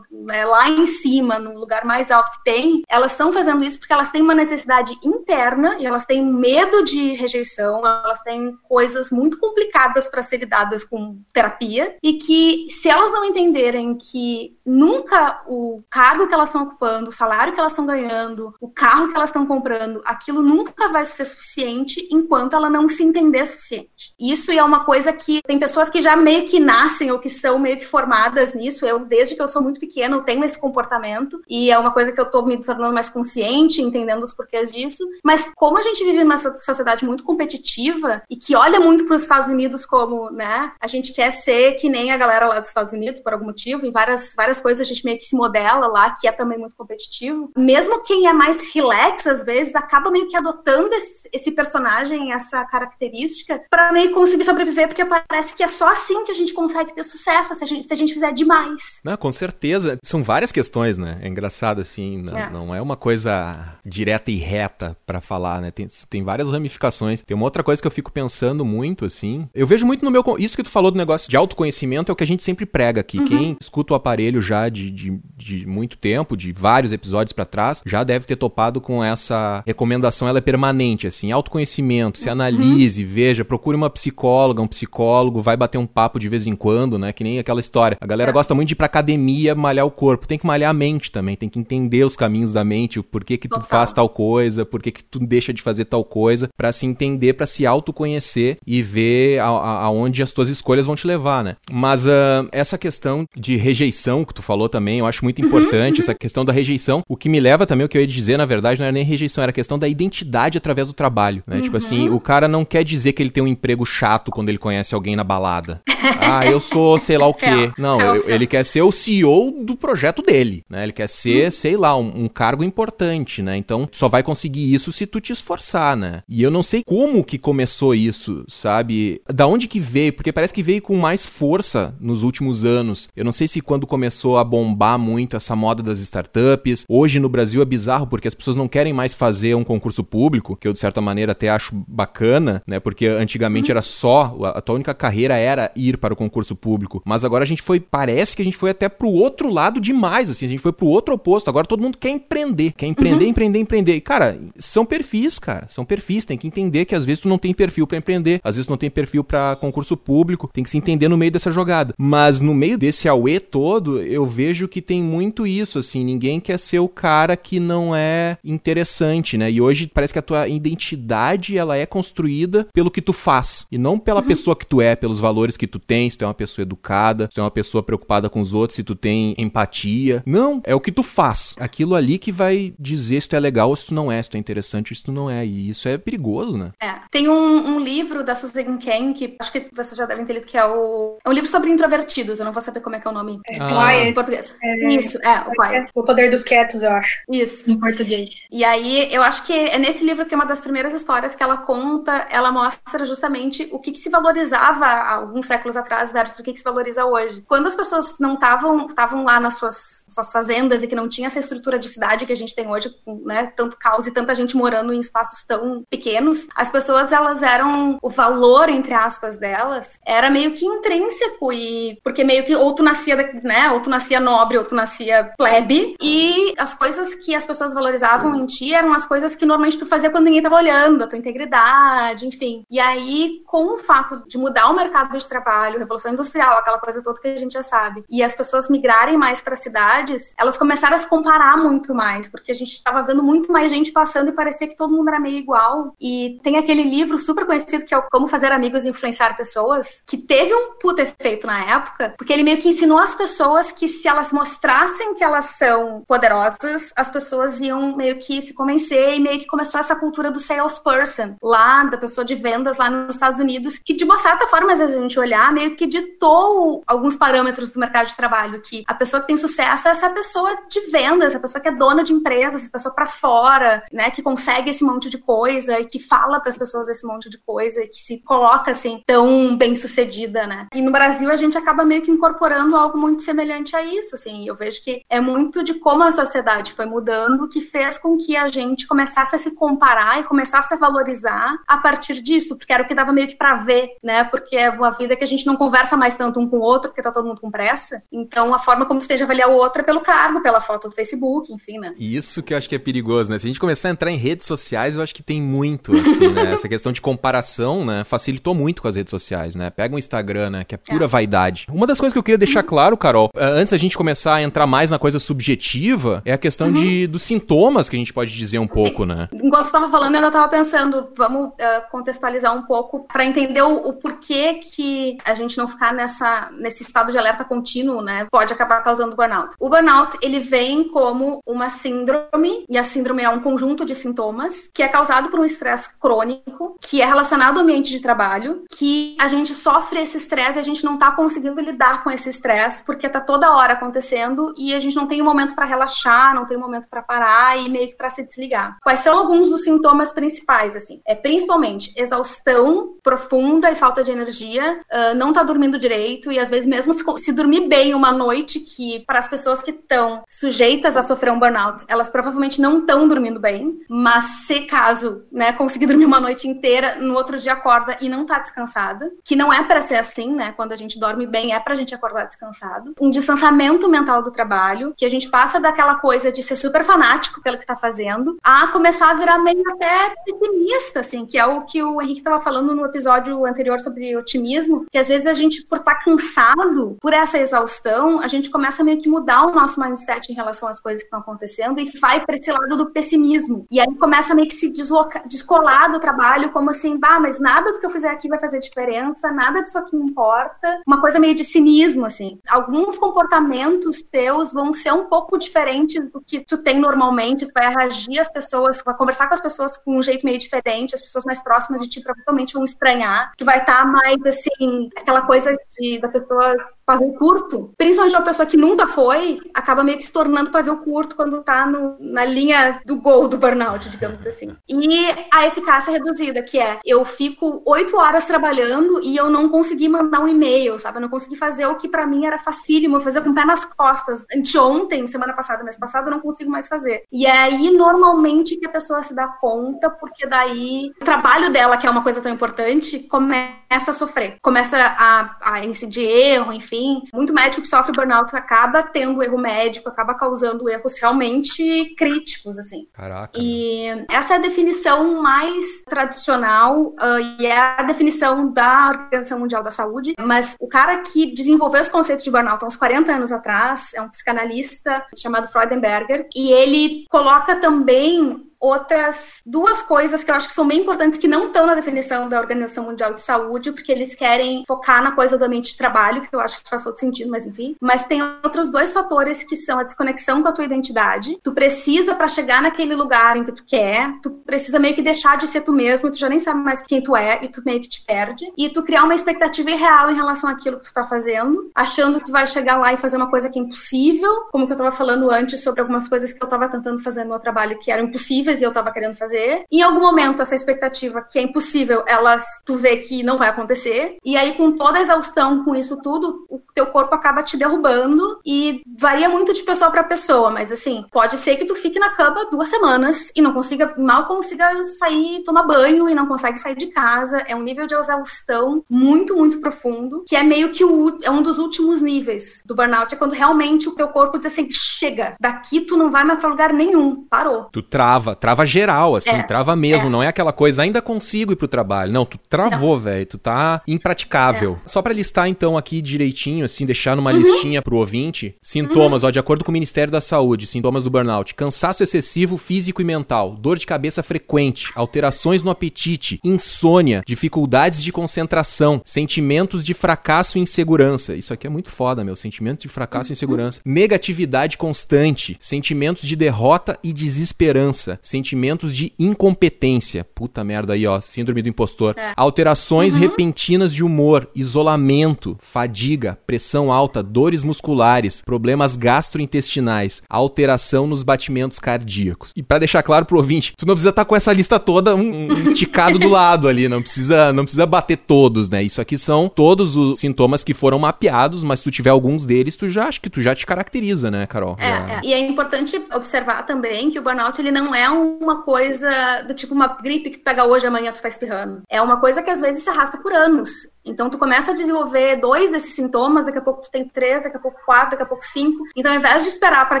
né, 0.10 0.44
lá 0.44 0.68
em 0.68 0.86
cima, 0.86 1.38
no 1.38 1.58
lugar 1.58 1.84
mais 1.84 2.10
alto 2.10 2.30
que 2.32 2.44
tem, 2.44 2.82
elas 2.88 3.12
estão 3.12 3.32
fazendo 3.32 3.64
isso 3.64 3.78
porque 3.78 3.92
elas 3.92 4.10
têm 4.10 4.22
uma 4.22 4.34
necessidade 4.34 4.98
interna 5.04 5.76
e 5.78 5.86
elas 5.86 6.04
têm 6.04 6.24
medo 6.24 6.84
de 6.84 7.12
rejeição, 7.12 7.78
elas 7.78 8.20
têm 8.20 8.56
coisas 8.68 9.10
muito 9.10 9.38
complicadas 9.38 10.08
para 10.08 10.22
ser 10.22 10.38
lidadas 10.38 10.84
com 10.84 11.18
terapia 11.32 11.96
e 12.02 12.14
que 12.14 12.66
se 12.70 12.88
elas 12.88 13.10
não 13.12 13.24
entenderem 13.24 13.96
que 13.96 14.56
nunca 14.64 15.42
o 15.46 15.82
cargo 15.90 16.26
que 16.26 16.34
elas 16.34 16.48
estão 16.48 16.64
ocupando, 16.64 17.08
o 17.08 17.12
salário 17.12 17.52
que 17.52 17.60
elas 17.60 17.72
estão 17.72 17.86
ganhando, 17.86 18.54
o 18.60 18.68
carro 18.68 19.11
que 19.12 19.16
elas 19.18 19.30
estão 19.30 19.46
comprando, 19.46 20.02
aquilo 20.04 20.42
nunca 20.42 20.88
vai 20.88 21.04
ser 21.04 21.24
suficiente 21.24 22.08
enquanto 22.10 22.54
ela 22.54 22.68
não 22.68 22.88
se 22.88 23.02
entender 23.02 23.46
suficiente. 23.46 24.14
Isso 24.18 24.50
é 24.50 24.62
uma 24.62 24.84
coisa 24.84 25.12
que 25.12 25.40
tem 25.42 25.58
pessoas 25.58 25.90
que 25.90 26.00
já 26.00 26.16
meio 26.16 26.46
que 26.46 26.58
nascem 26.58 27.10
ou 27.10 27.18
que 27.18 27.30
são 27.30 27.58
meio 27.58 27.78
que 27.78 27.86
formadas 27.86 28.54
nisso. 28.54 28.84
Eu, 28.84 29.00
desde 29.00 29.34
que 29.34 29.42
eu 29.42 29.48
sou 29.48 29.62
muito 29.62 29.78
pequena, 29.78 30.16
eu 30.16 30.22
tenho 30.22 30.44
esse 30.44 30.58
comportamento 30.58 31.40
e 31.48 31.70
é 31.70 31.78
uma 31.78 31.92
coisa 31.92 32.12
que 32.12 32.20
eu 32.20 32.30
tô 32.30 32.42
me 32.42 32.56
tornando 32.62 32.94
mais 32.94 33.08
consciente, 33.08 33.82
entendendo 33.82 34.22
os 34.22 34.32
porquês 34.32 34.72
disso. 34.72 35.06
Mas 35.22 35.50
como 35.54 35.78
a 35.78 35.82
gente 35.82 36.04
vive 36.04 36.24
numa 36.24 36.38
sociedade 36.38 37.04
muito 37.04 37.24
competitiva 37.24 38.22
e 38.28 38.36
que 38.36 38.56
olha 38.56 38.80
muito 38.80 39.04
para 39.04 39.16
os 39.16 39.22
Estados 39.22 39.48
Unidos 39.48 39.84
como, 39.84 40.30
né, 40.30 40.72
a 40.80 40.86
gente 40.86 41.12
quer 41.12 41.30
ser 41.30 41.72
que 41.74 41.88
nem 41.88 42.10
a 42.12 42.16
galera 42.16 42.46
lá 42.46 42.58
dos 42.58 42.68
Estados 42.68 42.92
Unidos 42.92 43.20
por 43.20 43.32
algum 43.32 43.46
motivo, 43.46 43.86
em 43.86 43.90
várias 43.90 44.34
várias 44.34 44.60
coisas 44.60 44.80
a 44.80 44.84
gente 44.84 45.04
meio 45.04 45.18
que 45.18 45.24
se 45.24 45.36
modela 45.36 45.86
lá, 45.86 46.10
que 46.10 46.26
é 46.26 46.32
também 46.32 46.58
muito 46.58 46.76
competitivo. 46.76 47.50
Mesmo 47.56 48.02
quem 48.02 48.26
é 48.26 48.32
mais 48.32 48.72
relax, 48.74 49.01
às 49.28 49.44
vezes, 49.44 49.74
acaba 49.74 50.10
meio 50.10 50.28
que 50.28 50.36
adotando 50.36 50.94
esse, 50.94 51.28
esse 51.32 51.50
personagem, 51.50 52.32
essa 52.32 52.64
característica, 52.64 53.62
para 53.70 53.92
meio 53.92 54.12
conseguir 54.12 54.44
sobreviver, 54.44 54.88
porque 54.88 55.04
parece 55.04 55.54
que 55.54 55.62
é 55.62 55.68
só 55.68 55.90
assim 55.90 56.24
que 56.24 56.30
a 56.30 56.34
gente 56.34 56.52
consegue 56.52 56.94
ter 56.94 57.04
sucesso, 57.04 57.54
se 57.54 57.64
a 57.64 57.66
gente, 57.66 57.86
se 57.86 57.92
a 57.92 57.96
gente 57.96 58.14
fizer 58.14 58.32
demais. 58.32 59.00
Não, 59.04 59.16
com 59.16 59.32
certeza. 59.32 59.98
São 60.02 60.22
várias 60.22 60.52
questões, 60.52 60.98
né? 60.98 61.18
É 61.22 61.28
engraçado, 61.28 61.80
assim, 61.80 62.18
não 62.22 62.36
é, 62.36 62.50
não 62.50 62.74
é 62.74 62.80
uma 62.80 62.96
coisa 62.96 63.76
direta 63.84 64.30
e 64.30 64.36
reta 64.36 64.96
para 65.06 65.20
falar, 65.20 65.60
né? 65.60 65.70
Tem, 65.70 65.86
tem 66.08 66.22
várias 66.22 66.48
ramificações. 66.48 67.22
Tem 67.22 67.34
uma 67.34 67.44
outra 67.44 67.62
coisa 67.62 67.80
que 67.80 67.86
eu 67.86 67.90
fico 67.90 68.12
pensando 68.12 68.64
muito, 68.64 69.04
assim. 69.04 69.48
Eu 69.54 69.66
vejo 69.66 69.86
muito 69.86 70.04
no 70.04 70.10
meu. 70.10 70.22
Isso 70.38 70.56
que 70.56 70.62
tu 70.62 70.70
falou 70.70 70.90
do 70.90 70.98
negócio 70.98 71.28
de 71.28 71.36
autoconhecimento 71.36 72.10
é 72.10 72.12
o 72.12 72.16
que 72.16 72.24
a 72.24 72.26
gente 72.26 72.42
sempre 72.42 72.66
prega 72.66 73.00
aqui. 73.00 73.18
Uhum. 73.18 73.24
Quem 73.24 73.56
escuta 73.60 73.92
o 73.92 73.96
aparelho 73.96 74.40
já 74.40 74.68
de, 74.68 74.90
de, 74.90 75.20
de 75.36 75.66
muito 75.66 75.96
tempo, 75.96 76.36
de 76.36 76.52
vários 76.52 76.92
episódios 76.92 77.32
para 77.32 77.44
trás, 77.44 77.82
já 77.84 78.04
deve 78.04 78.26
ter 78.26 78.36
topado 78.36 78.80
com 78.80 78.91
essa 79.00 79.62
recomendação. 79.64 80.26
Ela 80.26 80.38
é 80.38 80.40
permanente, 80.40 81.06
assim. 81.06 81.30
Autoconhecimento, 81.30 82.18
se 82.18 82.28
analise, 82.28 83.04
uhum. 83.04 83.08
veja, 83.08 83.44
procure 83.44 83.76
uma 83.76 83.88
psicóloga, 83.88 84.60
um 84.60 84.66
psicólogo, 84.66 85.40
vai 85.40 85.56
bater 85.56 85.78
um 85.78 85.86
papo 85.86 86.18
de 86.18 86.28
vez 86.28 86.48
em 86.48 86.56
quando, 86.56 86.98
né? 86.98 87.12
Que 87.12 87.22
nem 87.22 87.38
aquela 87.38 87.60
história. 87.60 87.96
A 88.00 88.06
galera 88.06 88.30
é. 88.30 88.32
gosta 88.32 88.54
muito 88.54 88.68
de 88.68 88.74
ir 88.74 88.76
pra 88.76 88.86
academia 88.86 89.54
malhar 89.54 89.86
o 89.86 89.90
corpo. 89.90 90.26
Tem 90.26 90.38
que 90.38 90.46
malhar 90.46 90.70
a 90.70 90.74
mente 90.74 91.12
também, 91.12 91.36
tem 91.36 91.48
que 91.48 91.58
entender 91.58 92.02
os 92.04 92.16
caminhos 92.16 92.52
da 92.52 92.64
mente, 92.64 92.98
o 92.98 93.04
porquê 93.04 93.36
que 93.36 93.48
Total. 93.48 93.64
tu 93.64 93.68
faz 93.68 93.92
tal 93.92 94.08
coisa, 94.08 94.64
porquê 94.64 94.90
que 94.90 95.04
tu 95.04 95.20
deixa 95.20 95.52
de 95.52 95.62
fazer 95.62 95.84
tal 95.84 96.04
coisa, 96.04 96.48
para 96.56 96.72
se 96.72 96.86
entender, 96.86 97.34
para 97.34 97.46
se 97.46 97.64
autoconhecer 97.66 98.56
e 98.66 98.82
ver 98.82 99.38
aonde 99.40 100.22
as 100.22 100.32
tuas 100.32 100.48
escolhas 100.48 100.86
vão 100.86 100.96
te 100.96 101.06
levar, 101.06 101.44
né? 101.44 101.56
Mas 101.70 102.06
uh, 102.06 102.48
essa 102.50 102.76
questão 102.76 103.24
de 103.38 103.56
rejeição 103.56 104.24
que 104.24 104.34
tu 104.34 104.42
falou 104.42 104.68
também, 104.68 104.98
eu 104.98 105.06
acho 105.06 105.24
muito 105.24 105.40
uhum, 105.40 105.48
importante, 105.48 105.98
uhum, 105.98 106.02
essa 106.02 106.14
questão 106.14 106.44
da 106.44 106.52
rejeição. 106.52 107.02
O 107.08 107.16
que 107.16 107.28
me 107.28 107.40
leva 107.40 107.66
também, 107.66 107.84
o 107.84 107.88
que 107.88 107.96
eu 107.96 108.02
ia 108.02 108.06
dizer, 108.06 108.36
na 108.36 108.46
verdade, 108.46 108.80
não 108.82 108.86
era 108.86 108.92
nem 108.92 109.04
rejeição, 109.04 109.42
era 109.42 109.50
a 109.50 109.54
questão 109.54 109.78
da 109.78 109.88
identidade 109.88 110.58
através 110.58 110.88
do 110.88 110.92
trabalho, 110.92 111.42
né? 111.46 111.56
Uhum. 111.56 111.62
Tipo 111.62 111.76
assim, 111.76 112.08
uhum. 112.08 112.16
o 112.16 112.20
cara 112.20 112.48
não 112.48 112.64
quer 112.64 112.84
dizer 112.84 113.12
que 113.12 113.22
ele 113.22 113.30
tem 113.30 113.42
um 113.42 113.46
emprego 113.46 113.86
chato 113.86 114.30
quando 114.30 114.48
ele 114.48 114.58
conhece 114.58 114.94
alguém 114.94 115.16
na 115.16 115.24
balada. 115.24 115.80
ah, 116.20 116.44
eu 116.44 116.60
sou 116.60 116.98
sei 116.98 117.16
lá 117.16 117.26
o 117.26 117.34
quê. 117.34 117.72
Não, 117.78 118.00
eu, 118.00 118.28
ele 118.28 118.46
quer 118.46 118.64
ser 118.64 118.82
o 118.82 118.92
CEO 118.92 119.52
do 119.62 119.76
projeto 119.76 120.22
dele, 120.22 120.64
né? 120.68 120.82
Ele 120.82 120.92
quer 120.92 121.08
ser, 121.08 121.48
hum. 121.48 121.50
sei 121.50 121.76
lá, 121.76 121.96
um, 121.96 122.24
um, 122.24 122.28
cargo 122.28 122.64
importante, 122.64 123.42
né? 123.42 123.56
Então, 123.56 123.88
só 123.92 124.08
vai 124.08 124.22
conseguir 124.22 124.72
isso 124.72 124.90
se 124.92 125.06
tu 125.06 125.20
te 125.20 125.32
esforçar, 125.32 125.96
né? 125.96 126.22
E 126.28 126.42
eu 126.42 126.50
não 126.50 126.62
sei 126.62 126.82
como 126.84 127.24
que 127.24 127.38
começou 127.38 127.94
isso, 127.94 128.44
sabe? 128.48 129.20
Da 129.32 129.46
onde 129.46 129.68
que 129.68 129.78
veio? 129.78 130.12
Porque 130.12 130.32
parece 130.32 130.52
que 130.52 130.62
veio 130.62 130.82
com 130.82 130.96
mais 130.96 131.24
força 131.24 131.94
nos 132.00 132.22
últimos 132.22 132.64
anos. 132.64 133.08
Eu 133.14 133.24
não 133.24 133.32
sei 133.32 133.46
se 133.46 133.60
quando 133.60 133.86
começou 133.86 134.38
a 134.38 134.44
bombar 134.44 134.98
muito 134.98 135.36
essa 135.36 135.54
moda 135.54 135.82
das 135.82 136.00
startups. 136.00 136.84
Hoje 136.88 137.20
no 137.20 137.28
Brasil 137.28 137.62
é 137.62 137.64
bizarro 137.64 138.06
porque 138.06 138.28
as 138.28 138.34
pessoas 138.34 138.56
não 138.56 138.68
querem 138.72 138.92
mais 138.92 139.14
fazer 139.14 139.54
um 139.54 139.62
concurso 139.62 140.02
público, 140.02 140.56
que 140.56 140.66
eu 140.66 140.72
de 140.72 140.78
certa 140.78 141.00
maneira 141.00 141.32
até 141.32 141.50
acho 141.50 141.74
bacana, 141.86 142.62
né? 142.66 142.80
Porque 142.80 143.06
antigamente 143.06 143.70
uhum. 143.70 143.74
era 143.74 143.82
só, 143.82 144.36
a 144.54 144.60
tua 144.60 144.74
única 144.74 144.94
carreira 144.94 145.36
era 145.36 145.70
ir 145.76 145.98
para 145.98 146.14
o 146.14 146.16
concurso 146.16 146.56
público. 146.56 147.02
Mas 147.04 147.24
agora 147.24 147.44
a 147.44 147.46
gente 147.46 147.60
foi, 147.60 147.78
parece 147.78 148.34
que 148.34 148.40
a 148.40 148.44
gente 148.44 148.56
foi 148.56 148.70
até 148.70 148.88
pro 148.88 149.08
outro 149.08 149.52
lado 149.52 149.78
demais, 149.78 150.30
assim, 150.30 150.46
a 150.46 150.48
gente 150.48 150.62
foi 150.62 150.72
pro 150.72 150.86
outro 150.86 151.14
oposto. 151.14 151.50
Agora 151.50 151.66
todo 151.66 151.82
mundo 151.82 151.98
quer 151.98 152.08
empreender, 152.08 152.72
quer 152.72 152.86
empreender, 152.86 153.24
uhum. 153.24 153.30
empreender, 153.30 153.58
empreender. 153.58 153.94
E, 153.96 154.00
cara, 154.00 154.40
são 154.56 154.86
perfis, 154.86 155.38
cara, 155.38 155.66
são 155.68 155.84
perfis. 155.84 156.24
Tem 156.24 156.38
que 156.38 156.46
entender 156.46 156.86
que 156.86 156.94
às 156.94 157.04
vezes 157.04 157.20
tu 157.20 157.28
não 157.28 157.38
tem 157.38 157.52
perfil 157.52 157.86
para 157.86 157.98
empreender, 157.98 158.40
às 158.42 158.56
vezes 158.56 158.66
tu 158.66 158.70
não 158.70 158.78
tem 158.78 158.90
perfil 158.90 159.22
para 159.22 159.56
concurso 159.56 159.96
público. 159.96 160.48
Tem 160.52 160.64
que 160.64 160.70
se 160.70 160.78
entender 160.78 161.08
no 161.08 161.18
meio 161.18 161.30
dessa 161.30 161.52
jogada. 161.52 161.94
Mas 161.98 162.40
no 162.40 162.54
meio 162.54 162.78
desse 162.78 163.08
auê 163.08 163.38
todo, 163.38 164.00
eu 164.00 164.24
vejo 164.24 164.66
que 164.66 164.80
tem 164.80 165.02
muito 165.02 165.46
isso, 165.46 165.78
assim, 165.78 166.02
ninguém 166.04 166.40
quer 166.40 166.58
ser 166.58 166.78
o 166.78 166.88
cara 166.88 167.36
que 167.36 167.60
não 167.60 167.94
é 167.94 168.38
interessante, 168.62 169.36
né? 169.36 169.50
E 169.50 169.60
hoje 169.60 169.90
parece 169.92 170.12
que 170.12 170.18
a 170.18 170.22
tua 170.22 170.48
identidade 170.48 171.58
ela 171.58 171.76
é 171.76 171.84
construída 171.84 172.66
pelo 172.72 172.90
que 172.90 173.02
tu 173.02 173.12
faz 173.12 173.66
e 173.70 173.76
não 173.76 173.98
pela 173.98 174.20
uhum. 174.20 174.26
pessoa 174.26 174.56
que 174.56 174.66
tu 174.66 174.80
é, 174.80 174.94
pelos 174.94 175.18
valores 175.18 175.56
que 175.56 175.66
tu 175.66 175.78
tem, 175.78 176.08
se 176.08 176.16
tu 176.16 176.24
é 176.24 176.28
uma 176.28 176.34
pessoa 176.34 176.62
educada, 176.62 177.26
se 177.26 177.34
tu 177.34 177.40
é 177.40 177.44
uma 177.44 177.50
pessoa 177.50 177.82
preocupada 177.82 178.30
com 178.30 178.40
os 178.40 178.54
outros, 178.54 178.76
se 178.76 178.84
tu 178.84 178.94
tem 178.94 179.34
empatia. 179.36 180.22
Não, 180.24 180.60
é 180.64 180.74
o 180.74 180.80
que 180.80 180.92
tu 180.92 181.02
faz. 181.02 181.54
Aquilo 181.58 181.94
ali 181.94 182.18
que 182.18 182.32
vai 182.32 182.74
dizer 182.78 183.20
se 183.20 183.28
tu 183.28 183.36
é 183.36 183.40
legal 183.40 183.68
ou 183.68 183.76
se 183.76 183.86
tu 183.86 183.94
não 183.94 184.10
é, 184.10 184.22
se 184.22 184.30
tu 184.30 184.36
é 184.36 184.40
interessante 184.40 184.92
ou 184.92 184.96
se 184.96 185.02
tu 185.02 185.12
não 185.12 185.28
é. 185.28 185.44
E 185.44 185.70
isso 185.70 185.88
é 185.88 185.98
perigoso, 185.98 186.56
né? 186.56 186.70
É. 186.80 186.94
Tem 187.10 187.28
um, 187.28 187.74
um 187.74 187.80
livro 187.80 188.24
da 188.24 188.34
Susan 188.34 188.78
Cain 188.78 189.12
que 189.12 189.36
acho 189.38 189.52
que 189.52 189.66
vocês 189.74 189.96
já 189.96 190.06
devem 190.06 190.24
ter 190.24 190.34
lido, 190.34 190.46
que 190.46 190.56
é 190.56 190.64
o. 190.64 191.18
É 191.24 191.28
um 191.28 191.32
livro 191.32 191.50
sobre 191.50 191.70
introvertidos. 191.70 192.38
Eu 192.38 192.44
não 192.44 192.52
vou 192.52 192.62
saber 192.62 192.80
como 192.80 192.96
é 192.96 193.00
que 193.00 193.06
é 193.06 193.10
o 193.10 193.14
nome 193.14 193.40
é, 193.48 193.58
ah. 193.60 194.08
em 194.08 194.14
português. 194.14 194.56
É, 194.62 194.88
isso, 194.88 195.18
é, 195.22 195.40
o 195.40 195.52
Quiet. 195.52 195.90
O 195.94 196.02
poder 196.02 196.30
dos 196.30 196.42
quietos, 196.42 196.82
eu 196.82 196.90
acho. 196.90 197.18
Isso. 197.30 197.70
Em 197.70 197.78
português. 197.78 198.46
E 198.52 198.64
aí, 198.64 199.08
eu 199.10 199.22
acho 199.22 199.46
que 199.46 199.52
é 199.54 199.78
nesse 199.78 200.04
livro 200.04 200.26
que 200.26 200.34
é 200.34 200.36
uma 200.36 200.44
das 200.44 200.60
primeiras 200.60 200.92
histórias 200.92 201.34
que 201.34 201.42
ela 201.42 201.56
conta, 201.56 202.26
ela 202.30 202.52
mostra 202.52 203.06
justamente 203.06 203.66
o 203.72 203.78
que, 203.78 203.92
que 203.92 203.98
se 203.98 204.10
valorizava 204.10 204.84
alguns 204.86 205.46
séculos 205.46 205.74
atrás 205.74 206.12
versus 206.12 206.38
o 206.38 206.42
que, 206.42 206.52
que 206.52 206.58
se 206.58 206.64
valoriza 206.64 207.06
hoje. 207.06 207.42
Quando 207.48 207.66
as 207.66 207.74
pessoas 207.74 208.18
não 208.18 208.34
estavam 208.34 208.84
estavam 208.86 209.24
lá 209.24 209.40
nas 209.40 209.54
suas, 209.54 210.04
suas 210.06 210.30
fazendas 210.30 210.82
e 210.82 210.86
que 210.86 210.94
não 210.94 211.08
tinha 211.08 211.28
essa 211.28 211.38
estrutura 211.38 211.78
de 211.78 211.88
cidade 211.88 212.26
que 212.26 212.32
a 212.32 212.36
gente 212.36 212.54
tem 212.54 212.68
hoje, 212.68 212.94
né, 213.24 213.50
tanto 213.56 213.78
caos 213.78 214.06
e 214.06 214.10
tanta 214.10 214.34
gente 214.34 214.54
morando 214.54 214.92
em 214.92 215.00
espaços 215.00 215.46
tão 215.46 215.82
pequenos, 215.88 216.46
as 216.54 216.70
pessoas 216.70 217.10
elas 217.10 217.42
eram 217.42 217.96
o 218.02 218.10
valor 218.10 218.68
entre 218.68 218.92
aspas 218.92 219.38
delas 219.38 219.98
era 220.04 220.28
meio 220.28 220.52
que 220.52 220.66
intrínseco 220.66 221.54
e 221.54 221.98
porque 222.04 222.22
meio 222.22 222.44
que 222.44 222.54
ou 222.54 222.74
tu 222.74 222.82
nascia, 222.82 223.16
né, 223.42 223.70
ou 223.70 223.80
tu 223.80 223.88
nascia 223.88 224.20
nobre 224.20 224.58
ou 224.58 224.64
tu 224.64 224.74
nascia 224.74 225.32
plebe 225.38 225.96
e 226.02 226.52
as 226.58 226.74
coisas 226.74 227.14
que 227.14 227.34
as 227.34 227.46
pessoas 227.46 227.72
valorizavam 227.72 228.41
eram 228.74 228.92
as 228.92 229.06
coisas 229.06 229.34
que 229.34 229.46
normalmente 229.46 229.78
tu 229.78 229.86
fazia 229.86 230.10
quando 230.10 230.24
ninguém 230.24 230.42
tava 230.42 230.56
olhando, 230.56 231.02
a 231.02 231.06
tua 231.06 231.18
integridade, 231.18 232.26
enfim. 232.26 232.64
E 232.70 232.78
aí, 232.78 233.42
com 233.46 233.74
o 233.74 233.78
fato 233.78 234.22
de 234.26 234.38
mudar 234.38 234.70
o 234.70 234.76
mercado 234.76 235.16
de 235.16 235.28
trabalho, 235.28 235.78
revolução 235.78 236.12
industrial, 236.12 236.58
aquela 236.58 236.78
coisa 236.78 237.02
toda 237.02 237.20
que 237.20 237.28
a 237.28 237.36
gente 237.36 237.52
já 237.52 237.62
sabe, 237.62 238.04
e 238.08 238.22
as 238.22 238.34
pessoas 238.34 238.68
migrarem 238.68 239.16
mais 239.16 239.40
para 239.40 239.56
cidades, 239.56 240.34
elas 240.38 240.56
começaram 240.56 240.94
a 240.94 240.98
se 240.98 241.06
comparar 241.06 241.56
muito 241.56 241.94
mais, 241.94 242.28
porque 242.28 242.52
a 242.52 242.54
gente 242.54 242.72
estava 242.72 243.02
vendo 243.02 243.22
muito 243.22 243.52
mais 243.52 243.70
gente 243.70 243.92
passando 243.92 244.28
e 244.28 244.32
parecia 244.32 244.68
que 244.68 244.76
todo 244.76 244.94
mundo 244.94 245.08
era 245.08 245.20
meio 245.20 245.36
igual. 245.36 245.94
E 246.00 246.38
tem 246.42 246.56
aquele 246.56 246.82
livro 246.82 247.18
super 247.18 247.46
conhecido 247.46 247.84
que 247.84 247.94
é 247.94 247.98
o 247.98 248.02
Como 248.10 248.28
Fazer 248.28 248.52
Amigos 248.52 248.84
e 248.84 248.88
Influenciar 248.88 249.36
Pessoas, 249.36 250.02
que 250.06 250.16
teve 250.16 250.54
um 250.54 250.74
puta 250.80 251.02
efeito 251.02 251.46
na 251.46 251.64
época, 251.64 252.14
porque 252.16 252.32
ele 252.32 252.42
meio 252.42 252.58
que 252.58 252.68
ensinou 252.68 252.98
as 252.98 253.14
pessoas 253.14 253.72
que 253.72 253.88
se 253.88 254.08
elas 254.08 254.32
mostrassem 254.32 255.14
que 255.14 255.24
elas 255.24 255.46
são 255.56 256.02
poderosas, 256.06 256.92
as 256.96 257.10
pessoas 257.10 257.60
iam 257.60 257.96
meio 257.96 258.18
que 258.24 258.40
se 258.40 258.54
convencer 258.54 259.14
e 259.14 259.20
meio 259.20 259.38
que 259.38 259.46
começou 259.46 259.80
essa 259.80 259.96
cultura 259.96 260.30
do 260.30 260.40
salesperson 260.40 261.36
lá, 261.42 261.84
da 261.84 261.96
pessoa 261.96 262.24
de 262.24 262.34
vendas 262.34 262.78
lá 262.78 262.88
nos 262.88 263.14
Estados 263.14 263.40
Unidos, 263.40 263.78
que 263.78 263.94
de 263.94 264.04
uma 264.04 264.18
certa 264.18 264.46
forma, 264.46 264.72
às 264.72 264.78
vezes 264.78 264.96
a 264.96 265.00
gente 265.00 265.18
olhar, 265.18 265.52
meio 265.52 265.76
que 265.76 265.86
ditou 265.86 266.82
alguns 266.86 267.16
parâmetros 267.16 267.70
do 267.70 267.80
mercado 267.80 268.08
de 268.08 268.16
trabalho, 268.16 268.60
que 268.60 268.82
a 268.86 268.94
pessoa 268.94 269.20
que 269.20 269.26
tem 269.28 269.36
sucesso 269.36 269.88
é 269.88 269.90
essa 269.90 270.10
pessoa 270.10 270.56
de 270.68 270.80
vendas, 270.90 271.28
essa 271.28 271.40
pessoa 271.40 271.60
que 271.60 271.68
é 271.68 271.72
dona 271.72 272.04
de 272.04 272.12
empresa, 272.12 272.56
essa 272.56 272.70
pessoa 272.70 272.94
para 272.94 273.06
fora, 273.06 273.82
né, 273.92 274.10
que 274.10 274.22
consegue 274.22 274.70
esse 274.70 274.84
monte 274.84 275.08
de 275.08 275.18
coisa 275.18 275.78
e 275.80 275.86
que 275.86 275.98
fala 275.98 276.40
para 276.40 276.50
as 276.50 276.56
pessoas 276.56 276.88
esse 276.88 277.06
monte 277.06 277.28
de 277.28 277.38
coisa, 277.38 277.86
que 277.86 278.00
se 278.00 278.18
coloca 278.22 278.70
assim 278.70 279.02
tão 279.06 279.56
bem 279.56 279.74
sucedida, 279.74 280.46
né? 280.46 280.66
E 280.74 280.80
no 280.80 280.90
Brasil 280.90 281.30
a 281.30 281.36
gente 281.36 281.56
acaba 281.56 281.84
meio 281.84 282.02
que 282.02 282.10
incorporando 282.10 282.76
algo 282.76 282.98
muito 282.98 283.22
semelhante 283.22 283.74
a 283.74 283.82
isso, 283.82 284.14
assim. 284.14 284.46
Eu 284.46 284.54
vejo 284.54 284.82
que 284.82 285.02
é 285.08 285.20
muito 285.20 285.62
de 285.62 285.74
como 285.74 286.02
a 286.02 286.12
sociedade 286.12 286.72
foi 286.72 286.86
mudando 286.86 287.48
que 287.48 287.60
fez 287.60 287.98
com 287.98 288.11
que 288.16 288.36
a 288.36 288.48
gente 288.48 288.86
começasse 288.86 289.34
a 289.36 289.38
se 289.38 289.50
comparar 289.52 290.20
e 290.20 290.24
começasse 290.24 290.72
a 290.74 290.76
valorizar 290.76 291.56
a 291.66 291.76
partir 291.76 292.20
disso, 292.22 292.56
porque 292.56 292.72
era 292.72 292.82
o 292.82 292.86
que 292.86 292.94
dava 292.94 293.12
meio 293.12 293.28
que 293.28 293.36
para 293.36 293.56
ver, 293.56 293.90
né? 294.02 294.24
Porque 294.24 294.56
é 294.56 294.70
uma 294.70 294.90
vida 294.90 295.16
que 295.16 295.24
a 295.24 295.26
gente 295.26 295.46
não 295.46 295.56
conversa 295.56 295.96
mais 295.96 296.16
tanto 296.16 296.40
um 296.40 296.48
com 296.48 296.58
o 296.58 296.62
outro, 296.62 296.90
porque 296.90 297.02
tá 297.02 297.10
todo 297.10 297.26
mundo 297.26 297.40
com 297.40 297.50
pressa. 297.50 298.02
Então 298.12 298.54
a 298.54 298.58
forma 298.58 298.86
como 298.86 299.00
você 299.00 299.04
esteja 299.04 299.24
avaliar 299.24 299.50
o 299.50 299.54
outro 299.54 299.82
é 299.82 299.84
pelo 299.84 300.00
cargo, 300.00 300.42
pela 300.42 300.60
foto 300.60 300.88
do 300.88 300.94
Facebook, 300.94 301.52
enfim, 301.52 301.78
né? 301.78 301.94
Isso 301.98 302.42
que 302.42 302.54
eu 302.54 302.58
acho 302.58 302.68
que 302.68 302.74
é 302.74 302.78
perigoso, 302.78 303.30
né? 303.30 303.38
Se 303.38 303.46
a 303.46 303.48
gente 303.48 303.60
começar 303.60 303.88
a 303.88 303.92
entrar 303.92 304.10
em 304.10 304.16
redes 304.16 304.46
sociais, 304.46 304.96
eu 304.96 305.02
acho 305.02 305.14
que 305.14 305.22
tem 305.22 305.40
muito, 305.40 305.94
assim, 305.96 306.28
né? 306.28 306.52
Essa 306.54 306.68
questão 306.68 306.92
de 306.92 307.00
comparação, 307.00 307.84
né? 307.84 308.04
Facilitou 308.04 308.54
muito 308.54 308.82
com 308.82 308.88
as 308.88 308.96
redes 308.96 309.10
sociais, 309.10 309.54
né? 309.54 309.70
Pega 309.70 309.94
o 309.94 309.98
Instagram, 309.98 310.50
né? 310.50 310.64
Que 310.64 310.74
é 310.74 310.78
pura 310.78 311.04
é. 311.04 311.08
vaidade. 311.08 311.66
Uma 311.70 311.86
das 311.86 311.98
coisas 311.98 312.12
que 312.12 312.18
eu 312.18 312.22
queria 312.22 312.38
deixar 312.38 312.62
claro, 312.62 312.96
Carol, 312.96 313.30
eh, 313.34 313.44
antes 313.44 313.70
da 313.70 313.78
gente 313.78 313.96
começar 313.96 314.34
a 314.34 314.42
entrar 314.42 314.66
mais 314.66 314.90
na 314.90 314.98
coisa 314.98 315.18
subjetiva, 315.18 316.22
é 316.24 316.32
a 316.32 316.38
questão 316.38 316.68
uhum. 316.68 316.74
de, 316.74 317.06
dos 317.06 317.22
sintomas 317.22 317.88
que 317.88 317.96
a 317.96 317.98
gente 317.98 318.01
pode 318.10 318.34
dizer 318.34 318.58
um 318.58 318.66
pouco, 318.66 319.04
né? 319.04 319.28
Enquanto 319.34 319.66
você 319.66 319.72
tava 319.72 319.90
falando, 319.90 320.14
eu 320.14 320.20
ainda 320.20 320.30
tava 320.30 320.48
pensando, 320.48 321.12
vamos 321.14 321.48
uh, 321.48 321.90
contextualizar 321.90 322.56
um 322.56 322.62
pouco 322.62 323.06
para 323.06 323.24
entender 323.24 323.60
o, 323.60 323.88
o, 323.88 323.92
porquê 323.92 324.54
que 324.54 325.18
a 325.24 325.34
gente 325.34 325.58
não 325.58 325.68
ficar 325.68 325.92
nessa, 325.92 326.50
nesse 326.52 326.82
estado 326.82 327.12
de 327.12 327.18
alerta 327.18 327.44
contínuo, 327.44 328.00
né? 328.00 328.26
Pode 328.30 328.52
acabar 328.52 328.82
causando 328.82 329.14
burnout. 329.14 329.54
O 329.60 329.68
burnout, 329.68 330.16
ele 330.22 330.40
vem 330.40 330.88
como 330.88 331.40
uma 331.46 331.68
síndrome, 331.68 332.64
e 332.68 332.78
a 332.78 332.84
síndrome 332.84 333.22
é 333.22 333.28
um 333.28 333.40
conjunto 333.40 333.84
de 333.84 333.94
sintomas 333.94 334.70
que 334.72 334.82
é 334.82 334.88
causado 334.88 335.28
por 335.28 335.40
um 335.40 335.44
estresse 335.44 335.88
crônico, 335.98 336.78
que 336.80 337.02
é 337.02 337.04
relacionado 337.04 337.58
ao 337.58 337.62
ambiente 337.62 337.90
de 337.90 338.00
trabalho, 338.00 338.64
que 338.70 339.16
a 339.20 339.28
gente 339.28 339.52
sofre 339.52 340.00
esse 340.00 340.16
estresse 340.16 340.58
e 340.58 340.60
a 340.60 340.64
gente 340.64 340.84
não 340.84 340.96
tá 340.96 341.10
conseguindo 341.12 341.60
lidar 341.60 342.02
com 342.02 342.10
esse 342.10 342.28
estresse 342.28 342.82
porque 342.84 343.08
tá 343.08 343.20
toda 343.20 343.54
hora 343.54 343.74
acontecendo 343.74 344.54
e 344.56 344.74
a 344.74 344.78
gente 344.78 344.96
não 344.96 345.06
tem 345.06 345.20
um 345.20 345.24
momento 345.24 345.54
para 345.54 345.64
relaxar, 345.64 346.34
não 346.34 346.46
tem 346.46 346.56
um 346.56 346.60
momento 346.60 346.88
para 346.88 347.02
parar 347.02 347.58
e 347.58 347.68
meio 347.68 347.88
que 347.92 347.96
para 347.96 348.10
se 348.10 348.22
desligar. 348.22 348.76
Quais 348.82 349.00
são 349.00 349.18
alguns 349.18 349.50
dos 349.50 349.62
sintomas 349.62 350.12
principais, 350.12 350.74
assim? 350.74 351.00
É 351.06 351.14
principalmente 351.14 351.92
exaustão 351.96 352.96
profunda 353.02 353.70
e 353.70 353.76
falta 353.76 354.02
de 354.02 354.10
energia, 354.10 354.80
uh, 354.92 355.14
não 355.14 355.32
tá 355.32 355.42
dormindo 355.42 355.78
direito 355.78 356.30
e 356.30 356.38
às 356.38 356.48
vezes 356.48 356.66
mesmo 356.66 356.92
se, 356.92 357.04
se 357.18 357.32
dormir 357.32 357.68
bem 357.68 357.94
uma 357.94 358.12
noite, 358.12 358.60
que 358.60 359.04
para 359.06 359.18
as 359.18 359.28
pessoas 359.28 359.62
que 359.62 359.70
estão 359.70 360.22
sujeitas 360.28 360.96
a 360.96 361.02
sofrer 361.02 361.32
um 361.32 361.38
burnout, 361.38 361.84
elas 361.88 362.08
provavelmente 362.08 362.60
não 362.60 362.80
estão 362.80 363.06
dormindo 363.08 363.40
bem, 363.40 363.78
mas 363.88 364.24
se 364.46 364.62
caso, 364.62 365.24
né, 365.30 365.52
conseguir 365.52 365.86
dormir 365.92 366.04
uma 366.04 366.20
noite 366.20 366.48
inteira, 366.48 366.96
no 367.00 367.14
outro 367.14 367.38
dia 367.38 367.52
acorda 367.52 367.96
e 368.00 368.08
não 368.08 368.24
tá 368.24 368.38
descansada, 368.38 369.10
que 369.24 369.36
não 369.36 369.52
é 369.52 369.62
para 369.62 369.82
ser 369.82 369.96
assim, 369.96 370.32
né? 370.34 370.52
Quando 370.52 370.72
a 370.72 370.76
gente 370.76 370.98
dorme 370.98 371.26
bem, 371.26 371.54
é 371.54 371.60
pra 371.60 371.74
gente 371.74 371.94
acordar 371.94 372.24
descansado. 372.26 372.94
Um 373.00 373.10
distanciamento 373.10 373.88
mental 373.88 374.22
do 374.22 374.30
trabalho, 374.30 374.94
que 374.96 375.04
a 375.04 375.10
gente 375.10 375.28
passa 375.28 375.60
daquela 375.60 375.96
coisa 375.96 376.30
de 376.30 376.42
ser 376.42 376.56
super 376.56 376.84
fanático 376.84 377.42
pelo 377.42 377.58
que 377.58 377.66
tá 377.66 377.76
fazendo, 377.82 378.36
a 378.44 378.68
começar 378.68 379.10
a 379.10 379.14
virar 379.14 379.40
meio 379.40 379.60
até 379.72 380.14
pessimista, 380.24 381.00
assim, 381.00 381.26
que 381.26 381.36
é 381.36 381.44
o 381.44 381.64
que 381.66 381.82
o 381.82 382.00
Henrique 382.00 382.22
tava 382.22 382.40
falando 382.40 382.74
no 382.76 382.86
episódio 382.86 383.44
anterior 383.44 383.80
sobre 383.80 384.16
otimismo, 384.16 384.86
que 384.88 384.96
às 384.96 385.08
vezes 385.08 385.26
a 385.26 385.32
gente, 385.32 385.66
por 385.66 385.78
estar 385.78 385.96
tá 385.96 386.00
cansado, 386.04 386.96
por 387.00 387.12
essa 387.12 387.38
exaustão, 387.38 388.20
a 388.20 388.28
gente 388.28 388.48
começa 388.48 388.84
meio 388.84 389.00
que 389.00 389.08
mudar 389.08 389.46
o 389.46 389.52
nosso 389.52 389.80
mindset 389.80 390.30
em 390.30 390.34
relação 390.34 390.68
às 390.68 390.80
coisas 390.80 391.02
que 391.02 391.06
estão 391.06 391.18
acontecendo 391.18 391.80
e 391.80 391.90
vai 391.98 392.24
para 392.24 392.36
esse 392.36 392.52
lado 392.52 392.76
do 392.76 392.90
pessimismo. 392.90 393.66
E 393.68 393.80
aí 393.80 393.94
começa 393.96 394.34
meio 394.34 394.46
que 394.46 394.54
se 394.54 394.68
deslocar, 394.68 395.26
descolar 395.26 395.90
do 395.90 395.98
trabalho, 395.98 396.52
como 396.52 396.70
assim, 396.70 396.96
bah, 396.96 397.18
mas 397.18 397.40
nada 397.40 397.72
do 397.72 397.80
que 397.80 397.86
eu 397.86 397.90
fizer 397.90 398.10
aqui 398.10 398.28
vai 398.28 398.38
fazer 398.38 398.60
diferença, 398.60 399.32
nada 399.32 399.62
disso 399.62 399.78
aqui 399.78 399.96
importa. 399.96 400.80
Uma 400.86 401.00
coisa 401.00 401.18
meio 401.18 401.34
de 401.34 401.44
cinismo, 401.44 402.06
assim. 402.06 402.38
Alguns 402.48 402.96
comportamentos 402.96 404.02
teus 404.02 404.52
vão 404.52 404.72
ser 404.72 404.92
um 404.92 405.04
pouco 405.04 405.36
diferentes 405.36 406.00
do 406.12 406.20
que 406.20 406.40
tu 406.40 406.58
tem 406.58 406.78
normalmente, 406.78 407.46
tu 407.46 407.52
vai 407.52 407.71
reagir 407.72 408.18
às 408.20 408.30
pessoas, 408.30 408.82
vai 408.84 408.96
conversar 408.96 409.28
com 409.28 409.34
as 409.34 409.40
pessoas 409.40 409.76
com 409.76 409.98
um 409.98 410.02
jeito 410.02 410.24
meio 410.24 410.38
diferente, 410.38 410.94
as 410.94 411.02
pessoas 411.02 411.24
mais 411.24 411.42
próximas 411.42 411.82
de 411.82 411.88
ti 411.88 412.00
provavelmente 412.00 412.54
vão 412.54 412.64
estranhar, 412.64 413.32
tu 413.36 413.44
vai 413.44 413.58
estar 413.58 413.78
tá 413.78 413.84
mais, 413.84 414.24
assim, 414.26 414.90
aquela 414.96 415.22
coisa 415.22 415.56
de, 415.78 416.00
da 416.00 416.08
pessoa 416.08 416.56
pavio 416.84 417.12
curto, 417.14 417.72
principalmente 417.78 418.16
uma 418.16 418.24
pessoa 418.24 418.46
que 418.46 418.56
nunca 418.56 418.86
foi, 418.86 419.40
acaba 419.54 419.84
meio 419.84 419.98
que 419.98 420.04
se 420.04 420.12
tornando 420.12 420.50
pavio 420.50 420.78
curto 420.78 421.16
quando 421.16 421.42
tá 421.42 421.66
no, 421.66 421.96
na 422.00 422.24
linha 422.24 422.80
do 422.84 423.00
gol 423.00 423.28
do 423.28 423.38
burnout, 423.38 423.88
digamos 423.88 424.26
assim. 424.26 424.54
E 424.68 425.06
a 425.32 425.46
eficácia 425.46 425.92
reduzida, 425.92 426.42
que 426.42 426.58
é 426.58 426.80
eu 426.84 427.04
fico 427.04 427.62
oito 427.66 427.96
horas 427.96 428.26
trabalhando 428.26 429.00
e 429.02 429.16
eu 429.16 429.30
não 429.30 429.48
consegui 429.48 429.88
mandar 429.88 430.20
um 430.20 430.28
e-mail, 430.28 430.78
sabe? 430.78 430.98
Eu 430.98 431.02
não 431.02 431.08
consegui 431.08 431.36
fazer 431.36 431.66
o 431.66 431.76
que 431.76 431.88
para 431.88 432.06
mim 432.06 432.26
era 432.26 432.38
facílimo, 432.38 433.00
fazer 433.00 433.22
com 433.22 433.30
o 433.30 433.34
pé 433.34 433.44
nas 433.44 433.64
costas. 433.64 434.24
Anteontem, 434.34 435.06
semana 435.06 435.32
passada, 435.32 435.64
mês 435.64 435.78
passado, 435.78 436.08
eu 436.08 436.12
não 436.12 436.20
consigo 436.20 436.50
mais 436.50 436.68
fazer. 436.68 437.04
E 437.12 437.26
é 437.26 437.50
aí, 437.62 437.76
normalmente, 437.76 438.56
que 438.56 438.66
a 438.66 438.70
pessoa 438.70 439.02
se 439.02 439.14
dá 439.14 439.26
conta, 439.28 439.88
porque 439.88 440.26
daí 440.26 440.92
o 441.00 441.04
trabalho 441.04 441.52
dela, 441.52 441.76
que 441.76 441.86
é 441.86 441.90
uma 441.90 442.02
coisa 442.02 442.20
tão 442.20 442.32
importante, 442.32 442.98
começa 443.00 443.90
a 443.90 443.92
sofrer. 443.92 444.36
Começa 444.42 444.76
a, 444.76 445.36
a 445.40 445.64
incidir 445.64 446.04
erro, 446.04 446.52
enfim. 446.52 447.02
Muito 447.12 447.32
médico 447.32 447.62
que 447.62 447.68
sofre 447.68 447.92
burnout 447.92 448.34
acaba 448.34 448.82
tendo 448.82 449.22
erro 449.22 449.38
médico, 449.38 449.88
acaba 449.88 450.14
causando 450.14 450.68
erros 450.68 450.98
realmente 451.00 451.94
críticos, 451.96 452.58
assim. 452.58 452.86
Caraca. 452.92 453.38
E 453.40 453.86
essa 454.10 454.34
é 454.34 454.36
a 454.36 454.40
definição 454.40 455.22
mais 455.22 455.82
tradicional 455.84 456.80
uh, 456.80 457.38
e 457.38 457.46
é 457.46 457.56
a 457.56 457.82
definição 457.82 458.52
da 458.52 458.88
Organização 458.88 459.38
Mundial 459.38 459.62
da 459.62 459.70
Saúde. 459.70 460.14
Mas 460.20 460.56
o 460.60 460.68
cara 460.68 460.98
que 460.98 461.32
desenvolveu 461.32 461.80
esse 461.80 461.90
conceito 461.90 462.22
de 462.22 462.30
burnout 462.30 462.62
há 462.62 462.66
uns 462.66 462.76
40 462.76 463.12
anos 463.12 463.32
atrás 463.32 463.92
é 463.94 464.02
um 464.02 464.08
psicanalista 464.08 465.04
chamado 465.16 465.48
Freudenberger 465.48 466.26
e 466.34 466.52
ele 466.52 467.06
coloca 467.08 467.51
também 467.56 468.51
outras 468.62 469.42
duas 469.44 469.82
coisas 469.82 470.22
que 470.22 470.30
eu 470.30 470.36
acho 470.36 470.48
que 470.48 470.54
são 470.54 470.66
bem 470.66 470.80
importantes 470.80 471.18
que 471.18 471.26
não 471.26 471.48
estão 471.48 471.66
na 471.66 471.74
definição 471.74 472.28
da 472.28 472.38
Organização 472.38 472.84
Mundial 472.84 473.12
de 473.12 473.20
Saúde, 473.20 473.72
porque 473.72 473.90
eles 473.90 474.14
querem 474.14 474.62
focar 474.64 475.02
na 475.02 475.10
coisa 475.10 475.36
do 475.36 475.44
ambiente 475.44 475.72
de 475.72 475.76
trabalho, 475.76 476.22
que 476.22 476.28
eu 476.32 476.38
acho 476.38 476.62
que 476.62 476.70
faz 476.70 476.84
todo 476.84 476.96
sentido, 476.96 477.28
mas 477.28 477.44
enfim. 477.44 477.74
Mas 477.80 478.06
tem 478.06 478.22
outros 478.22 478.70
dois 478.70 478.92
fatores 478.92 479.42
que 479.42 479.56
são 479.56 479.80
a 479.80 479.82
desconexão 479.82 480.40
com 480.40 480.48
a 480.48 480.52
tua 480.52 480.64
identidade. 480.64 481.38
Tu 481.42 481.52
precisa 481.52 482.14
para 482.14 482.28
chegar 482.28 482.62
naquele 482.62 482.94
lugar 482.94 483.36
em 483.36 483.42
que 483.42 483.50
tu 483.50 483.64
quer, 483.64 484.12
tu 484.22 484.30
precisa 484.30 484.78
meio 484.78 484.94
que 484.94 485.02
deixar 485.02 485.36
de 485.36 485.48
ser 485.48 485.62
tu 485.62 485.72
mesmo, 485.72 486.08
tu 486.08 486.16
já 486.16 486.28
nem 486.28 486.38
sabe 486.38 486.60
mais 486.60 486.80
quem 486.80 487.02
tu 487.02 487.16
é 487.16 487.40
e 487.42 487.48
tu 487.48 487.62
meio 487.66 487.80
que 487.80 487.88
te 487.88 488.04
perde. 488.04 488.52
E 488.56 488.68
tu 488.68 488.84
criar 488.84 489.02
uma 489.02 489.14
expectativa 489.14 489.72
irreal 489.72 490.12
em 490.12 490.14
relação 490.14 490.48
àquilo 490.48 490.78
que 490.78 490.86
tu 490.86 490.94
tá 490.94 491.04
fazendo, 491.04 491.68
achando 491.74 492.20
que 492.20 492.26
tu 492.26 492.32
vai 492.32 492.46
chegar 492.46 492.76
lá 492.76 492.92
e 492.92 492.96
fazer 492.96 493.16
uma 493.16 493.28
coisa 493.28 493.50
que 493.50 493.58
é 493.58 493.62
impossível, 493.62 494.44
como 494.52 494.68
que 494.68 494.72
eu 494.72 494.76
tava 494.76 494.92
falando 494.92 495.28
antes 495.32 495.60
sobre 495.64 495.80
algumas 495.80 496.06
coisas 496.06 496.32
que 496.32 496.42
eu 496.42 496.48
tava 496.48 496.68
tentando 496.68 497.02
fazer 497.02 497.24
no 497.24 497.30
meu 497.30 497.40
trabalho 497.40 497.76
que 497.80 497.90
eram 497.90 498.04
impossíveis 498.04 498.51
e 498.60 498.64
eu 498.64 498.70
estava 498.70 498.92
querendo 498.92 499.14
fazer. 499.14 499.64
Em 499.70 499.82
algum 499.82 500.00
momento, 500.00 500.42
essa 500.42 500.54
expectativa 500.54 501.22
que 501.22 501.38
é 501.38 501.42
impossível, 501.42 502.04
ela 502.06 502.42
tu 502.64 502.76
vê 502.76 502.96
que 502.98 503.22
não 503.22 503.36
vai 503.36 503.48
acontecer. 503.48 504.16
E 504.24 504.36
aí, 504.36 504.54
com 504.54 504.72
toda 504.72 504.98
a 504.98 505.02
exaustão, 505.02 505.64
com 505.64 505.74
isso 505.74 506.00
tudo, 506.02 506.46
o 506.48 506.60
teu 506.74 506.86
corpo 506.86 507.14
acaba 507.14 507.42
te 507.42 507.56
derrubando 507.56 508.40
e 508.44 508.82
varia 508.98 509.28
muito 509.28 509.52
de 509.52 509.62
pessoa 509.62 509.90
para 509.90 510.04
pessoa, 510.04 510.50
mas 510.50 510.72
assim, 510.72 511.04
pode 511.10 511.36
ser 511.36 511.56
que 511.56 511.64
tu 511.64 511.74
fique 511.74 511.98
na 511.98 512.10
cama 512.10 512.48
duas 512.50 512.68
semanas 512.68 513.30
e 513.34 513.42
não 513.42 513.52
consiga, 513.52 513.94
mal 513.96 514.26
consiga 514.26 514.82
sair, 514.98 515.42
tomar 515.44 515.64
banho 515.64 516.08
e 516.08 516.14
não 516.14 516.26
consegue 516.26 516.58
sair 516.58 516.76
de 516.76 516.88
casa. 516.88 517.38
É 517.46 517.54
um 517.54 517.62
nível 517.62 517.86
de 517.86 517.94
exaustão 517.94 518.84
muito, 518.88 519.36
muito 519.36 519.60
profundo, 519.60 520.24
que 520.26 520.36
é 520.36 520.42
meio 520.42 520.72
que 520.72 520.84
o, 520.84 521.18
é 521.22 521.30
um 521.30 521.42
dos 521.42 521.58
últimos 521.58 522.00
níveis 522.00 522.62
do 522.64 522.74
burnout. 522.74 523.14
É 523.14 523.18
quando 523.18 523.32
realmente 523.32 523.88
o 523.88 523.94
teu 523.94 524.08
corpo 524.08 524.38
diz 524.38 524.46
assim: 524.46 524.68
chega, 524.70 525.36
daqui 525.40 525.80
tu 525.80 525.96
não 525.96 526.10
vai 526.10 526.24
mais 526.24 526.38
pra 526.38 526.48
lugar 526.48 526.72
nenhum, 526.72 527.24
parou. 527.28 527.64
Tu 527.72 527.82
trava, 527.82 528.34
trava 528.42 528.66
geral, 528.66 529.14
assim, 529.14 529.30
é, 529.30 529.42
trava 529.44 529.76
mesmo. 529.76 530.08
É. 530.08 530.10
Não 530.10 530.20
é 530.20 530.26
aquela 530.26 530.52
coisa, 530.52 530.82
ainda 530.82 531.00
consigo 531.00 531.52
ir 531.52 531.56
pro 531.56 531.68
trabalho. 531.68 532.12
Não, 532.12 532.24
tu 532.24 532.36
travou, 532.50 532.98
velho. 532.98 533.24
Tu 533.24 533.38
tá 533.38 533.80
impraticável. 533.86 534.80
É. 534.84 534.88
Só 534.88 535.00
para 535.00 535.14
listar, 535.14 535.46
então, 535.46 535.78
aqui 535.78 536.02
direitinho, 536.02 536.64
assim, 536.64 536.84
deixar 536.84 537.14
numa 537.14 537.30
uhum. 537.30 537.38
listinha 537.38 537.80
pro 537.80 537.98
ouvinte. 537.98 538.56
Sintomas, 538.60 539.22
uhum. 539.22 539.28
ó, 539.28 539.30
de 539.30 539.38
acordo 539.38 539.64
com 539.64 539.70
o 539.70 539.72
Ministério 539.72 540.10
da 540.10 540.20
Saúde, 540.20 540.66
sintomas 540.66 541.04
do 541.04 541.10
burnout: 541.10 541.54
cansaço 541.54 542.02
excessivo 542.02 542.58
físico 542.58 543.00
e 543.00 543.04
mental, 543.04 543.52
dor 543.52 543.78
de 543.78 543.86
cabeça 543.86 544.24
frequente, 544.24 544.90
alterações 544.96 545.62
no 545.62 545.70
apetite, 545.70 546.40
insônia, 546.42 547.22
dificuldades 547.24 548.02
de 548.02 548.10
concentração, 548.10 549.00
sentimentos 549.04 549.84
de 549.84 549.94
fracasso 549.94 550.58
e 550.58 550.60
insegurança. 550.60 551.36
Isso 551.36 551.52
aqui 551.52 551.68
é 551.68 551.70
muito 551.70 551.90
foda, 551.90 552.24
meu. 552.24 552.34
Sentimentos 552.34 552.82
de 552.82 552.88
fracasso 552.88 553.28
uhum. 553.28 553.32
e 553.32 553.34
insegurança. 553.34 553.80
Negatividade 553.84 554.76
constante, 554.76 555.56
sentimentos 555.60 556.26
de 556.26 556.34
derrota 556.34 556.98
e 557.04 557.12
desesperança, 557.12 558.18
sentimentos 558.22 558.94
de 558.94 559.12
incompetência. 559.18 560.24
Puta 560.24 560.62
merda 560.62 560.92
aí, 560.92 561.06
ó. 561.06 561.20
Síndrome 561.20 561.60
do 561.60 561.68
impostor. 561.68 562.14
É. 562.16 562.32
Alterações 562.36 563.14
uhum. 563.14 563.20
repentinas 563.20 563.92
de 563.92 564.04
humor, 564.04 564.48
isolamento, 564.54 565.56
fadiga, 565.58 566.38
pressão 566.46 566.92
alta, 566.92 567.22
dores 567.22 567.64
musculares, 567.64 568.42
problemas 568.42 568.96
gastrointestinais, 568.96 570.22
alteração 570.28 571.06
nos 571.06 571.22
batimentos 571.22 571.78
cardíacos. 571.78 572.52
E 572.54 572.62
para 572.62 572.78
deixar 572.78 573.02
claro 573.02 573.26
pro 573.26 573.38
ouvinte, 573.38 573.74
tu 573.76 573.84
não 573.84 573.94
precisa 573.94 574.10
estar 574.10 574.24
tá 574.24 574.28
com 574.28 574.36
essa 574.36 574.52
lista 574.52 574.78
toda 574.78 575.16
um, 575.16 575.52
um 575.52 575.72
ticado 575.74 576.18
do 576.18 576.28
lado 576.28 576.68
ali, 576.68 576.88
não 576.88 577.02
precisa, 577.02 577.52
não 577.52 577.64
precisa 577.64 577.86
bater 577.86 578.16
todos, 578.16 578.68
né? 578.68 578.82
Isso 578.82 579.00
aqui 579.00 579.18
são 579.18 579.48
todos 579.48 579.96
os 579.96 580.20
sintomas 580.20 580.62
que 580.62 580.72
foram 580.72 580.98
mapeados, 580.98 581.64
mas 581.64 581.80
se 581.80 581.84
tu 581.84 581.90
tiver 581.90 582.10
alguns 582.10 582.46
deles, 582.46 582.76
tu 582.76 582.88
já 582.88 583.08
acho 583.08 583.20
que 583.20 583.30
tu 583.30 583.40
já 583.42 583.54
te 583.54 583.66
caracteriza, 583.66 584.30
né, 584.30 584.46
Carol? 584.46 584.76
É, 584.78 584.88
já... 584.88 585.08
é. 585.08 585.20
e 585.24 585.32
é 585.32 585.40
importante 585.40 586.00
observar 586.14 586.64
também 586.66 587.10
que 587.10 587.18
o 587.18 587.22
burnout 587.22 587.60
ele 587.60 587.70
não 587.70 587.94
é 587.94 588.11
uma 588.12 588.62
coisa 588.62 589.42
do 589.46 589.54
tipo 589.54 589.74
uma 589.74 589.88
gripe 589.88 590.30
que 590.30 590.38
tu 590.38 590.44
pega 590.44 590.64
hoje, 590.64 590.86
amanhã 590.86 591.12
tu 591.12 591.22
tá 591.22 591.28
espirrando. 591.28 591.82
É 591.88 592.00
uma 592.00 592.20
coisa 592.20 592.42
que 592.42 592.50
às 592.50 592.60
vezes 592.60 592.82
se 592.82 592.90
arrasta 592.90 593.18
por 593.18 593.32
anos. 593.32 593.70
Então, 594.04 594.28
tu 594.28 594.38
começa 594.38 594.72
a 594.72 594.74
desenvolver 594.74 595.36
dois 595.36 595.70
desses 595.70 595.94
sintomas, 595.94 596.46
daqui 596.46 596.58
a 596.58 596.62
pouco 596.62 596.82
tu 596.82 596.90
tem 596.90 597.08
três, 597.08 597.42
daqui 597.42 597.56
a 597.56 597.60
pouco 597.60 597.78
quatro, 597.86 598.10
daqui 598.10 598.22
a 598.22 598.26
pouco 598.26 598.44
cinco. 598.44 598.84
Então, 598.96 599.12
ao 599.12 599.18
invés 599.18 599.44
de 599.44 599.48
esperar 599.48 599.88
para 599.88 600.00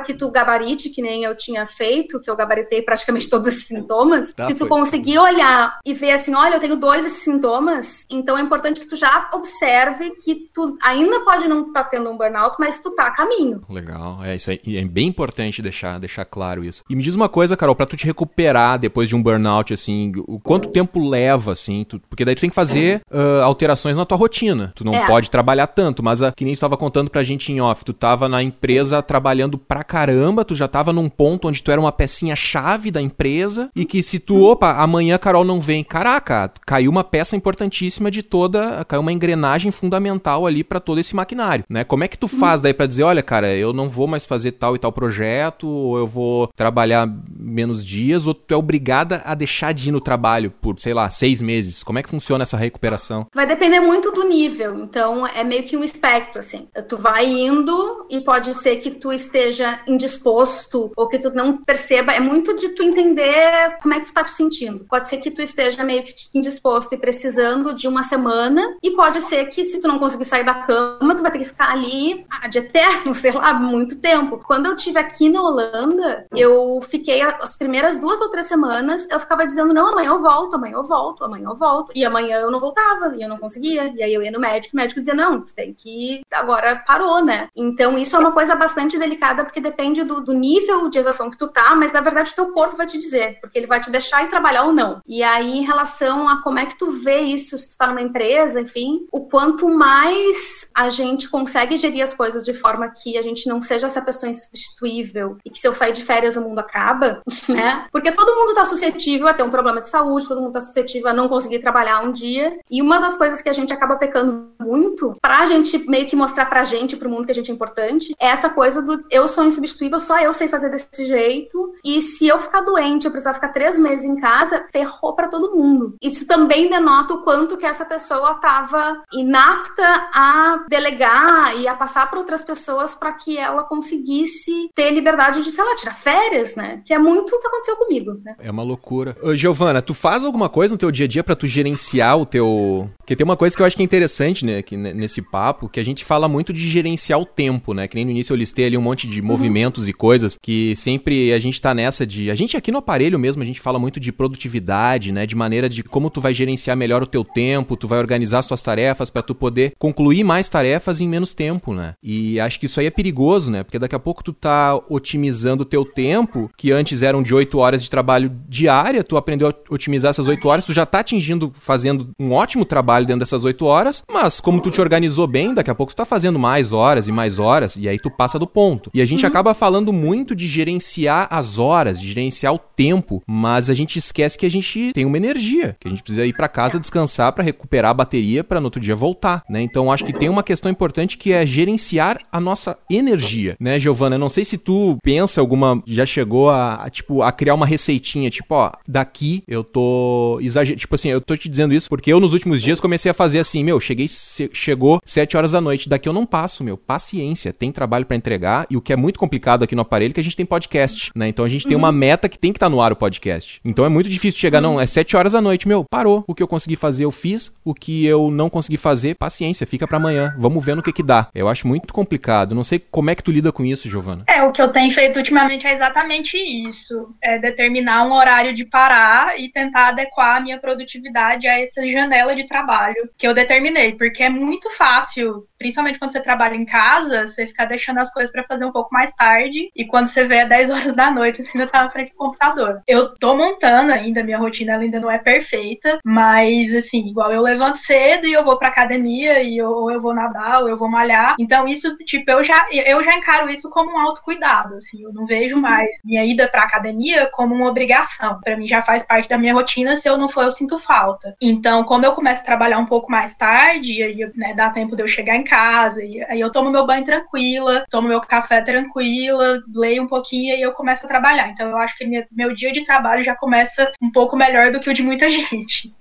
que 0.00 0.14
tu 0.14 0.30
gabarite, 0.30 0.90
que 0.90 1.00
nem 1.00 1.22
eu 1.22 1.36
tinha 1.36 1.64
feito, 1.66 2.20
que 2.20 2.28
eu 2.28 2.36
gabaritei 2.36 2.82
praticamente 2.82 3.28
todos 3.30 3.48
esses 3.48 3.66
sintomas, 3.66 4.32
tá, 4.34 4.46
se 4.46 4.54
tu 4.54 4.66
foi. 4.66 4.68
conseguir 4.68 5.18
olhar 5.18 5.78
e 5.84 5.94
ver 5.94 6.12
assim, 6.12 6.34
olha, 6.34 6.56
eu 6.56 6.60
tenho 6.60 6.76
dois 6.76 7.04
desses 7.04 7.22
sintomas, 7.22 8.04
então 8.10 8.36
é 8.36 8.42
importante 8.42 8.80
que 8.80 8.88
tu 8.88 8.96
já 8.96 9.30
observe 9.32 10.10
que 10.16 10.50
tu 10.52 10.76
ainda 10.82 11.20
pode 11.20 11.46
não 11.46 11.68
estar 11.68 11.84
tá 11.84 11.90
tendo 11.90 12.10
um 12.10 12.16
burnout, 12.16 12.56
mas 12.58 12.80
tu 12.80 12.90
tá 12.90 13.06
a 13.06 13.14
caminho. 13.14 13.62
Legal, 13.68 14.18
é 14.24 14.34
isso 14.34 14.50
aí. 14.50 14.60
É 14.76 14.84
bem 14.84 15.08
importante 15.08 15.62
deixar, 15.62 15.98
deixar 16.00 16.24
claro 16.24 16.64
isso. 16.64 16.82
E 16.90 16.96
me 16.96 17.02
diz 17.02 17.14
uma 17.14 17.28
coisa, 17.28 17.56
Carol, 17.56 17.76
para 17.76 17.86
tu 17.86 17.96
te 18.02 18.06
recuperar 18.06 18.78
depois 18.78 19.08
de 19.08 19.16
um 19.16 19.22
burnout, 19.22 19.72
assim, 19.72 20.12
o 20.26 20.38
quanto 20.38 20.68
tempo 20.68 21.08
leva, 21.08 21.52
assim, 21.52 21.84
tu, 21.88 22.00
porque 22.08 22.24
daí 22.24 22.34
tu 22.34 22.40
tem 22.40 22.50
que 22.50 22.56
fazer 22.56 23.00
uh, 23.10 23.42
alterações 23.42 23.96
na 23.96 24.04
tua 24.04 24.18
rotina. 24.18 24.72
Tu 24.74 24.84
não 24.84 24.94
é. 24.94 25.06
pode 25.06 25.30
trabalhar 25.30 25.68
tanto, 25.68 26.02
mas 26.02 26.20
a, 26.20 26.32
que 26.32 26.44
nem 26.44 26.54
tu 26.54 26.60
tava 26.60 26.76
contando 26.76 27.10
pra 27.10 27.22
gente 27.22 27.52
em 27.52 27.60
off, 27.60 27.84
tu 27.84 27.92
tava 27.92 28.28
na 28.28 28.42
empresa 28.42 29.02
trabalhando 29.02 29.56
pra 29.56 29.84
caramba, 29.84 30.44
tu 30.44 30.54
já 30.54 30.66
tava 30.66 30.92
num 30.92 31.08
ponto 31.08 31.48
onde 31.48 31.62
tu 31.62 31.70
era 31.70 31.80
uma 31.80 31.92
pecinha 31.92 32.34
chave 32.34 32.90
da 32.90 33.00
empresa 33.00 33.70
e 33.74 33.84
que 33.84 34.02
se 34.02 34.18
tu, 34.18 34.40
opa, 34.42 34.72
amanhã 34.72 35.14
a 35.14 35.18
Carol 35.18 35.44
não 35.44 35.60
vem, 35.60 35.84
caraca, 35.84 36.50
caiu 36.66 36.90
uma 36.90 37.04
peça 37.04 37.36
importantíssima 37.36 38.10
de 38.10 38.22
toda, 38.22 38.84
caiu 38.84 39.00
uma 39.00 39.12
engrenagem 39.12 39.70
fundamental 39.70 40.46
ali 40.46 40.64
para 40.64 40.80
todo 40.80 40.98
esse 40.98 41.14
maquinário, 41.14 41.64
né? 41.68 41.84
Como 41.84 42.02
é 42.02 42.08
que 42.08 42.18
tu 42.18 42.26
faz 42.26 42.60
daí 42.60 42.74
para 42.74 42.86
dizer, 42.86 43.04
olha, 43.04 43.22
cara, 43.22 43.54
eu 43.54 43.72
não 43.72 43.88
vou 43.88 44.06
mais 44.08 44.24
fazer 44.24 44.52
tal 44.52 44.74
e 44.74 44.78
tal 44.78 44.90
projeto, 44.90 45.68
ou 45.68 45.98
eu 45.98 46.06
vou 46.06 46.48
trabalhar 46.48 47.08
menos 47.38 47.84
dias, 47.92 48.26
ou 48.26 48.34
tu 48.34 48.54
é 48.54 48.56
obrigada 48.56 49.22
a 49.24 49.34
deixar 49.34 49.72
de 49.72 49.88
ir 49.88 49.92
no 49.92 50.00
trabalho 50.00 50.50
por, 50.50 50.80
sei 50.80 50.94
lá, 50.94 51.10
seis 51.10 51.42
meses? 51.42 51.82
Como 51.82 51.98
é 51.98 52.02
que 52.02 52.08
funciona 52.08 52.42
essa 52.42 52.56
recuperação? 52.56 53.26
Vai 53.34 53.46
depender 53.46 53.80
muito 53.80 54.10
do 54.10 54.24
nível, 54.24 54.78
então 54.78 55.26
é 55.26 55.44
meio 55.44 55.64
que 55.64 55.76
um 55.76 55.84
espectro, 55.84 56.38
assim. 56.38 56.68
Tu 56.88 56.96
vai 56.96 57.26
indo 57.26 58.06
e 58.08 58.20
pode 58.20 58.54
ser 58.54 58.76
que 58.76 58.92
tu 58.92 59.12
esteja 59.12 59.80
indisposto 59.86 60.90
ou 60.96 61.08
que 61.08 61.18
tu 61.18 61.30
não 61.30 61.58
perceba, 61.58 62.12
é 62.12 62.20
muito 62.20 62.56
de 62.56 62.70
tu 62.70 62.82
entender 62.82 63.76
como 63.82 63.94
é 63.94 64.00
que 64.00 64.06
tu 64.06 64.14
tá 64.14 64.24
te 64.24 64.30
sentindo. 64.30 64.86
Pode 64.88 65.08
ser 65.08 65.18
que 65.18 65.30
tu 65.30 65.42
esteja 65.42 65.84
meio 65.84 66.02
que 66.04 66.14
indisposto 66.34 66.94
e 66.94 66.98
precisando 66.98 67.74
de 67.74 67.86
uma 67.86 68.02
semana 68.02 68.76
e 68.82 68.92
pode 68.92 69.20
ser 69.22 69.46
que 69.46 69.64
se 69.64 69.80
tu 69.80 69.88
não 69.88 69.98
conseguir 69.98 70.24
sair 70.24 70.44
da 70.44 70.54
cama, 70.54 71.14
tu 71.14 71.22
vai 71.22 71.30
ter 71.30 71.38
que 71.38 71.44
ficar 71.44 71.70
ali 71.70 72.24
ah, 72.30 72.48
de 72.48 72.58
eterno, 72.58 73.14
sei 73.14 73.32
lá, 73.32 73.52
muito 73.52 74.00
tempo. 74.00 74.38
Quando 74.46 74.66
eu 74.66 74.76
tive 74.76 74.98
aqui 74.98 75.28
na 75.28 75.42
Holanda, 75.42 76.26
eu 76.34 76.80
fiquei 76.88 77.20
as 77.20 77.56
primeiras 77.56 77.81
duas 77.98 78.20
ou 78.20 78.28
três 78.28 78.46
semanas, 78.46 79.06
eu 79.10 79.20
ficava 79.20 79.46
dizendo, 79.46 79.72
não, 79.72 79.88
amanhã 79.88 80.10
eu 80.10 80.22
volto, 80.22 80.54
amanhã 80.54 80.74
eu 80.74 80.84
volto, 80.84 81.24
amanhã 81.24 81.48
eu 81.48 81.56
volto. 81.56 81.92
E 81.94 82.04
amanhã 82.04 82.36
eu 82.38 82.50
não 82.50 82.60
voltava, 82.60 83.14
e 83.16 83.22
eu 83.22 83.28
não 83.28 83.38
conseguia 83.38 83.92
e 83.94 84.02
aí 84.02 84.12
eu 84.12 84.22
ia 84.22 84.30
no 84.30 84.40
médico, 84.40 84.74
o 84.74 84.76
médico 84.76 85.00
dizia, 85.00 85.14
não, 85.14 85.40
tem 85.40 85.74
que. 85.74 86.22
Agora 86.30 86.82
parou, 86.86 87.24
né? 87.24 87.48
Então 87.54 87.98
isso 87.98 88.16
é 88.16 88.18
uma 88.18 88.32
coisa 88.32 88.54
bastante 88.54 88.98
delicada, 88.98 89.44
porque 89.44 89.60
depende 89.60 90.02
do, 90.02 90.20
do 90.20 90.32
nível 90.32 90.88
de 90.88 90.98
exaustão 90.98 91.30
que 91.30 91.38
tu 91.38 91.48
tá, 91.48 91.74
mas 91.74 91.92
na 91.92 92.00
verdade 92.00 92.32
o 92.32 92.34
teu 92.34 92.52
corpo 92.52 92.76
vai 92.76 92.86
te 92.86 92.98
dizer, 92.98 93.38
porque 93.40 93.58
ele 93.58 93.66
vai 93.66 93.80
te 93.80 93.90
deixar 93.90 94.24
ir 94.24 94.30
trabalhar 94.30 94.64
ou 94.64 94.72
não. 94.72 95.00
E 95.06 95.22
aí, 95.22 95.58
em 95.58 95.64
relação 95.64 96.28
a 96.28 96.42
como 96.42 96.58
é 96.58 96.66
que 96.66 96.78
tu 96.78 96.90
vê 96.90 97.20
isso, 97.20 97.56
se 97.58 97.70
tu 97.70 97.76
tá 97.76 97.86
numa 97.86 98.02
empresa, 98.02 98.60
enfim, 98.60 99.06
o 99.10 99.26
quanto 99.26 99.68
mais 99.68 100.68
a 100.74 100.88
gente 100.88 101.28
consegue 101.28 101.76
gerir 101.76 102.02
as 102.02 102.14
coisas 102.14 102.44
de 102.44 102.54
forma 102.54 102.88
que 102.88 103.16
a 103.16 103.22
gente 103.22 103.48
não 103.48 103.60
seja 103.60 103.86
essa 103.86 104.02
pessoa 104.02 104.30
insubstituível 104.30 105.36
e 105.44 105.50
que 105.50 105.58
se 105.58 105.66
eu 105.66 105.72
sair 105.72 105.92
de 105.92 106.04
férias 106.04 106.36
o 106.36 106.40
mundo 106.40 106.58
acaba, 106.58 107.22
né? 107.48 107.71
Porque 107.90 108.12
todo 108.12 108.34
mundo 108.34 108.54
tá 108.54 108.64
suscetível 108.64 109.28
a 109.28 109.34
ter 109.34 109.42
um 109.42 109.50
problema 109.50 109.80
de 109.80 109.88
saúde, 109.88 110.28
todo 110.28 110.40
mundo 110.40 110.52
tá 110.52 110.60
suscetível 110.60 111.08
a 111.08 111.12
não 111.12 111.28
conseguir 111.28 111.60
trabalhar 111.60 112.02
um 112.02 112.12
dia. 112.12 112.58
E 112.70 112.80
uma 112.80 112.98
das 112.98 113.16
coisas 113.16 113.40
que 113.40 113.48
a 113.48 113.52
gente 113.52 113.72
acaba 113.72 113.96
pecando 113.96 114.50
muito, 114.60 115.12
pra 115.20 115.46
gente 115.46 115.78
meio 115.88 116.06
que 116.06 116.16
mostrar 116.16 116.46
pra 116.46 116.64
gente, 116.64 116.96
pro 116.96 117.10
mundo 117.10 117.26
que 117.26 117.32
a 117.32 117.34
gente 117.34 117.50
é 117.50 117.54
importante, 117.54 118.14
é 118.18 118.28
essa 118.28 118.48
coisa 118.48 118.80
do 118.80 119.04
eu 119.10 119.28
sou 119.28 119.44
insubstituível, 119.44 120.00
só 120.00 120.20
eu 120.20 120.32
sei 120.32 120.48
fazer 120.48 120.68
desse 120.68 121.04
jeito. 121.04 121.72
E 121.84 122.00
se 122.00 122.26
eu 122.26 122.38
ficar 122.38 122.60
doente, 122.60 123.04
eu 123.04 123.10
precisar 123.10 123.34
ficar 123.34 123.48
três 123.48 123.78
meses 123.78 124.04
em 124.04 124.16
casa, 124.16 124.64
ferrou 124.70 125.14
para 125.14 125.28
todo 125.28 125.54
mundo. 125.54 125.96
Isso 126.00 126.26
também 126.26 126.68
denota 126.68 127.14
o 127.14 127.22
quanto 127.22 127.56
que 127.56 127.66
essa 127.66 127.84
pessoa 127.84 128.34
tava 128.34 129.02
inapta 129.12 130.08
a 130.12 130.64
delegar 130.68 131.56
e 131.56 131.68
a 131.68 131.74
passar 131.74 132.08
para 132.08 132.18
outras 132.18 132.42
pessoas 132.42 132.94
para 132.94 133.12
que 133.12 133.36
ela 133.36 133.64
conseguisse 133.64 134.70
ter 134.74 134.90
liberdade 134.90 135.42
de, 135.42 135.50
sei 135.50 135.64
lá, 135.64 135.74
tirar 135.74 135.94
férias, 135.94 136.54
né? 136.54 136.82
Que 136.84 136.94
é 136.94 136.98
muito 136.98 137.34
o 137.34 137.38
que 137.38 137.46
aconteceu 137.62 137.76
comigo, 137.76 138.20
né? 138.24 138.34
É 138.38 138.50
uma 138.50 138.62
loucura. 138.62 139.16
Ô, 139.22 139.34
Giovana, 139.34 139.80
tu 139.80 139.94
faz 139.94 140.24
alguma 140.24 140.48
coisa 140.48 140.74
no 140.74 140.78
teu 140.78 140.90
dia 140.90 141.06
a 141.06 141.08
dia 141.08 141.24
para 141.24 141.36
tu 141.36 141.46
gerenciar 141.46 142.18
o 142.18 142.26
teu. 142.26 142.90
Porque 142.98 143.16
tem 143.16 143.24
uma 143.24 143.36
coisa 143.36 143.56
que 143.56 143.62
eu 143.62 143.66
acho 143.66 143.76
que 143.76 143.82
é 143.82 143.84
interessante, 143.84 144.44
né, 144.44 144.62
que, 144.62 144.76
nesse 144.76 145.22
papo, 145.22 145.68
que 145.68 145.80
a 145.80 145.84
gente 145.84 146.04
fala 146.04 146.28
muito 146.28 146.52
de 146.52 146.68
gerenciar 146.68 147.20
o 147.20 147.24
tempo, 147.24 147.72
né? 147.72 147.86
Que 147.86 147.94
nem 147.94 148.04
no 148.04 148.10
início 148.10 148.32
eu 148.32 148.36
listei 148.36 148.66
ali 148.66 148.76
um 148.76 148.82
monte 148.82 149.06
de 149.06 149.20
uhum. 149.20 149.26
movimentos 149.26 149.88
e 149.88 149.92
coisas 149.92 150.36
que 150.40 150.74
sempre 150.76 151.32
a 151.32 151.38
gente 151.38 151.60
tá 151.60 151.72
nessa 151.72 152.06
de. 152.06 152.30
A 152.30 152.34
gente 152.34 152.56
aqui 152.56 152.72
no 152.72 152.78
aparelho 152.78 153.18
mesmo, 153.18 153.42
a 153.42 153.46
gente 153.46 153.60
fala 153.60 153.78
muito 153.78 154.00
de 154.00 154.12
produtividade, 154.12 155.12
né? 155.12 155.24
De 155.26 155.36
maneira 155.36 155.68
de 155.68 155.82
como 155.82 156.10
tu 156.10 156.20
vai 156.20 156.34
gerenciar 156.34 156.76
melhor 156.76 157.02
o 157.02 157.06
teu 157.06 157.24
tempo, 157.24 157.76
tu 157.76 157.86
vai 157.86 157.98
organizar 157.98 158.42
suas 158.42 158.62
tarefas 158.62 159.10
para 159.10 159.22
tu 159.22 159.34
poder 159.34 159.72
concluir 159.78 160.24
mais 160.24 160.48
tarefas 160.48 161.00
em 161.00 161.08
menos 161.08 161.32
tempo, 161.32 161.72
né? 161.72 161.94
E 162.02 162.40
acho 162.40 162.58
que 162.58 162.66
isso 162.66 162.80
aí 162.80 162.86
é 162.86 162.90
perigoso, 162.90 163.50
né? 163.50 163.62
Porque 163.62 163.78
daqui 163.78 163.94
a 163.94 163.98
pouco 163.98 164.24
tu 164.24 164.32
tá 164.32 164.78
otimizando 164.88 165.62
o 165.62 165.66
teu 165.66 165.84
tempo, 165.84 166.50
que 166.56 166.72
antes 166.72 167.02
eram 167.02 167.22
de 167.22 167.34
8 167.34 167.51
horas 167.58 167.82
de 167.82 167.90
trabalho 167.90 168.32
diária, 168.48 169.04
tu 169.04 169.16
aprendeu 169.16 169.48
a 169.48 169.54
otimizar 169.70 170.10
essas 170.10 170.28
8 170.28 170.46
horas, 170.48 170.64
tu 170.64 170.72
já 170.72 170.86
tá 170.86 171.00
atingindo, 171.00 171.52
fazendo 171.58 172.10
um 172.18 172.32
ótimo 172.32 172.64
trabalho 172.64 173.06
dentro 173.06 173.20
dessas 173.20 173.44
8 173.44 173.64
horas, 173.64 174.02
mas 174.10 174.40
como 174.40 174.60
tu 174.60 174.70
te 174.70 174.80
organizou 174.80 175.26
bem, 175.26 175.54
daqui 175.54 175.70
a 175.70 175.74
pouco 175.74 175.92
tu 175.92 175.96
tá 175.96 176.04
fazendo 176.04 176.38
mais 176.38 176.72
horas 176.72 177.08
e 177.08 177.12
mais 177.12 177.38
horas, 177.38 177.76
e 177.76 177.88
aí 177.88 177.98
tu 177.98 178.10
passa 178.10 178.38
do 178.38 178.46
ponto. 178.46 178.90
E 178.92 179.00
a 179.00 179.06
gente 179.06 179.24
uhum. 179.24 179.28
acaba 179.28 179.54
falando 179.54 179.92
muito 179.92 180.34
de 180.34 180.46
gerenciar 180.46 181.28
as 181.30 181.58
horas, 181.58 182.00
de 182.00 182.08
gerenciar 182.08 182.54
o 182.54 182.58
tempo, 182.58 183.22
mas 183.26 183.70
a 183.70 183.74
gente 183.74 183.98
esquece 183.98 184.36
que 184.36 184.46
a 184.46 184.50
gente 184.50 184.92
tem 184.92 185.04
uma 185.04 185.16
energia, 185.16 185.76
que 185.78 185.88
a 185.88 185.90
gente 185.90 186.02
precisa 186.02 186.26
ir 186.26 186.32
para 186.32 186.48
casa 186.48 186.78
descansar 186.78 187.32
para 187.32 187.44
recuperar 187.44 187.90
a 187.90 187.94
bateria 187.94 188.44
para 188.44 188.60
no 188.60 188.66
outro 188.66 188.80
dia 188.80 188.96
voltar, 188.96 189.42
né? 189.48 189.62
Então 189.62 189.90
acho 189.90 190.04
que 190.04 190.12
tem 190.12 190.28
uma 190.28 190.42
questão 190.42 190.70
importante 190.70 191.16
que 191.16 191.32
é 191.32 191.46
gerenciar 191.46 192.18
a 192.30 192.40
nossa 192.40 192.78
energia, 192.90 193.56
né, 193.58 193.78
Giovana? 193.78 194.16
Eu 194.16 194.20
não 194.20 194.28
sei 194.28 194.44
se 194.44 194.58
tu 194.58 194.96
pensa 195.02 195.40
alguma 195.40 195.82
já 195.86 196.06
chegou 196.06 196.50
a, 196.50 196.74
a 196.74 196.90
tipo 196.90 197.22
a 197.22 197.32
criar 197.42 197.54
uma 197.54 197.66
receitinha, 197.66 198.30
tipo, 198.30 198.54
ó, 198.54 198.70
daqui 198.86 199.42
eu 199.48 199.64
tô 199.64 200.38
exagerando, 200.40 200.78
tipo 200.78 200.94
assim, 200.94 201.08
eu 201.08 201.20
tô 201.20 201.36
te 201.36 201.48
dizendo 201.48 201.74
isso 201.74 201.88
porque 201.88 202.12
eu 202.12 202.20
nos 202.20 202.32
últimos 202.32 202.62
dias 202.62 202.78
comecei 202.78 203.10
a 203.10 203.14
fazer 203.14 203.40
assim, 203.40 203.64
meu, 203.64 203.80
cheguei 203.80 204.06
chegou 204.52 205.00
7 205.04 205.36
horas 205.36 205.50
da 205.50 205.60
noite, 205.60 205.88
daqui 205.88 206.08
eu 206.08 206.12
não 206.12 206.24
passo, 206.24 206.62
meu, 206.62 206.76
paciência, 206.76 207.52
tem 207.52 207.72
trabalho 207.72 208.06
para 208.06 208.16
entregar 208.16 208.64
e 208.70 208.76
o 208.76 208.80
que 208.80 208.92
é 208.92 208.96
muito 208.96 209.18
complicado 209.18 209.64
aqui 209.64 209.74
no 209.74 209.82
aparelho 209.82 210.12
é 210.12 210.14
que 210.14 210.20
a 210.20 210.22
gente 210.22 210.36
tem 210.36 210.46
podcast, 210.46 211.10
né? 211.16 211.26
Então 211.26 211.44
a 211.44 211.48
gente 211.48 211.64
uhum. 211.64 211.70
tem 211.70 211.76
uma 211.76 211.88
uhum. 211.88 211.94
meta 211.94 212.28
que 212.28 212.38
tem 212.38 212.52
que 212.52 212.58
estar 212.58 212.66
tá 212.66 212.70
no 212.70 212.80
ar 212.80 212.92
o 212.92 212.96
podcast. 212.96 213.60
Então 213.64 213.84
é 213.84 213.88
muito 213.88 214.08
difícil 214.08 214.38
chegar, 214.38 214.62
uhum. 214.62 214.74
não, 214.74 214.80
é 214.80 214.86
7 214.86 215.16
horas 215.16 215.32
da 215.32 215.40
noite, 215.40 215.66
meu, 215.66 215.84
parou. 215.84 216.22
O 216.28 216.36
que 216.36 216.44
eu 216.44 216.48
consegui 216.48 216.76
fazer 216.76 217.04
eu 217.04 217.10
fiz, 217.10 217.56
o 217.64 217.74
que 217.74 218.06
eu 218.06 218.30
não 218.30 218.48
consegui 218.48 218.76
fazer, 218.76 219.16
paciência, 219.16 219.66
fica 219.66 219.88
para 219.88 219.96
amanhã. 219.96 220.32
Vamos 220.38 220.64
ver 220.64 220.76
no 220.76 220.82
que 220.82 220.92
que 220.92 221.02
dá. 221.02 221.26
Eu 221.34 221.48
acho 221.48 221.66
muito 221.66 221.92
complicado. 221.92 222.54
Não 222.54 222.62
sei 222.62 222.78
como 222.78 223.10
é 223.10 223.16
que 223.16 223.22
tu 223.24 223.32
lida 223.32 223.50
com 223.50 223.64
isso, 223.64 223.88
Giovana. 223.88 224.22
É, 224.28 224.44
o 224.44 224.52
que 224.52 224.62
eu 224.62 224.68
tenho 224.68 224.92
feito 224.92 225.16
ultimamente 225.16 225.66
é 225.66 225.74
exatamente 225.74 226.36
isso. 226.36 227.12
É 227.22 227.38
determinar 227.38 228.04
um 228.04 228.12
horário 228.12 228.52
de 228.52 228.64
parar 228.64 229.38
e 229.38 229.48
tentar 229.48 229.88
adequar 229.88 230.38
a 230.38 230.40
minha 230.40 230.58
produtividade 230.58 231.46
a 231.46 231.60
essa 231.60 231.86
janela 231.86 232.34
de 232.34 232.48
trabalho 232.48 233.08
que 233.16 233.26
eu 233.26 233.32
determinei, 233.32 233.94
porque 233.94 234.24
é 234.24 234.28
muito 234.28 234.68
fácil, 234.70 235.46
principalmente 235.62 235.98
quando 235.98 236.10
você 236.10 236.20
trabalha 236.20 236.56
em 236.56 236.64
casa, 236.64 237.26
você 237.26 237.46
ficar 237.46 237.66
deixando 237.66 237.98
as 237.98 238.12
coisas 238.12 238.32
para 238.32 238.42
fazer 238.42 238.64
um 238.64 238.72
pouco 238.72 238.92
mais 238.92 239.14
tarde 239.14 239.70
e 239.76 239.84
quando 239.86 240.08
você 240.08 240.24
vê 240.24 240.38
é 240.38 240.46
10 240.46 240.70
horas 240.70 240.96
da 240.96 241.08
noite, 241.08 241.42
você 241.42 241.50
ainda 241.54 241.70
tá 241.70 241.84
na 241.84 241.90
frente 241.90 242.10
do 242.10 242.16
computador. 242.16 242.82
Eu 242.86 243.14
tô 243.16 243.36
montando 243.36 243.92
ainda, 243.92 244.24
minha 244.24 244.38
rotina 244.38 244.76
ainda 244.76 244.98
não 244.98 245.10
é 245.10 245.18
perfeita, 245.18 245.98
mas 246.04 246.74
assim, 246.74 247.08
igual 247.08 247.32
eu 247.32 247.40
levanto 247.40 247.78
cedo 247.78 248.26
e 248.26 248.32
eu 248.32 248.44
vou 248.44 248.58
pra 248.58 248.68
academia 248.68 249.40
e 249.40 249.56
eu, 249.56 249.70
ou 249.70 249.90
eu 249.90 250.00
vou 250.00 250.12
nadar 250.12 250.62
ou 250.62 250.68
eu 250.68 250.76
vou 250.76 250.90
malhar. 250.90 251.36
Então 251.38 251.68
isso, 251.68 251.96
tipo, 251.98 252.28
eu 252.30 252.42
já 252.42 252.66
eu 252.72 253.02
já 253.04 253.14
encaro 253.14 253.48
isso 253.48 253.70
como 253.70 253.92
um 253.92 253.98
autocuidado, 253.98 254.74
assim, 254.76 255.02
eu 255.02 255.12
não 255.12 255.24
vejo 255.24 255.54
uhum. 255.54 255.62
mais 255.62 255.90
minha 256.04 256.24
ida 256.24 256.48
pra 256.48 256.64
academia 256.64 257.30
como 257.32 257.54
uma 257.54 257.68
obrigação. 257.68 258.40
Para 258.40 258.56
mim 258.56 258.66
já 258.66 258.82
faz 258.82 259.04
parte 259.04 259.28
da 259.28 259.38
minha 259.38 259.54
rotina, 259.54 259.96
se 259.96 260.08
eu 260.08 260.18
não 260.18 260.28
for 260.28 260.42
eu 260.42 260.50
sinto 260.50 260.78
falta. 260.78 261.36
Então, 261.40 261.84
como 261.84 262.04
eu 262.04 262.12
começo 262.12 262.42
a 262.42 262.44
trabalhar 262.44 262.78
um 262.78 262.86
pouco 262.86 263.10
mais 263.10 263.34
tarde, 263.36 263.92
e 263.92 264.02
aí 264.02 264.32
né, 264.34 264.54
dá 264.54 264.70
tempo 264.70 264.96
de 264.96 265.02
eu 265.02 265.08
chegar 265.08 265.36
em 265.36 265.44
casa, 265.52 266.02
e 266.02 266.24
aí 266.24 266.40
eu 266.40 266.50
tomo 266.50 266.70
meu 266.70 266.86
banho 266.86 267.04
tranquila, 267.04 267.84
tomo 267.90 268.08
meu 268.08 268.22
café 268.22 268.62
tranquila, 268.62 269.62
leio 269.74 270.02
um 270.02 270.06
pouquinho 270.06 270.56
e 270.56 270.62
eu 270.62 270.72
começo 270.72 271.04
a 271.04 271.08
trabalhar. 271.08 271.50
Então 271.50 271.68
eu 271.68 271.76
acho 271.76 271.94
que 271.94 272.06
minha, 272.06 272.26
meu 272.32 272.54
dia 272.54 272.72
de 272.72 272.82
trabalho 272.82 273.22
já 273.22 273.36
começa 273.36 273.92
um 274.00 274.10
pouco 274.10 274.34
melhor 274.34 274.72
do 274.72 274.80
que 274.80 274.88
o 274.88 274.94
de 274.94 275.02
muita 275.02 275.28
gente. 275.30 275.94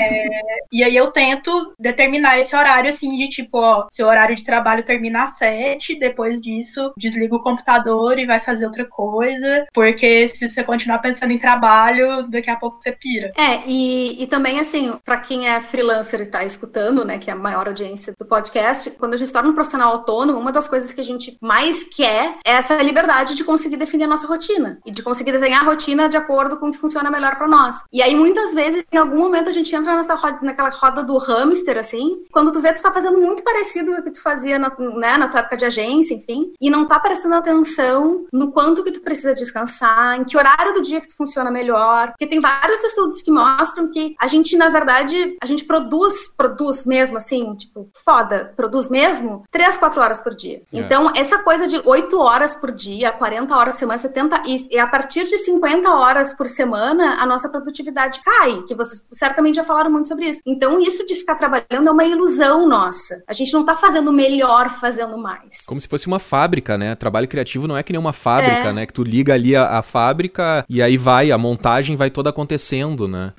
É, 0.00 0.28
e 0.72 0.82
aí 0.82 0.96
eu 0.96 1.10
tento 1.10 1.74
determinar 1.78 2.38
esse 2.38 2.54
horário 2.54 2.90
assim 2.90 3.16
de 3.16 3.28
tipo, 3.28 3.58
ó, 3.58 3.86
seu 3.90 4.06
horário 4.06 4.36
de 4.36 4.44
trabalho 4.44 4.84
termina 4.84 5.24
às 5.24 5.36
sete, 5.36 5.98
depois 5.98 6.40
disso 6.40 6.92
desliga 6.96 7.36
o 7.36 7.42
computador 7.42 8.18
e 8.18 8.26
vai 8.26 8.40
fazer 8.40 8.66
outra 8.66 8.84
coisa, 8.84 9.66
porque 9.72 10.28
se 10.28 10.48
você 10.48 10.62
continuar 10.62 10.98
pensando 10.98 11.32
em 11.32 11.38
trabalho, 11.38 12.28
daqui 12.28 12.50
a 12.50 12.56
pouco 12.56 12.78
você 12.80 12.92
pira. 12.92 13.32
É, 13.36 13.62
e, 13.66 14.22
e 14.22 14.26
também 14.26 14.60
assim, 14.60 14.98
para 15.04 15.18
quem 15.18 15.48
é 15.48 15.60
freelancer 15.60 16.20
e 16.20 16.26
tá 16.26 16.44
escutando, 16.44 17.04
né, 17.04 17.18
que 17.18 17.30
é 17.30 17.32
a 17.32 17.36
maior 17.36 17.66
audiência 17.66 18.14
do 18.18 18.26
podcast, 18.26 18.90
quando 18.92 19.14
a 19.14 19.16
gente 19.16 19.28
se 19.28 19.32
torna 19.32 19.50
um 19.50 19.54
profissional 19.54 19.92
autônomo, 19.92 20.38
uma 20.38 20.52
das 20.52 20.68
coisas 20.68 20.92
que 20.92 21.00
a 21.00 21.04
gente 21.04 21.36
mais 21.40 21.84
quer 21.84 22.36
é 22.44 22.52
essa 22.52 22.76
liberdade 22.82 23.34
de 23.34 23.44
conseguir 23.44 23.76
definir 23.76 24.04
a 24.04 24.08
nossa 24.08 24.26
rotina 24.26 24.78
e 24.84 24.90
de 24.90 25.02
conseguir 25.02 25.32
desenhar 25.32 25.62
a 25.62 25.64
rotina 25.64 26.08
de 26.08 26.16
acordo 26.16 26.56
com 26.56 26.68
o 26.68 26.72
que 26.72 26.78
funciona 26.78 27.10
melhor 27.10 27.36
para 27.36 27.48
nós. 27.48 27.82
E 27.92 28.02
aí 28.02 28.14
muitas 28.14 28.54
vezes 28.54 28.84
em 28.92 28.96
algum 28.96 29.17
momento 29.18 29.48
a 29.48 29.52
gente 29.52 29.74
entra 29.74 29.96
nessa 29.96 30.14
roda, 30.14 30.38
naquela 30.42 30.70
roda 30.70 31.02
do 31.02 31.16
hamster, 31.18 31.78
assim, 31.78 32.24
quando 32.30 32.52
tu 32.52 32.60
vê, 32.60 32.72
tu 32.72 32.82
tá 32.82 32.92
fazendo 32.92 33.18
muito 33.18 33.42
parecido 33.42 33.92
com 33.92 34.00
o 34.00 34.04
que 34.04 34.10
tu 34.10 34.22
fazia 34.22 34.58
na, 34.58 34.72
né, 34.78 35.16
na 35.16 35.28
tua 35.28 35.40
época 35.40 35.56
de 35.56 35.64
agência, 35.64 36.14
enfim, 36.14 36.52
e 36.60 36.70
não 36.70 36.86
tá 36.86 36.98
prestando 37.00 37.34
atenção 37.34 38.26
no 38.32 38.52
quanto 38.52 38.84
que 38.84 38.92
tu 38.92 39.00
precisa 39.00 39.34
descansar, 39.34 40.20
em 40.20 40.24
que 40.24 40.36
horário 40.36 40.74
do 40.74 40.82
dia 40.82 41.00
que 41.00 41.08
tu 41.08 41.16
funciona 41.16 41.50
melhor, 41.50 42.08
porque 42.08 42.26
tem 42.26 42.40
vários 42.40 42.82
estudos 42.84 43.22
que 43.22 43.30
mostram 43.30 43.90
que 43.90 44.14
a 44.18 44.26
gente, 44.26 44.56
na 44.56 44.68
verdade, 44.68 45.36
a 45.40 45.46
gente 45.46 45.64
produz, 45.64 46.28
produz 46.28 46.84
mesmo, 46.84 47.16
assim, 47.16 47.54
tipo, 47.54 47.88
foda, 48.04 48.52
produz 48.56 48.88
mesmo, 48.88 49.44
3, 49.50 49.78
4 49.78 50.00
horas 50.00 50.20
por 50.20 50.34
dia. 50.34 50.62
É. 50.72 50.78
Então, 50.78 51.12
essa 51.14 51.38
coisa 51.38 51.66
de 51.66 51.80
8 51.84 52.18
horas 52.18 52.54
por 52.54 52.70
dia, 52.72 53.12
40 53.12 53.56
horas 53.56 53.74
por 53.74 53.80
semana, 53.80 53.98
70, 53.98 54.42
e, 54.46 54.68
e 54.70 54.78
a 54.78 54.86
partir 54.86 55.24
de 55.24 55.38
50 55.38 55.88
horas 55.90 56.32
por 56.34 56.48
semana, 56.48 57.20
a 57.20 57.26
nossa 57.26 57.48
produtividade 57.48 58.20
cai, 58.22 58.62
que 58.62 58.74
vocês 58.74 59.00
certamente 59.12 59.56
já 59.56 59.64
falaram 59.64 59.90
muito 59.90 60.08
sobre 60.08 60.26
isso. 60.26 60.40
Então, 60.46 60.80
isso 60.80 61.06
de 61.06 61.14
ficar 61.14 61.34
trabalhando 61.34 61.88
é 61.88 61.90
uma 61.90 62.04
ilusão 62.04 62.68
nossa. 62.68 63.22
A 63.26 63.32
gente 63.32 63.52
não 63.52 63.64
tá 63.64 63.76
fazendo 63.76 64.12
melhor 64.12 64.70
fazendo 64.78 65.16
mais. 65.18 65.62
Como 65.66 65.80
se 65.80 65.88
fosse 65.88 66.06
uma 66.06 66.18
fábrica, 66.18 66.76
né? 66.76 66.94
Trabalho 66.94 67.28
criativo 67.28 67.66
não 67.66 67.76
é 67.76 67.82
que 67.82 67.92
nem 67.92 68.00
uma 68.00 68.12
fábrica, 68.12 68.68
é. 68.68 68.72
né? 68.72 68.86
Que 68.86 68.92
tu 68.92 69.02
liga 69.02 69.34
ali 69.34 69.54
a, 69.56 69.78
a, 69.78 69.82
fábrica 69.82 70.64
e 70.68 70.82
aí 70.82 70.96
vai, 70.96 71.30
a 71.30 71.38
montagem 71.38 71.96
vai 71.96 72.10
toda 72.10 72.30
acontecendo, 72.30 73.08
né? 73.08 73.32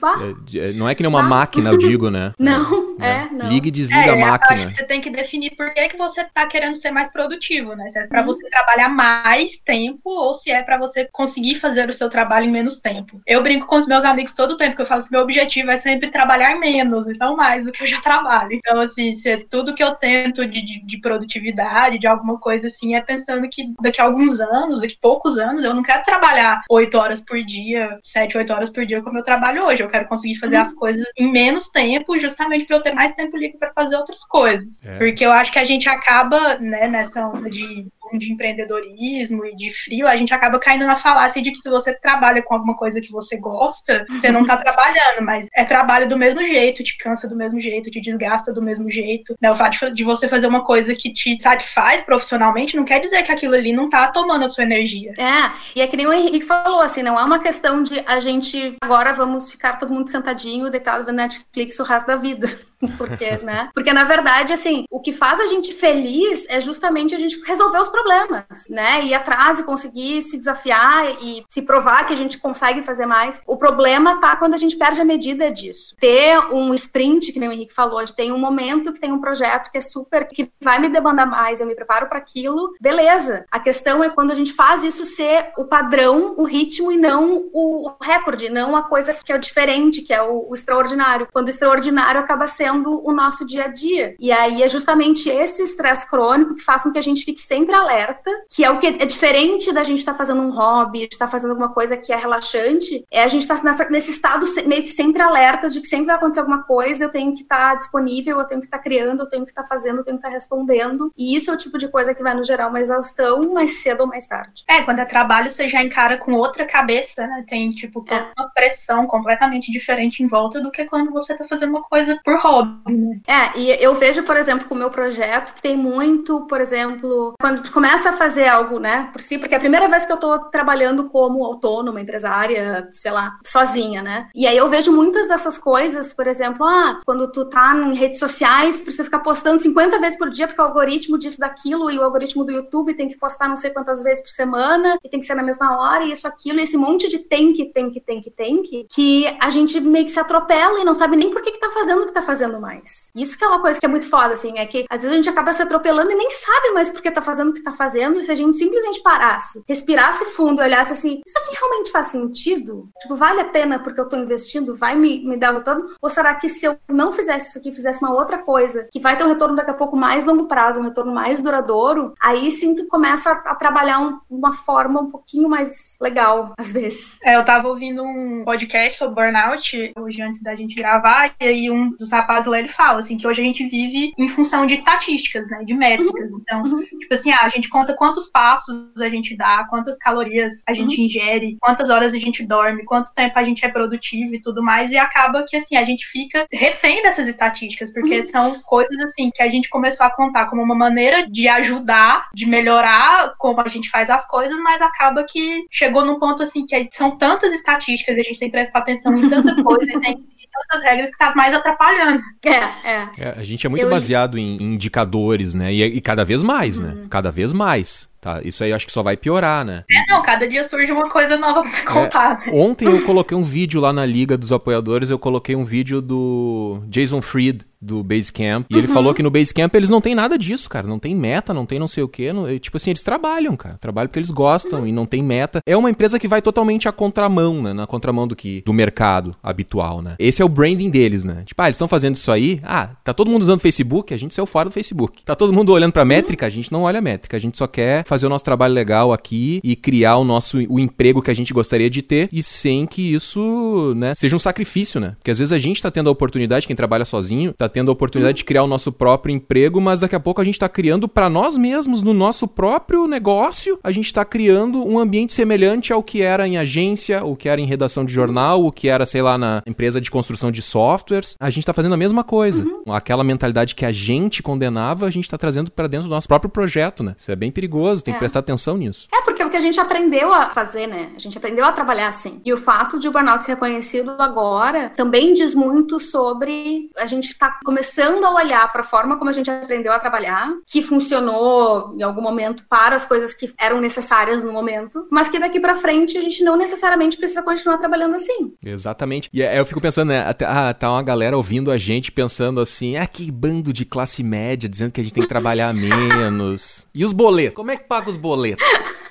É, 0.53 0.69
é, 0.69 0.73
não 0.73 0.87
é 0.87 0.95
que 0.95 1.03
nem 1.03 1.09
uma 1.09 1.21
bah. 1.21 1.29
máquina, 1.29 1.69
eu 1.69 1.77
digo, 1.77 2.09
né? 2.09 2.33
Não, 2.39 2.95
é, 2.99 3.09
é 3.09 3.29
não. 3.31 3.47
Liga 3.47 3.67
e 3.67 3.71
desliga 3.71 4.13
a 4.13 4.17
é, 4.17 4.19
máquina. 4.19 4.55
Acho 4.55 4.67
que 4.67 4.75
você 4.75 4.83
tem 4.83 5.01
que 5.01 5.09
definir 5.09 5.55
por 5.55 5.71
que, 5.73 5.89
que 5.89 5.97
você 5.97 6.23
tá 6.23 6.47
querendo 6.47 6.75
ser 6.75 6.91
mais 6.91 7.11
produtivo, 7.11 7.75
né? 7.75 7.87
Se 7.89 7.99
é 7.99 8.07
pra 8.07 8.21
hum. 8.21 8.25
você 8.25 8.49
trabalhar 8.49 8.89
mais 8.89 9.57
tempo 9.57 10.09
ou 10.09 10.33
se 10.33 10.51
é 10.51 10.63
para 10.63 10.77
você 10.77 11.07
conseguir 11.11 11.55
fazer 11.55 11.89
o 11.89 11.93
seu 11.93 12.09
trabalho 12.09 12.45
em 12.45 12.51
menos 12.51 12.79
tempo. 12.79 13.21
Eu 13.27 13.43
brinco 13.43 13.67
com 13.67 13.77
os 13.77 13.87
meus 13.87 14.03
amigos 14.03 14.33
todo 14.33 14.51
o 14.51 14.57
tempo, 14.57 14.75
que 14.75 14.81
eu 14.81 14.85
falo 14.85 15.01
assim, 15.01 15.11
meu 15.11 15.21
objetivo 15.21 15.58
é 15.67 15.77
sempre 15.77 16.11
trabalhar 16.11 16.59
menos 16.59 17.09
e 17.09 17.17
não 17.17 17.35
mais 17.35 17.65
do 17.65 17.71
que 17.71 17.83
eu 17.83 17.87
já 17.87 18.01
trabalho. 18.01 18.53
Então, 18.53 18.81
assim, 18.81 19.13
se 19.13 19.29
é 19.29 19.37
tudo 19.49 19.73
que 19.73 19.83
eu 19.83 19.93
tento 19.93 20.45
de, 20.45 20.61
de, 20.61 20.85
de, 20.85 20.99
produtividade, 20.99 21.99
de 21.99 22.07
alguma 22.07 22.39
coisa 22.39 22.67
assim, 22.67 22.95
é 22.95 23.01
pensando 23.01 23.47
que 23.49 23.73
daqui 23.81 24.01
a 24.01 24.05
alguns 24.05 24.39
anos, 24.39 24.81
daqui 24.81 24.95
a 24.95 25.01
poucos 25.01 25.37
anos, 25.37 25.63
eu 25.63 25.73
não 25.73 25.83
quero 25.83 26.03
trabalhar 26.03 26.61
oito 26.69 26.97
horas 26.97 27.19
por 27.19 27.41
dia, 27.43 27.97
sete, 28.03 28.37
oito 28.37 28.53
horas 28.53 28.69
por 28.69 28.85
dia 28.85 29.01
como 29.01 29.17
eu 29.17 29.23
trabalho 29.23 29.65
hoje. 29.65 29.83
Eu 29.83 29.89
quero 29.89 30.07
conseguir 30.07 30.35
fazer 30.35 30.57
uhum. 30.57 30.61
as 30.61 30.73
coisas 30.73 31.05
em 31.17 31.31
menos 31.31 31.69
tempo, 31.69 32.19
justamente 32.19 32.65
para 32.65 32.77
eu 32.77 32.83
ter 32.83 32.93
mais 32.93 33.13
tempo 33.13 33.37
livre 33.37 33.57
para 33.57 33.73
fazer 33.73 33.95
outras 33.95 34.23
coisas. 34.25 34.81
É. 34.83 34.97
Porque 34.97 35.25
eu 35.25 35.31
acho 35.31 35.51
que 35.51 35.59
a 35.59 35.65
gente 35.65 35.89
acaba, 35.89 36.57
né, 36.59 36.87
nessa 36.87 37.25
onda 37.27 37.49
de 37.49 37.87
de 38.17 38.31
empreendedorismo 38.31 39.45
e 39.45 39.55
de 39.55 39.71
frio, 39.71 40.07
a 40.07 40.15
gente 40.15 40.33
acaba 40.33 40.59
caindo 40.59 40.85
na 40.85 40.95
falácia 40.95 41.41
de 41.41 41.51
que 41.51 41.59
se 41.59 41.69
você 41.69 41.93
trabalha 41.93 42.41
com 42.41 42.53
alguma 42.53 42.75
coisa 42.75 43.01
que 43.01 43.11
você 43.11 43.37
gosta, 43.37 44.05
você 44.09 44.31
não 44.31 44.45
tá 44.45 44.57
trabalhando, 44.57 45.21
mas 45.21 45.47
é 45.55 45.63
trabalho 45.63 46.07
do 46.07 46.17
mesmo 46.17 46.43
jeito, 46.43 46.83
te 46.83 46.97
cansa 46.97 47.27
do 47.27 47.35
mesmo 47.35 47.59
jeito, 47.59 47.91
te 47.91 48.01
desgasta 48.01 48.51
do 48.53 48.61
mesmo 48.61 48.89
jeito. 48.89 49.35
Né? 49.41 49.51
O 49.51 49.55
fato 49.55 49.91
de 49.91 50.03
você 50.03 50.27
fazer 50.27 50.47
uma 50.47 50.63
coisa 50.63 50.95
que 50.95 51.11
te 51.11 51.39
satisfaz 51.41 52.01
profissionalmente 52.01 52.75
não 52.75 52.85
quer 52.85 52.99
dizer 52.99 53.23
que 53.23 53.31
aquilo 53.31 53.53
ali 53.53 53.73
não 53.73 53.89
tá 53.89 54.11
tomando 54.11 54.45
a 54.45 54.49
sua 54.49 54.63
energia. 54.63 55.13
É, 55.17 55.51
e 55.75 55.81
é 55.81 55.87
que 55.87 55.97
nem 55.97 56.07
o 56.07 56.13
Henrique 56.13 56.45
falou, 56.45 56.81
assim, 56.81 57.03
não 57.03 57.19
é 57.19 57.23
uma 57.23 57.39
questão 57.39 57.83
de 57.83 58.03
a 58.05 58.19
gente 58.19 58.75
agora 58.81 59.13
vamos 59.13 59.51
ficar 59.51 59.77
todo 59.77 59.93
mundo 59.93 60.09
sentadinho, 60.09 60.69
deitado 60.69 61.05
vendo 61.05 61.15
Netflix 61.15 61.79
o 61.79 61.83
resto 61.83 62.07
da 62.07 62.15
vida. 62.15 62.47
Porque, 62.97 63.37
né? 63.43 63.69
Porque 63.73 63.91
na 63.91 64.05
verdade, 64.05 64.53
assim, 64.53 64.85
o 64.89 64.99
que 64.99 65.11
faz 65.11 65.39
a 65.39 65.47
gente 65.47 65.73
feliz 65.73 66.45
é 66.47 66.61
justamente 66.61 67.13
a 67.13 67.19
gente 67.19 67.39
resolver 67.45 67.79
os 67.79 67.89
problemas, 67.89 68.45
né? 68.69 69.03
Ir 69.03 69.13
atrás 69.13 69.59
e 69.59 69.63
conseguir 69.63 70.21
se 70.21 70.37
desafiar 70.37 71.17
e 71.21 71.43
se 71.49 71.61
provar 71.61 72.05
que 72.07 72.13
a 72.13 72.17
gente 72.17 72.37
consegue 72.37 72.81
fazer 72.81 73.05
mais. 73.05 73.41
O 73.45 73.57
problema 73.57 74.19
tá 74.21 74.35
quando 74.35 74.53
a 74.53 74.57
gente 74.57 74.77
perde 74.77 75.01
a 75.01 75.05
medida 75.05 75.51
disso. 75.51 75.95
Ter 75.99 76.39
um 76.53 76.73
sprint, 76.73 77.33
que 77.33 77.39
nem 77.39 77.49
o 77.49 77.51
Henrique 77.51 77.73
falou, 77.73 78.03
de 78.03 78.15
tem 78.15 78.31
um 78.31 78.37
momento 78.37 78.93
que 78.93 78.99
tem 78.99 79.11
um 79.11 79.19
projeto 79.19 79.69
que 79.71 79.77
é 79.77 79.81
super, 79.81 80.27
que 80.27 80.49
vai 80.61 80.79
me 80.79 80.89
demandar 80.89 81.25
mais, 81.25 81.59
eu 81.59 81.67
me 81.67 81.75
preparo 81.75 82.07
para 82.07 82.17
aquilo, 82.17 82.73
beleza. 82.79 83.45
A 83.51 83.59
questão 83.59 84.03
é 84.03 84.09
quando 84.09 84.31
a 84.31 84.35
gente 84.35 84.53
faz 84.53 84.83
isso 84.83 85.03
ser 85.03 85.51
o 85.57 85.65
padrão, 85.65 86.35
o 86.37 86.43
ritmo 86.43 86.91
e 86.91 86.97
não 86.97 87.49
o 87.51 87.91
recorde, 88.01 88.49
não 88.49 88.75
a 88.75 88.83
coisa 88.83 89.13
que 89.13 89.31
é 89.31 89.35
o 89.35 89.39
diferente, 89.39 90.01
que 90.01 90.13
é 90.13 90.21
o, 90.21 90.49
o 90.49 90.53
extraordinário. 90.53 91.27
Quando 91.31 91.47
o 91.47 91.49
extraordinário 91.49 92.21
acaba 92.21 92.47
sendo 92.47 92.68
o 92.71 93.11
nosso 93.11 93.45
dia 93.45 93.65
a 93.65 93.67
dia. 93.67 94.15
E 94.19 94.31
aí 94.31 94.63
é 94.63 94.67
justamente 94.67 95.29
esse 95.29 95.63
estresse 95.63 96.09
crônico 96.09 96.55
que 96.55 96.63
faz 96.63 96.83
com 96.83 96.91
que 96.91 96.97
a 96.97 97.01
gente 97.01 97.23
fique 97.23 97.41
sempre 97.41 97.73
alerta, 97.73 98.31
que 98.49 98.63
é 98.63 98.69
o 98.69 98.79
que 98.79 98.87
é 98.87 99.05
diferente 99.05 99.71
da 99.71 99.83
gente 99.83 99.99
estar 99.99 100.13
tá 100.13 100.17
fazendo 100.17 100.41
um 100.41 100.51
hobby, 100.51 101.07
de 101.07 101.13
estar 101.13 101.25
tá 101.25 101.31
fazendo 101.31 101.51
alguma 101.51 101.69
coisa 101.69 101.97
que 101.97 102.11
é 102.11 102.15
relaxante, 102.15 103.05
é 103.11 103.23
a 103.23 103.27
gente 103.27 103.41
estar 103.41 103.61
tá 103.61 103.89
nesse 103.89 104.11
estado 104.11 104.45
meio 104.65 104.83
que 104.83 104.89
sempre 104.89 105.21
alerta 105.21 105.69
de 105.69 105.81
que 105.81 105.87
sempre 105.87 106.07
vai 106.07 106.15
acontecer 106.15 106.39
alguma 106.39 106.63
coisa, 106.63 107.05
eu 107.05 107.09
tenho 107.09 107.33
que 107.33 107.41
estar 107.41 107.71
tá 107.71 107.75
disponível, 107.75 108.39
eu 108.39 108.45
tenho 108.45 108.61
que 108.61 108.67
estar 108.67 108.77
tá 108.77 108.83
criando, 108.83 109.21
eu 109.21 109.29
tenho 109.29 109.45
que 109.45 109.51
estar 109.51 109.63
tá 109.63 109.67
fazendo, 109.67 109.99
eu 109.99 110.03
tenho 110.03 110.17
que 110.17 110.25
estar 110.25 110.33
respondendo. 110.33 111.11
E 111.17 111.35
isso 111.35 111.51
é 111.51 111.53
o 111.53 111.57
tipo 111.57 111.77
de 111.77 111.87
coisa 111.87 112.13
que 112.13 112.23
vai 112.23 112.33
nos 112.33 112.47
gerar 112.47 112.67
uma 112.67 112.79
exaustão 112.79 113.53
mais 113.53 113.81
cedo 113.81 114.01
ou 114.01 114.07
mais 114.07 114.27
tarde. 114.27 114.63
É, 114.67 114.81
quando 114.83 114.99
é 114.99 115.05
trabalho, 115.05 115.49
você 115.49 115.67
já 115.67 115.83
encara 115.83 116.17
com 116.17 116.33
outra 116.33 116.65
cabeça, 116.65 117.25
né? 117.25 117.43
Tem, 117.47 117.69
tipo, 117.69 118.03
é. 118.09 118.27
uma 118.37 118.49
pressão 118.49 119.05
completamente 119.05 119.71
diferente 119.71 120.23
em 120.23 120.27
volta 120.27 120.59
do 120.59 120.71
que 120.71 120.85
quando 120.85 121.11
você 121.11 121.35
tá 121.35 121.43
fazendo 121.43 121.69
uma 121.69 121.81
coisa 121.81 122.19
por 122.23 122.37
hobby, 122.39 122.58
né? 122.63 123.21
É, 123.27 123.57
e 123.57 123.83
eu 123.83 123.95
vejo, 123.95 124.23
por 124.23 124.35
exemplo, 124.35 124.67
com 124.67 124.75
o 124.75 124.77
meu 124.77 124.89
projeto, 124.89 125.53
que 125.53 125.61
tem 125.61 125.77
muito, 125.77 126.45
por 126.47 126.59
exemplo, 126.59 127.33
quando 127.39 127.59
gente 127.59 127.71
começa 127.71 128.09
a 128.09 128.13
fazer 128.13 128.47
algo, 128.47 128.79
né, 128.79 129.09
por 129.11 129.21
si, 129.21 129.37
porque 129.37 129.53
é 129.53 129.57
a 129.57 129.61
primeira 129.61 129.87
vez 129.87 130.05
que 130.05 130.11
eu 130.11 130.17
tô 130.17 130.39
trabalhando 130.49 131.09
como 131.09 131.45
autônoma, 131.45 132.01
empresária, 132.01 132.89
sei 132.91 133.11
lá, 133.11 133.37
sozinha, 133.45 134.01
né? 134.01 134.29
E 134.33 134.47
aí 134.47 134.57
eu 134.57 134.67
vejo 134.69 134.91
muitas 134.91 135.27
dessas 135.27 135.57
coisas, 135.57 136.13
por 136.13 136.27
exemplo, 136.27 136.65
ah, 136.65 137.01
quando 137.05 137.31
tu 137.31 137.45
tá 137.45 137.75
em 137.75 137.93
redes 137.93 138.19
sociais, 138.19 138.81
precisa 138.81 139.03
ficar 139.03 139.19
postando 139.19 139.61
50 139.61 139.99
vezes 139.99 140.17
por 140.17 140.29
dia, 140.29 140.47
porque 140.47 140.61
o 140.61 140.65
algoritmo 140.65 141.17
disso, 141.17 141.39
daquilo, 141.39 141.91
e 141.91 141.99
o 141.99 142.03
algoritmo 142.03 142.43
do 142.43 142.51
YouTube 142.51 142.95
tem 142.95 143.07
que 143.07 143.17
postar 143.17 143.47
não 143.47 143.57
sei 143.57 143.69
quantas 143.71 144.01
vezes 144.01 144.21
por 144.21 144.29
semana, 144.29 144.97
e 145.03 145.09
tem 145.09 145.19
que 145.19 145.25
ser 145.25 145.35
na 145.35 145.43
mesma 145.43 145.79
hora, 145.79 146.03
e 146.03 146.11
isso, 146.11 146.27
aquilo, 146.27 146.59
e 146.59 146.63
esse 146.63 146.77
monte 146.77 147.07
de 147.07 147.19
tem 147.19 147.53
que, 147.53 147.65
tem 147.65 147.91
que, 147.91 147.99
tem 147.99 148.21
que, 148.21 148.31
tem 148.31 148.63
que, 148.63 148.85
que 148.89 149.37
a 149.39 149.49
gente 149.49 149.79
meio 149.79 150.05
que 150.05 150.11
se 150.11 150.19
atropela 150.19 150.79
e 150.79 150.83
não 150.83 150.93
sabe 150.93 151.15
nem 151.15 151.29
por 151.29 151.41
que 151.41 151.51
que 151.51 151.59
tá 151.59 151.69
fazendo 151.71 152.03
o 152.03 152.05
que 152.05 152.13
tá 152.13 152.21
fazendo 152.21 152.48
mais. 152.57 153.11
Isso 153.13 153.37
que 153.37 153.43
é 153.43 153.47
uma 153.47 153.59
coisa 153.59 153.77
que 153.77 153.85
é 153.85 153.89
muito 153.89 154.09
foda, 154.09 154.33
assim, 154.33 154.57
é 154.57 154.65
que 154.65 154.85
às 154.89 155.01
vezes 155.01 155.11
a 155.11 155.15
gente 155.17 155.29
acaba 155.29 155.51
se 155.51 155.61
atropelando 155.61 156.11
e 156.11 156.15
nem 156.15 156.29
sabe 156.29 156.71
mais 156.71 156.89
por 156.89 157.01
que 157.01 157.11
tá 157.11 157.21
fazendo 157.21 157.49
o 157.49 157.53
que 157.53 157.61
tá 157.61 157.73
fazendo, 157.73 158.19
e 158.19 158.23
se 158.23 158.31
a 158.31 158.35
gente 158.35 158.57
simplesmente 158.57 159.01
parasse, 159.01 159.61
respirasse 159.67 160.23
fundo, 160.25 160.61
olhasse 160.61 160.93
assim, 160.93 161.21
isso 161.25 161.37
aqui 161.39 161.57
realmente 161.59 161.91
faz 161.91 162.07
sentido? 162.07 162.89
Tipo, 163.01 163.15
vale 163.15 163.41
a 163.41 163.45
pena 163.45 163.79
porque 163.79 163.99
eu 163.99 164.07
tô 164.07 164.15
investindo, 164.15 164.75
vai 164.75 164.95
me, 164.95 165.19
me 165.25 165.37
dar 165.37 165.53
retorno? 165.53 165.89
Ou 166.01 166.09
será 166.09 166.35
que 166.35 166.47
se 166.47 166.65
eu 166.65 166.77
não 166.87 167.11
fizesse 167.11 167.49
isso 167.49 167.59
aqui, 167.59 167.71
fizesse 167.71 168.03
uma 168.03 168.13
outra 168.13 168.37
coisa, 168.37 168.87
que 168.91 168.99
vai 168.99 169.17
ter 169.17 169.23
um 169.23 169.29
retorno 169.29 169.55
daqui 169.55 169.71
a 169.71 169.75
pouco 169.75 169.97
mais 169.97 170.25
longo 170.25 170.45
prazo, 170.47 170.79
um 170.79 170.83
retorno 170.83 171.13
mais 171.13 171.41
duradouro, 171.41 172.13
aí 172.21 172.51
sim 172.51 172.73
tu 172.73 172.87
começa 172.87 173.31
a, 173.31 173.51
a 173.51 173.55
trabalhar 173.55 173.99
um, 173.99 174.19
uma 174.29 174.53
forma 174.53 175.01
um 175.01 175.11
pouquinho 175.11 175.49
mais 175.49 175.97
legal, 175.99 176.53
às 176.57 176.71
vezes. 176.71 177.17
É, 177.23 177.35
eu 177.35 177.43
tava 177.43 177.67
ouvindo 177.67 178.03
um 178.03 178.43
podcast 178.45 178.97
sobre 178.97 179.15
burnout 179.15 179.93
hoje 179.97 180.21
antes 180.21 180.41
da 180.41 180.55
gente 180.55 180.75
gravar, 180.75 181.33
e 181.39 181.45
aí 181.45 181.71
um 181.71 181.91
dos 181.91 182.11
rapazes 182.11 182.38
lá 182.45 182.59
ele 182.59 182.67
fala, 182.67 182.99
assim, 182.99 183.17
que 183.17 183.27
hoje 183.27 183.41
a 183.41 183.43
gente 183.43 183.65
vive 183.65 184.13
em 184.17 184.27
função 184.27 184.65
de 184.65 184.75
estatísticas, 184.75 185.47
né, 185.49 185.63
de 185.63 185.73
métricas. 185.73 186.31
Uhum. 186.31 186.39
Então, 186.41 186.63
uhum. 186.63 186.83
tipo 186.83 187.13
assim, 187.13 187.31
ah, 187.31 187.43
a 187.43 187.49
gente 187.49 187.69
conta 187.69 187.93
quantos 187.93 188.27
passos 188.27 188.99
a 189.01 189.09
gente 189.09 189.35
dá, 189.35 189.65
quantas 189.69 189.97
calorias 189.97 190.63
a 190.67 190.73
gente 190.73 190.97
uhum. 190.97 191.05
ingere, 191.05 191.57
quantas 191.59 191.89
horas 191.89 192.13
a 192.13 192.17
gente 192.17 192.45
dorme, 192.45 192.85
quanto 192.85 193.13
tempo 193.13 193.37
a 193.37 193.43
gente 193.43 193.65
é 193.65 193.69
produtivo 193.69 194.33
e 194.33 194.41
tudo 194.41 194.63
mais, 194.63 194.91
e 194.91 194.97
acaba 194.97 195.43
que, 195.47 195.55
assim, 195.55 195.75
a 195.75 195.83
gente 195.83 196.05
fica 196.05 196.45
refém 196.51 197.01
dessas 197.01 197.27
estatísticas, 197.27 197.91
porque 197.91 198.17
uhum. 198.17 198.23
são 198.23 198.61
coisas, 198.61 198.99
assim, 198.99 199.29
que 199.33 199.41
a 199.41 199.49
gente 199.49 199.69
começou 199.69 200.05
a 200.05 200.11
contar 200.11 200.45
como 200.45 200.61
uma 200.61 200.75
maneira 200.75 201.27
de 201.29 201.47
ajudar, 201.47 202.27
de 202.33 202.45
melhorar 202.45 203.33
como 203.37 203.61
a 203.61 203.67
gente 203.67 203.89
faz 203.89 204.09
as 204.09 204.25
coisas, 204.27 204.57
mas 204.61 204.81
acaba 204.81 205.23
que 205.23 205.65
chegou 205.69 206.05
num 206.05 206.19
ponto, 206.19 206.43
assim, 206.43 206.65
que 206.65 206.89
são 206.91 207.17
tantas 207.17 207.53
estatísticas 207.53 208.17
e 208.17 208.19
a 208.19 208.23
gente 208.23 208.39
tem 208.39 208.47
que 208.49 208.53
prestar 208.53 208.79
atenção 208.79 209.15
em 209.15 209.29
tanta 209.29 209.61
coisa 209.63 209.91
e 209.91 209.99
tem 209.99 210.17
que 210.17 210.38
tantas 210.51 210.83
regras 210.83 211.09
que 211.11 211.17
tá 211.17 211.33
mais 211.35 211.53
atrapalhando. 211.53 212.21
É, 212.45 212.49
é. 212.49 213.09
é 213.17 213.35
a 213.37 213.43
gente 213.43 213.65
é 213.65 213.69
muito 213.69 213.85
Eu... 213.85 213.89
baseado 213.89 214.37
em 214.37 214.61
indicadores, 214.61 215.55
né? 215.55 215.73
E, 215.73 215.83
e 215.83 216.01
cada 216.01 216.23
vez 216.23 216.43
mais, 216.43 216.79
né? 216.79 216.89
uhum. 216.89 216.95
né? 216.95 217.07
Cada 217.09 217.31
vez 217.31 217.53
mais. 217.53 218.09
Tá, 218.21 218.41
isso 218.43 218.65
aí 218.65 218.73
acho 218.73 218.85
que 218.85 218.91
só 218.91 219.01
vai 219.01 219.15
piorar, 219.15 219.63
né? 219.63 219.85
É, 219.89 220.11
não, 220.11 220.21
cada 220.21 220.45
dia 220.45 220.65
surge 220.65 220.91
uma 220.91 221.09
coisa 221.09 221.37
nova 221.37 221.61
pra 221.61 221.71
você 221.71 221.81
contar. 221.83 222.43
É, 222.45 222.51
ontem 222.51 222.85
eu 222.85 223.05
coloquei 223.05 223.37
um 223.37 223.45
vídeo 223.45 223.79
lá 223.79 223.93
na 223.93 224.05
Liga 224.05 224.37
dos 224.37 224.51
Apoiadores, 224.51 225.09
eu 225.09 225.17
coloquei 225.17 225.55
um 225.55 225.63
vídeo 225.63 226.01
do 226.01 226.83
Jason 226.87 227.21
Fried, 227.21 227.65
do 227.81 228.03
Basecamp. 228.03 228.65
E 228.69 228.73
uhum. 228.73 228.79
ele 228.79 228.87
falou 228.87 229.13
que 229.13 229.23
no 229.23 229.31
Basecamp 229.31 229.73
eles 229.73 229.89
não 229.89 230.01
tem 230.01 230.13
nada 230.13 230.37
disso, 230.37 230.69
cara. 230.69 230.87
Não 230.87 230.99
tem 230.99 231.15
meta, 231.15 231.53
não 231.53 231.65
tem 231.65 231.79
não 231.79 231.87
sei 231.87 232.03
o 232.03 232.07
quê. 232.07 232.33
Não, 232.33 232.57
tipo 232.59 232.77
assim, 232.77 232.89
eles 232.89 233.03
trabalham, 233.03 233.55
cara. 233.55 233.77
Trabalham 233.79 234.07
porque 234.07 234.19
eles 234.19 234.31
gostam 234.31 234.81
uhum. 234.81 234.87
e 234.87 234.91
não 234.91 235.05
tem 235.05 235.23
meta. 235.23 235.61
É 235.65 235.77
uma 235.77 235.89
empresa 235.89 236.19
que 236.19 236.27
vai 236.27 236.41
totalmente 236.41 236.87
à 236.87 236.91
contramão, 236.91 237.61
né? 237.61 237.73
Na 237.73 237.87
contramão 237.87 238.27
do 238.27 238.35
que 238.35 238.61
do 238.65 238.73
mercado 238.73 239.35
habitual, 239.41 240.01
né? 240.01 240.15
Esse 240.19 240.41
é 240.41 240.45
o 240.45 240.49
branding 240.49 240.89
deles, 240.89 241.23
né? 241.23 241.43
Tipo, 241.45 241.61
ah, 241.61 241.67
eles 241.67 241.75
estão 241.75 241.87
fazendo 241.87 242.15
isso 242.15 242.31
aí. 242.31 242.59
Ah, 242.63 242.89
tá 243.03 243.13
todo 243.13 243.29
mundo 243.29 243.43
usando 243.43 243.59
Facebook, 243.59 244.13
a 244.13 244.17
gente 244.17 244.33
saiu 244.33 244.45
fora 244.45 244.69
do 244.69 244.73
Facebook. 244.73 245.23
Tá 245.23 245.35
todo 245.35 245.53
mundo 245.53 245.71
olhando 245.71 245.93
pra 245.93 246.03
métrica, 246.03 246.45
a 246.45 246.49
gente 246.49 246.71
não 246.71 246.83
olha 246.83 246.99
a 246.99 247.01
métrica. 247.01 247.37
A 247.37 247.39
gente 247.39 247.57
só 247.57 247.67
quer 247.67 248.05
fazer 248.05 248.25
o 248.25 248.29
nosso 248.29 248.43
trabalho 248.43 248.73
legal 248.73 249.13
aqui 249.13 249.61
e 249.63 249.75
criar 249.75 250.17
o 250.17 250.23
nosso 250.23 250.57
o 250.67 250.79
emprego 250.79 251.21
que 251.21 251.31
a 251.31 251.33
gente 251.33 251.53
gostaria 251.53 251.89
de 251.89 252.01
ter 252.01 252.27
e 252.33 252.43
sem 252.43 252.85
que 252.85 253.13
isso, 253.13 253.93
né, 253.95 254.13
seja 254.15 254.35
um 254.35 254.39
sacrifício, 254.39 254.99
né? 254.99 255.15
Porque 255.17 255.31
às 255.31 255.37
vezes 255.37 255.51
a 255.51 255.59
gente 255.59 255.81
tá 255.81 255.89
tendo 255.89 256.09
a 256.09 256.11
oportunidade, 256.11 256.67
quem 256.67 256.75
trabalha 256.75 257.05
sozinho, 257.05 257.53
tá 257.53 257.68
tendo 257.69 257.89
a 257.89 257.93
oportunidade 257.93 258.39
de 258.39 258.45
criar 258.45 258.63
o 258.63 258.67
nosso 258.67 258.91
próprio 258.91 259.33
emprego, 259.33 259.79
mas 259.79 259.99
daqui 259.99 260.15
a 260.15 260.19
pouco 260.19 260.41
a 260.41 260.43
gente 260.43 260.59
tá 260.59 260.67
criando 260.67 261.07
para 261.07 261.29
nós 261.29 261.57
mesmos, 261.57 262.01
no 262.01 262.13
nosso 262.13 262.47
próprio 262.47 263.07
negócio, 263.07 263.79
a 263.83 263.91
gente 263.91 264.13
tá 264.13 264.25
criando 264.25 264.85
um 264.85 264.97
ambiente 264.97 265.33
semelhante 265.33 265.93
ao 265.93 266.03
que 266.03 266.21
era 266.21 266.47
em 266.47 266.57
agência, 266.57 267.23
o 267.23 267.35
que 267.35 267.47
era 267.47 267.61
em 267.61 267.65
redação 267.65 268.03
de 268.03 268.13
jornal, 268.13 268.65
o 268.65 268.71
que 268.71 268.89
era, 268.89 269.05
sei 269.05 269.21
lá, 269.21 269.37
na 269.37 269.61
empresa 269.65 270.01
de 270.01 270.09
construção 270.09 270.51
de 270.51 270.61
softwares. 270.61 271.35
A 271.39 271.49
gente 271.49 271.65
tá 271.65 271.73
fazendo 271.73 271.93
a 271.93 271.97
mesma 271.97 272.23
coisa. 272.23 272.63
Uhum. 272.63 272.93
Aquela 272.93 273.23
mentalidade 273.23 273.75
que 273.75 273.85
a 273.85 273.91
gente 273.91 274.41
condenava, 274.41 275.05
a 275.05 275.09
gente 275.09 275.29
tá 275.29 275.37
trazendo 275.37 275.71
para 275.71 275.87
dentro 275.87 276.07
do 276.07 276.13
nosso 276.13 276.27
próprio 276.27 276.49
projeto, 276.49 277.03
né? 277.03 277.15
Isso 277.17 277.31
é 277.31 277.35
bem 277.35 277.51
perigoso, 277.51 278.03
tem 278.03 278.13
é. 278.13 278.15
que 278.15 278.19
prestar 278.19 278.39
atenção 278.39 278.77
nisso. 278.77 279.07
É, 279.13 279.21
porque 279.21 279.41
é 279.41 279.45
o 279.45 279.49
que 279.49 279.57
a 279.57 279.61
gente 279.61 279.79
aprendeu 279.79 280.33
a 280.33 280.49
fazer, 280.49 280.87
né? 280.87 281.09
A 281.15 281.19
gente 281.19 281.37
aprendeu 281.37 281.65
a 281.65 281.71
trabalhar 281.71 282.09
assim. 282.09 282.41
E 282.43 282.53
o 282.53 282.57
fato 282.57 282.99
de 282.99 283.07
o 283.07 283.11
burnout 283.11 283.45
ser 283.45 283.53
reconhecido 283.53 284.15
agora 284.17 284.89
também 284.89 285.33
diz 285.33 285.53
muito 285.53 285.99
sobre 285.99 286.89
a 286.97 287.05
gente 287.05 287.37
tá 287.37 287.58
começando 287.63 288.23
a 288.23 288.33
olhar 288.33 288.71
para 288.71 288.81
a 288.81 288.85
forma 288.85 289.17
como 289.17 289.29
a 289.29 289.33
gente 289.33 289.49
aprendeu 289.49 289.93
a 289.93 289.99
trabalhar, 289.99 290.51
que 290.65 290.81
funcionou 290.81 291.93
em 291.97 292.03
algum 292.03 292.21
momento 292.21 292.63
para 292.69 292.95
as 292.95 293.05
coisas 293.05 293.33
que 293.33 293.53
eram 293.57 293.79
necessárias 293.79 294.43
no 294.43 294.53
momento, 294.53 295.07
mas 295.11 295.29
que 295.29 295.39
daqui 295.39 295.59
para 295.59 295.75
frente 295.75 296.17
a 296.17 296.21
gente 296.21 296.43
não 296.43 296.55
necessariamente 296.55 297.17
precisa 297.17 297.43
continuar 297.43 297.77
trabalhando 297.77 298.15
assim. 298.15 298.53
Exatamente. 298.63 299.29
E 299.33 299.41
eu 299.41 299.65
fico 299.65 299.81
pensando, 299.81 300.09
né? 300.09 300.35
Ah, 300.45 300.73
tá 300.73 300.91
uma 300.91 301.03
galera 301.03 301.37
ouvindo 301.37 301.71
a 301.71 301.77
gente 301.77 302.11
pensando 302.11 302.59
assim, 302.59 302.97
ah, 302.97 303.07
que 303.07 303.31
bando 303.31 303.73
de 303.73 303.85
classe 303.85 304.23
média 304.23 304.69
dizendo 304.69 304.91
que 304.91 305.01
a 305.01 305.03
gente 305.03 305.13
tem 305.13 305.23
que 305.23 305.29
trabalhar 305.29 305.73
menos. 305.75 306.87
E 306.93 307.03
os 307.03 307.13
boletos? 307.13 307.55
Como 307.55 307.71
é 307.71 307.77
que 307.77 307.83
paga 307.83 308.09
os 308.09 308.17
boletos? 308.17 308.65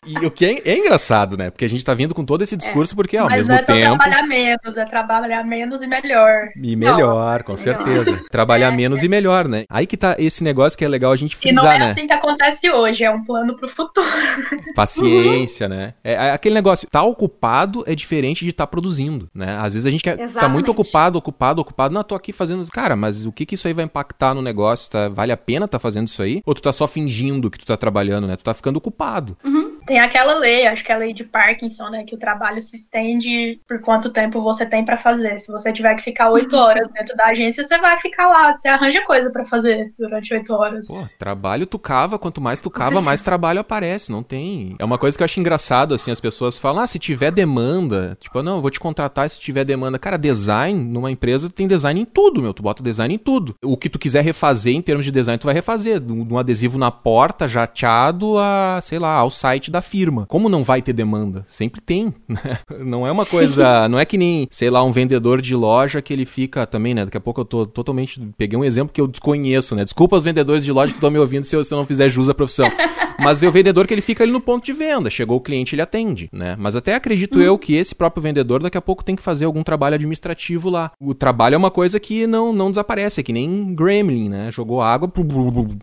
E 0.06 0.26
o 0.26 0.30
que 0.30 0.44
é, 0.44 0.62
é, 0.64 0.78
engraçado, 0.78 1.36
né? 1.36 1.50
Porque 1.50 1.64
a 1.64 1.68
gente 1.68 1.84
tá 1.84 1.94
vindo 1.94 2.14
com 2.14 2.24
todo 2.24 2.42
esse 2.42 2.56
discurso, 2.56 2.94
é. 2.94 2.96
porque 2.96 3.16
ao 3.16 3.28
Mas 3.28 3.48
mesmo 3.48 3.52
não 3.52 3.60
é 3.60 3.62
tempo. 3.62 3.96
trabalhar 3.96 4.26
menos, 4.26 4.76
é 4.76 4.84
trabalhar 4.84 5.44
menos 5.44 5.82
e 5.82 5.86
melhor. 5.86 6.48
E 6.56 6.76
melhor, 6.76 7.38
não, 7.38 7.44
com 7.44 7.52
melhor. 7.52 7.56
certeza. 7.56 8.24
Trabalhar 8.30 8.72
é, 8.72 8.76
menos 8.76 9.02
e 9.02 9.08
melhor, 9.08 9.48
né? 9.48 9.64
Aí 9.68 9.86
que 9.86 9.96
tá 9.96 10.16
esse 10.18 10.42
negócio 10.44 10.78
que 10.78 10.84
é 10.84 10.88
legal 10.88 11.12
a 11.12 11.16
gente 11.16 11.36
frisar, 11.36 11.64
né? 11.64 11.70
E 11.70 11.70
não 11.70 11.72
é 11.72 11.78
né? 11.78 11.90
assim 11.92 12.06
que 12.06 12.12
acontece 12.12 12.70
hoje, 12.70 13.04
é 13.04 13.10
um 13.10 13.24
plano 13.24 13.56
pro 13.56 13.68
futuro. 13.68 14.06
Paciência, 14.74 15.68
né? 15.68 15.94
É, 16.02 16.30
aquele 16.30 16.54
negócio, 16.54 16.88
tá 16.90 17.02
ocupado 17.02 17.84
é 17.86 17.94
diferente 17.94 18.44
de 18.44 18.50
estar 18.50 18.66
tá 18.66 18.70
produzindo, 18.70 19.28
né? 19.34 19.58
Às 19.58 19.74
vezes 19.74 19.86
a 19.86 19.90
gente 19.90 20.02
quer, 20.02 20.16
tá 20.32 20.48
muito 20.48 20.70
ocupado, 20.70 21.18
ocupado, 21.18 21.60
ocupado. 21.60 21.94
Não, 21.94 22.02
tô 22.02 22.14
aqui 22.14 22.32
fazendo. 22.32 22.66
Cara, 22.68 22.96
mas 22.96 23.26
o 23.26 23.32
que 23.32 23.46
que 23.46 23.54
isso 23.54 23.66
aí 23.66 23.74
vai 23.74 23.84
impactar 23.84 24.34
no 24.34 24.42
negócio? 24.42 24.90
Tá? 24.90 25.08
Vale 25.08 25.32
a 25.32 25.36
pena 25.36 25.68
tá 25.68 25.78
fazendo 25.78 26.08
isso 26.08 26.22
aí? 26.22 26.42
Ou 26.44 26.54
tu 26.54 26.62
tá 26.62 26.72
só 26.72 26.86
fingindo 26.86 27.50
que 27.50 27.58
tu 27.58 27.66
tá 27.66 27.76
trabalhando, 27.76 28.26
né? 28.26 28.36
Tu 28.36 28.44
tá 28.44 28.54
ficando 28.54 28.76
ocupado. 28.76 29.36
Uhum. 29.44 29.77
Tem 29.88 29.98
aquela 29.98 30.34
lei, 30.34 30.66
acho 30.66 30.84
que 30.84 30.92
é 30.92 30.94
a 30.94 30.98
lei 30.98 31.14
de 31.14 31.24
Parkinson, 31.24 31.88
né? 31.88 32.04
Que 32.04 32.14
o 32.14 32.18
trabalho 32.18 32.60
se 32.60 32.76
estende 32.76 33.58
por 33.66 33.80
quanto 33.80 34.10
tempo 34.10 34.42
você 34.42 34.66
tem 34.66 34.84
para 34.84 34.98
fazer. 34.98 35.40
Se 35.40 35.50
você 35.50 35.72
tiver 35.72 35.94
que 35.94 36.02
ficar 36.02 36.30
oito 36.30 36.54
uhum. 36.54 36.62
horas 36.62 36.86
dentro 36.92 37.16
da 37.16 37.24
agência, 37.24 37.64
você 37.64 37.78
vai 37.78 37.98
ficar 37.98 38.28
lá. 38.28 38.54
Você 38.54 38.68
arranja 38.68 39.02
coisa 39.06 39.30
para 39.30 39.46
fazer 39.46 39.90
durante 39.98 40.34
oito 40.34 40.52
horas. 40.52 40.86
Pô, 40.86 41.08
trabalho 41.18 41.64
tu 41.64 41.78
cava, 41.78 42.18
quanto 42.18 42.38
mais 42.38 42.60
tu 42.60 42.70
cava, 42.70 43.00
mais 43.00 43.22
trabalho 43.22 43.60
aparece. 43.60 44.12
Não 44.12 44.22
tem. 44.22 44.76
É 44.78 44.84
uma 44.84 44.98
coisa 44.98 45.16
que 45.16 45.22
eu 45.22 45.24
acho 45.24 45.40
engraçado, 45.40 45.94
assim, 45.94 46.10
as 46.10 46.20
pessoas 46.20 46.58
falam, 46.58 46.82
ah, 46.82 46.86
se 46.86 46.98
tiver 46.98 47.32
demanda, 47.32 48.18
tipo, 48.20 48.42
não, 48.42 48.56
eu 48.56 48.62
vou 48.62 48.70
te 48.70 48.78
contratar 48.78 49.28
se 49.30 49.40
tiver 49.40 49.64
demanda. 49.64 49.98
Cara, 49.98 50.18
design, 50.18 50.78
numa 50.78 51.10
empresa 51.10 51.48
tem 51.48 51.66
design 51.66 52.02
em 52.02 52.04
tudo, 52.04 52.42
meu. 52.42 52.52
Tu 52.52 52.62
bota 52.62 52.82
design 52.82 53.14
em 53.14 53.18
tudo. 53.18 53.54
O 53.64 53.74
que 53.74 53.88
tu 53.88 53.98
quiser 53.98 54.22
refazer 54.22 54.74
em 54.74 54.82
termos 54.82 55.06
de 55.06 55.10
design, 55.10 55.38
tu 55.38 55.46
vai 55.46 55.54
refazer. 55.54 55.98
De 55.98 56.12
um 56.12 56.36
adesivo 56.36 56.78
na 56.78 56.90
porta, 56.90 57.48
jateado, 57.48 58.36
a, 58.38 58.80
sei 58.82 58.98
lá, 58.98 59.14
ao 59.14 59.30
site 59.30 59.70
da 59.70 59.77
da 59.78 59.82
firma. 59.82 60.26
Como 60.26 60.48
não 60.48 60.64
vai 60.64 60.82
ter 60.82 60.92
demanda? 60.92 61.46
Sempre 61.48 61.80
tem, 61.80 62.12
né? 62.28 62.58
Não 62.84 63.06
é 63.06 63.12
uma 63.12 63.24
coisa, 63.24 63.84
Sim. 63.84 63.88
não 63.90 63.98
é 63.98 64.04
que 64.04 64.18
nem, 64.18 64.46
sei 64.50 64.70
lá, 64.70 64.82
um 64.82 64.92
vendedor 64.92 65.40
de 65.40 65.54
loja 65.54 66.02
que 66.02 66.12
ele 66.12 66.26
fica 66.26 66.66
também, 66.66 66.94
né? 66.94 67.04
Daqui 67.04 67.16
a 67.16 67.20
pouco 67.20 67.40
eu 67.40 67.44
tô 67.44 67.64
totalmente, 67.64 68.20
peguei 68.36 68.58
um 68.58 68.64
exemplo 68.64 68.92
que 68.92 69.00
eu 69.00 69.06
desconheço, 69.06 69.74
né? 69.74 69.84
Desculpa 69.84 70.16
os 70.16 70.24
vendedores 70.24 70.64
de 70.64 70.72
loja 70.72 70.92
que 70.92 70.98
estão 70.98 71.10
me 71.10 71.18
ouvindo 71.18 71.44
se 71.44 71.54
eu, 71.54 71.64
se 71.64 71.72
eu 71.72 71.78
não 71.78 71.86
fizer 71.86 72.08
jus 72.08 72.28
à 72.28 72.34
profissão. 72.34 72.70
Mas 73.18 73.42
o 73.42 73.50
vendedor 73.50 73.86
que 73.86 73.94
ele 73.94 74.00
fica 74.00 74.22
ali 74.24 74.32
no 74.32 74.40
ponto 74.40 74.64
de 74.64 74.72
venda, 74.72 75.10
chegou 75.10 75.36
o 75.36 75.40
cliente, 75.40 75.74
ele 75.74 75.82
atende, 75.82 76.28
né? 76.32 76.56
Mas 76.58 76.76
até 76.76 76.94
acredito 76.94 77.38
hum. 77.38 77.42
eu 77.42 77.58
que 77.58 77.74
esse 77.74 77.94
próprio 77.94 78.22
vendedor 78.22 78.62
daqui 78.62 78.78
a 78.78 78.82
pouco 78.82 79.04
tem 79.04 79.16
que 79.16 79.22
fazer 79.22 79.44
algum 79.44 79.62
trabalho 79.62 79.94
administrativo 79.94 80.70
lá. 80.70 80.92
O 81.00 81.14
trabalho 81.14 81.54
é 81.54 81.58
uma 81.58 81.70
coisa 81.70 81.98
que 81.98 82.26
não, 82.26 82.52
não 82.52 82.70
desaparece, 82.70 83.20
é 83.20 83.24
que 83.24 83.32
nem 83.32 83.74
gremlin, 83.74 84.28
né? 84.28 84.50
Jogou 84.50 84.80
água, 84.80 85.10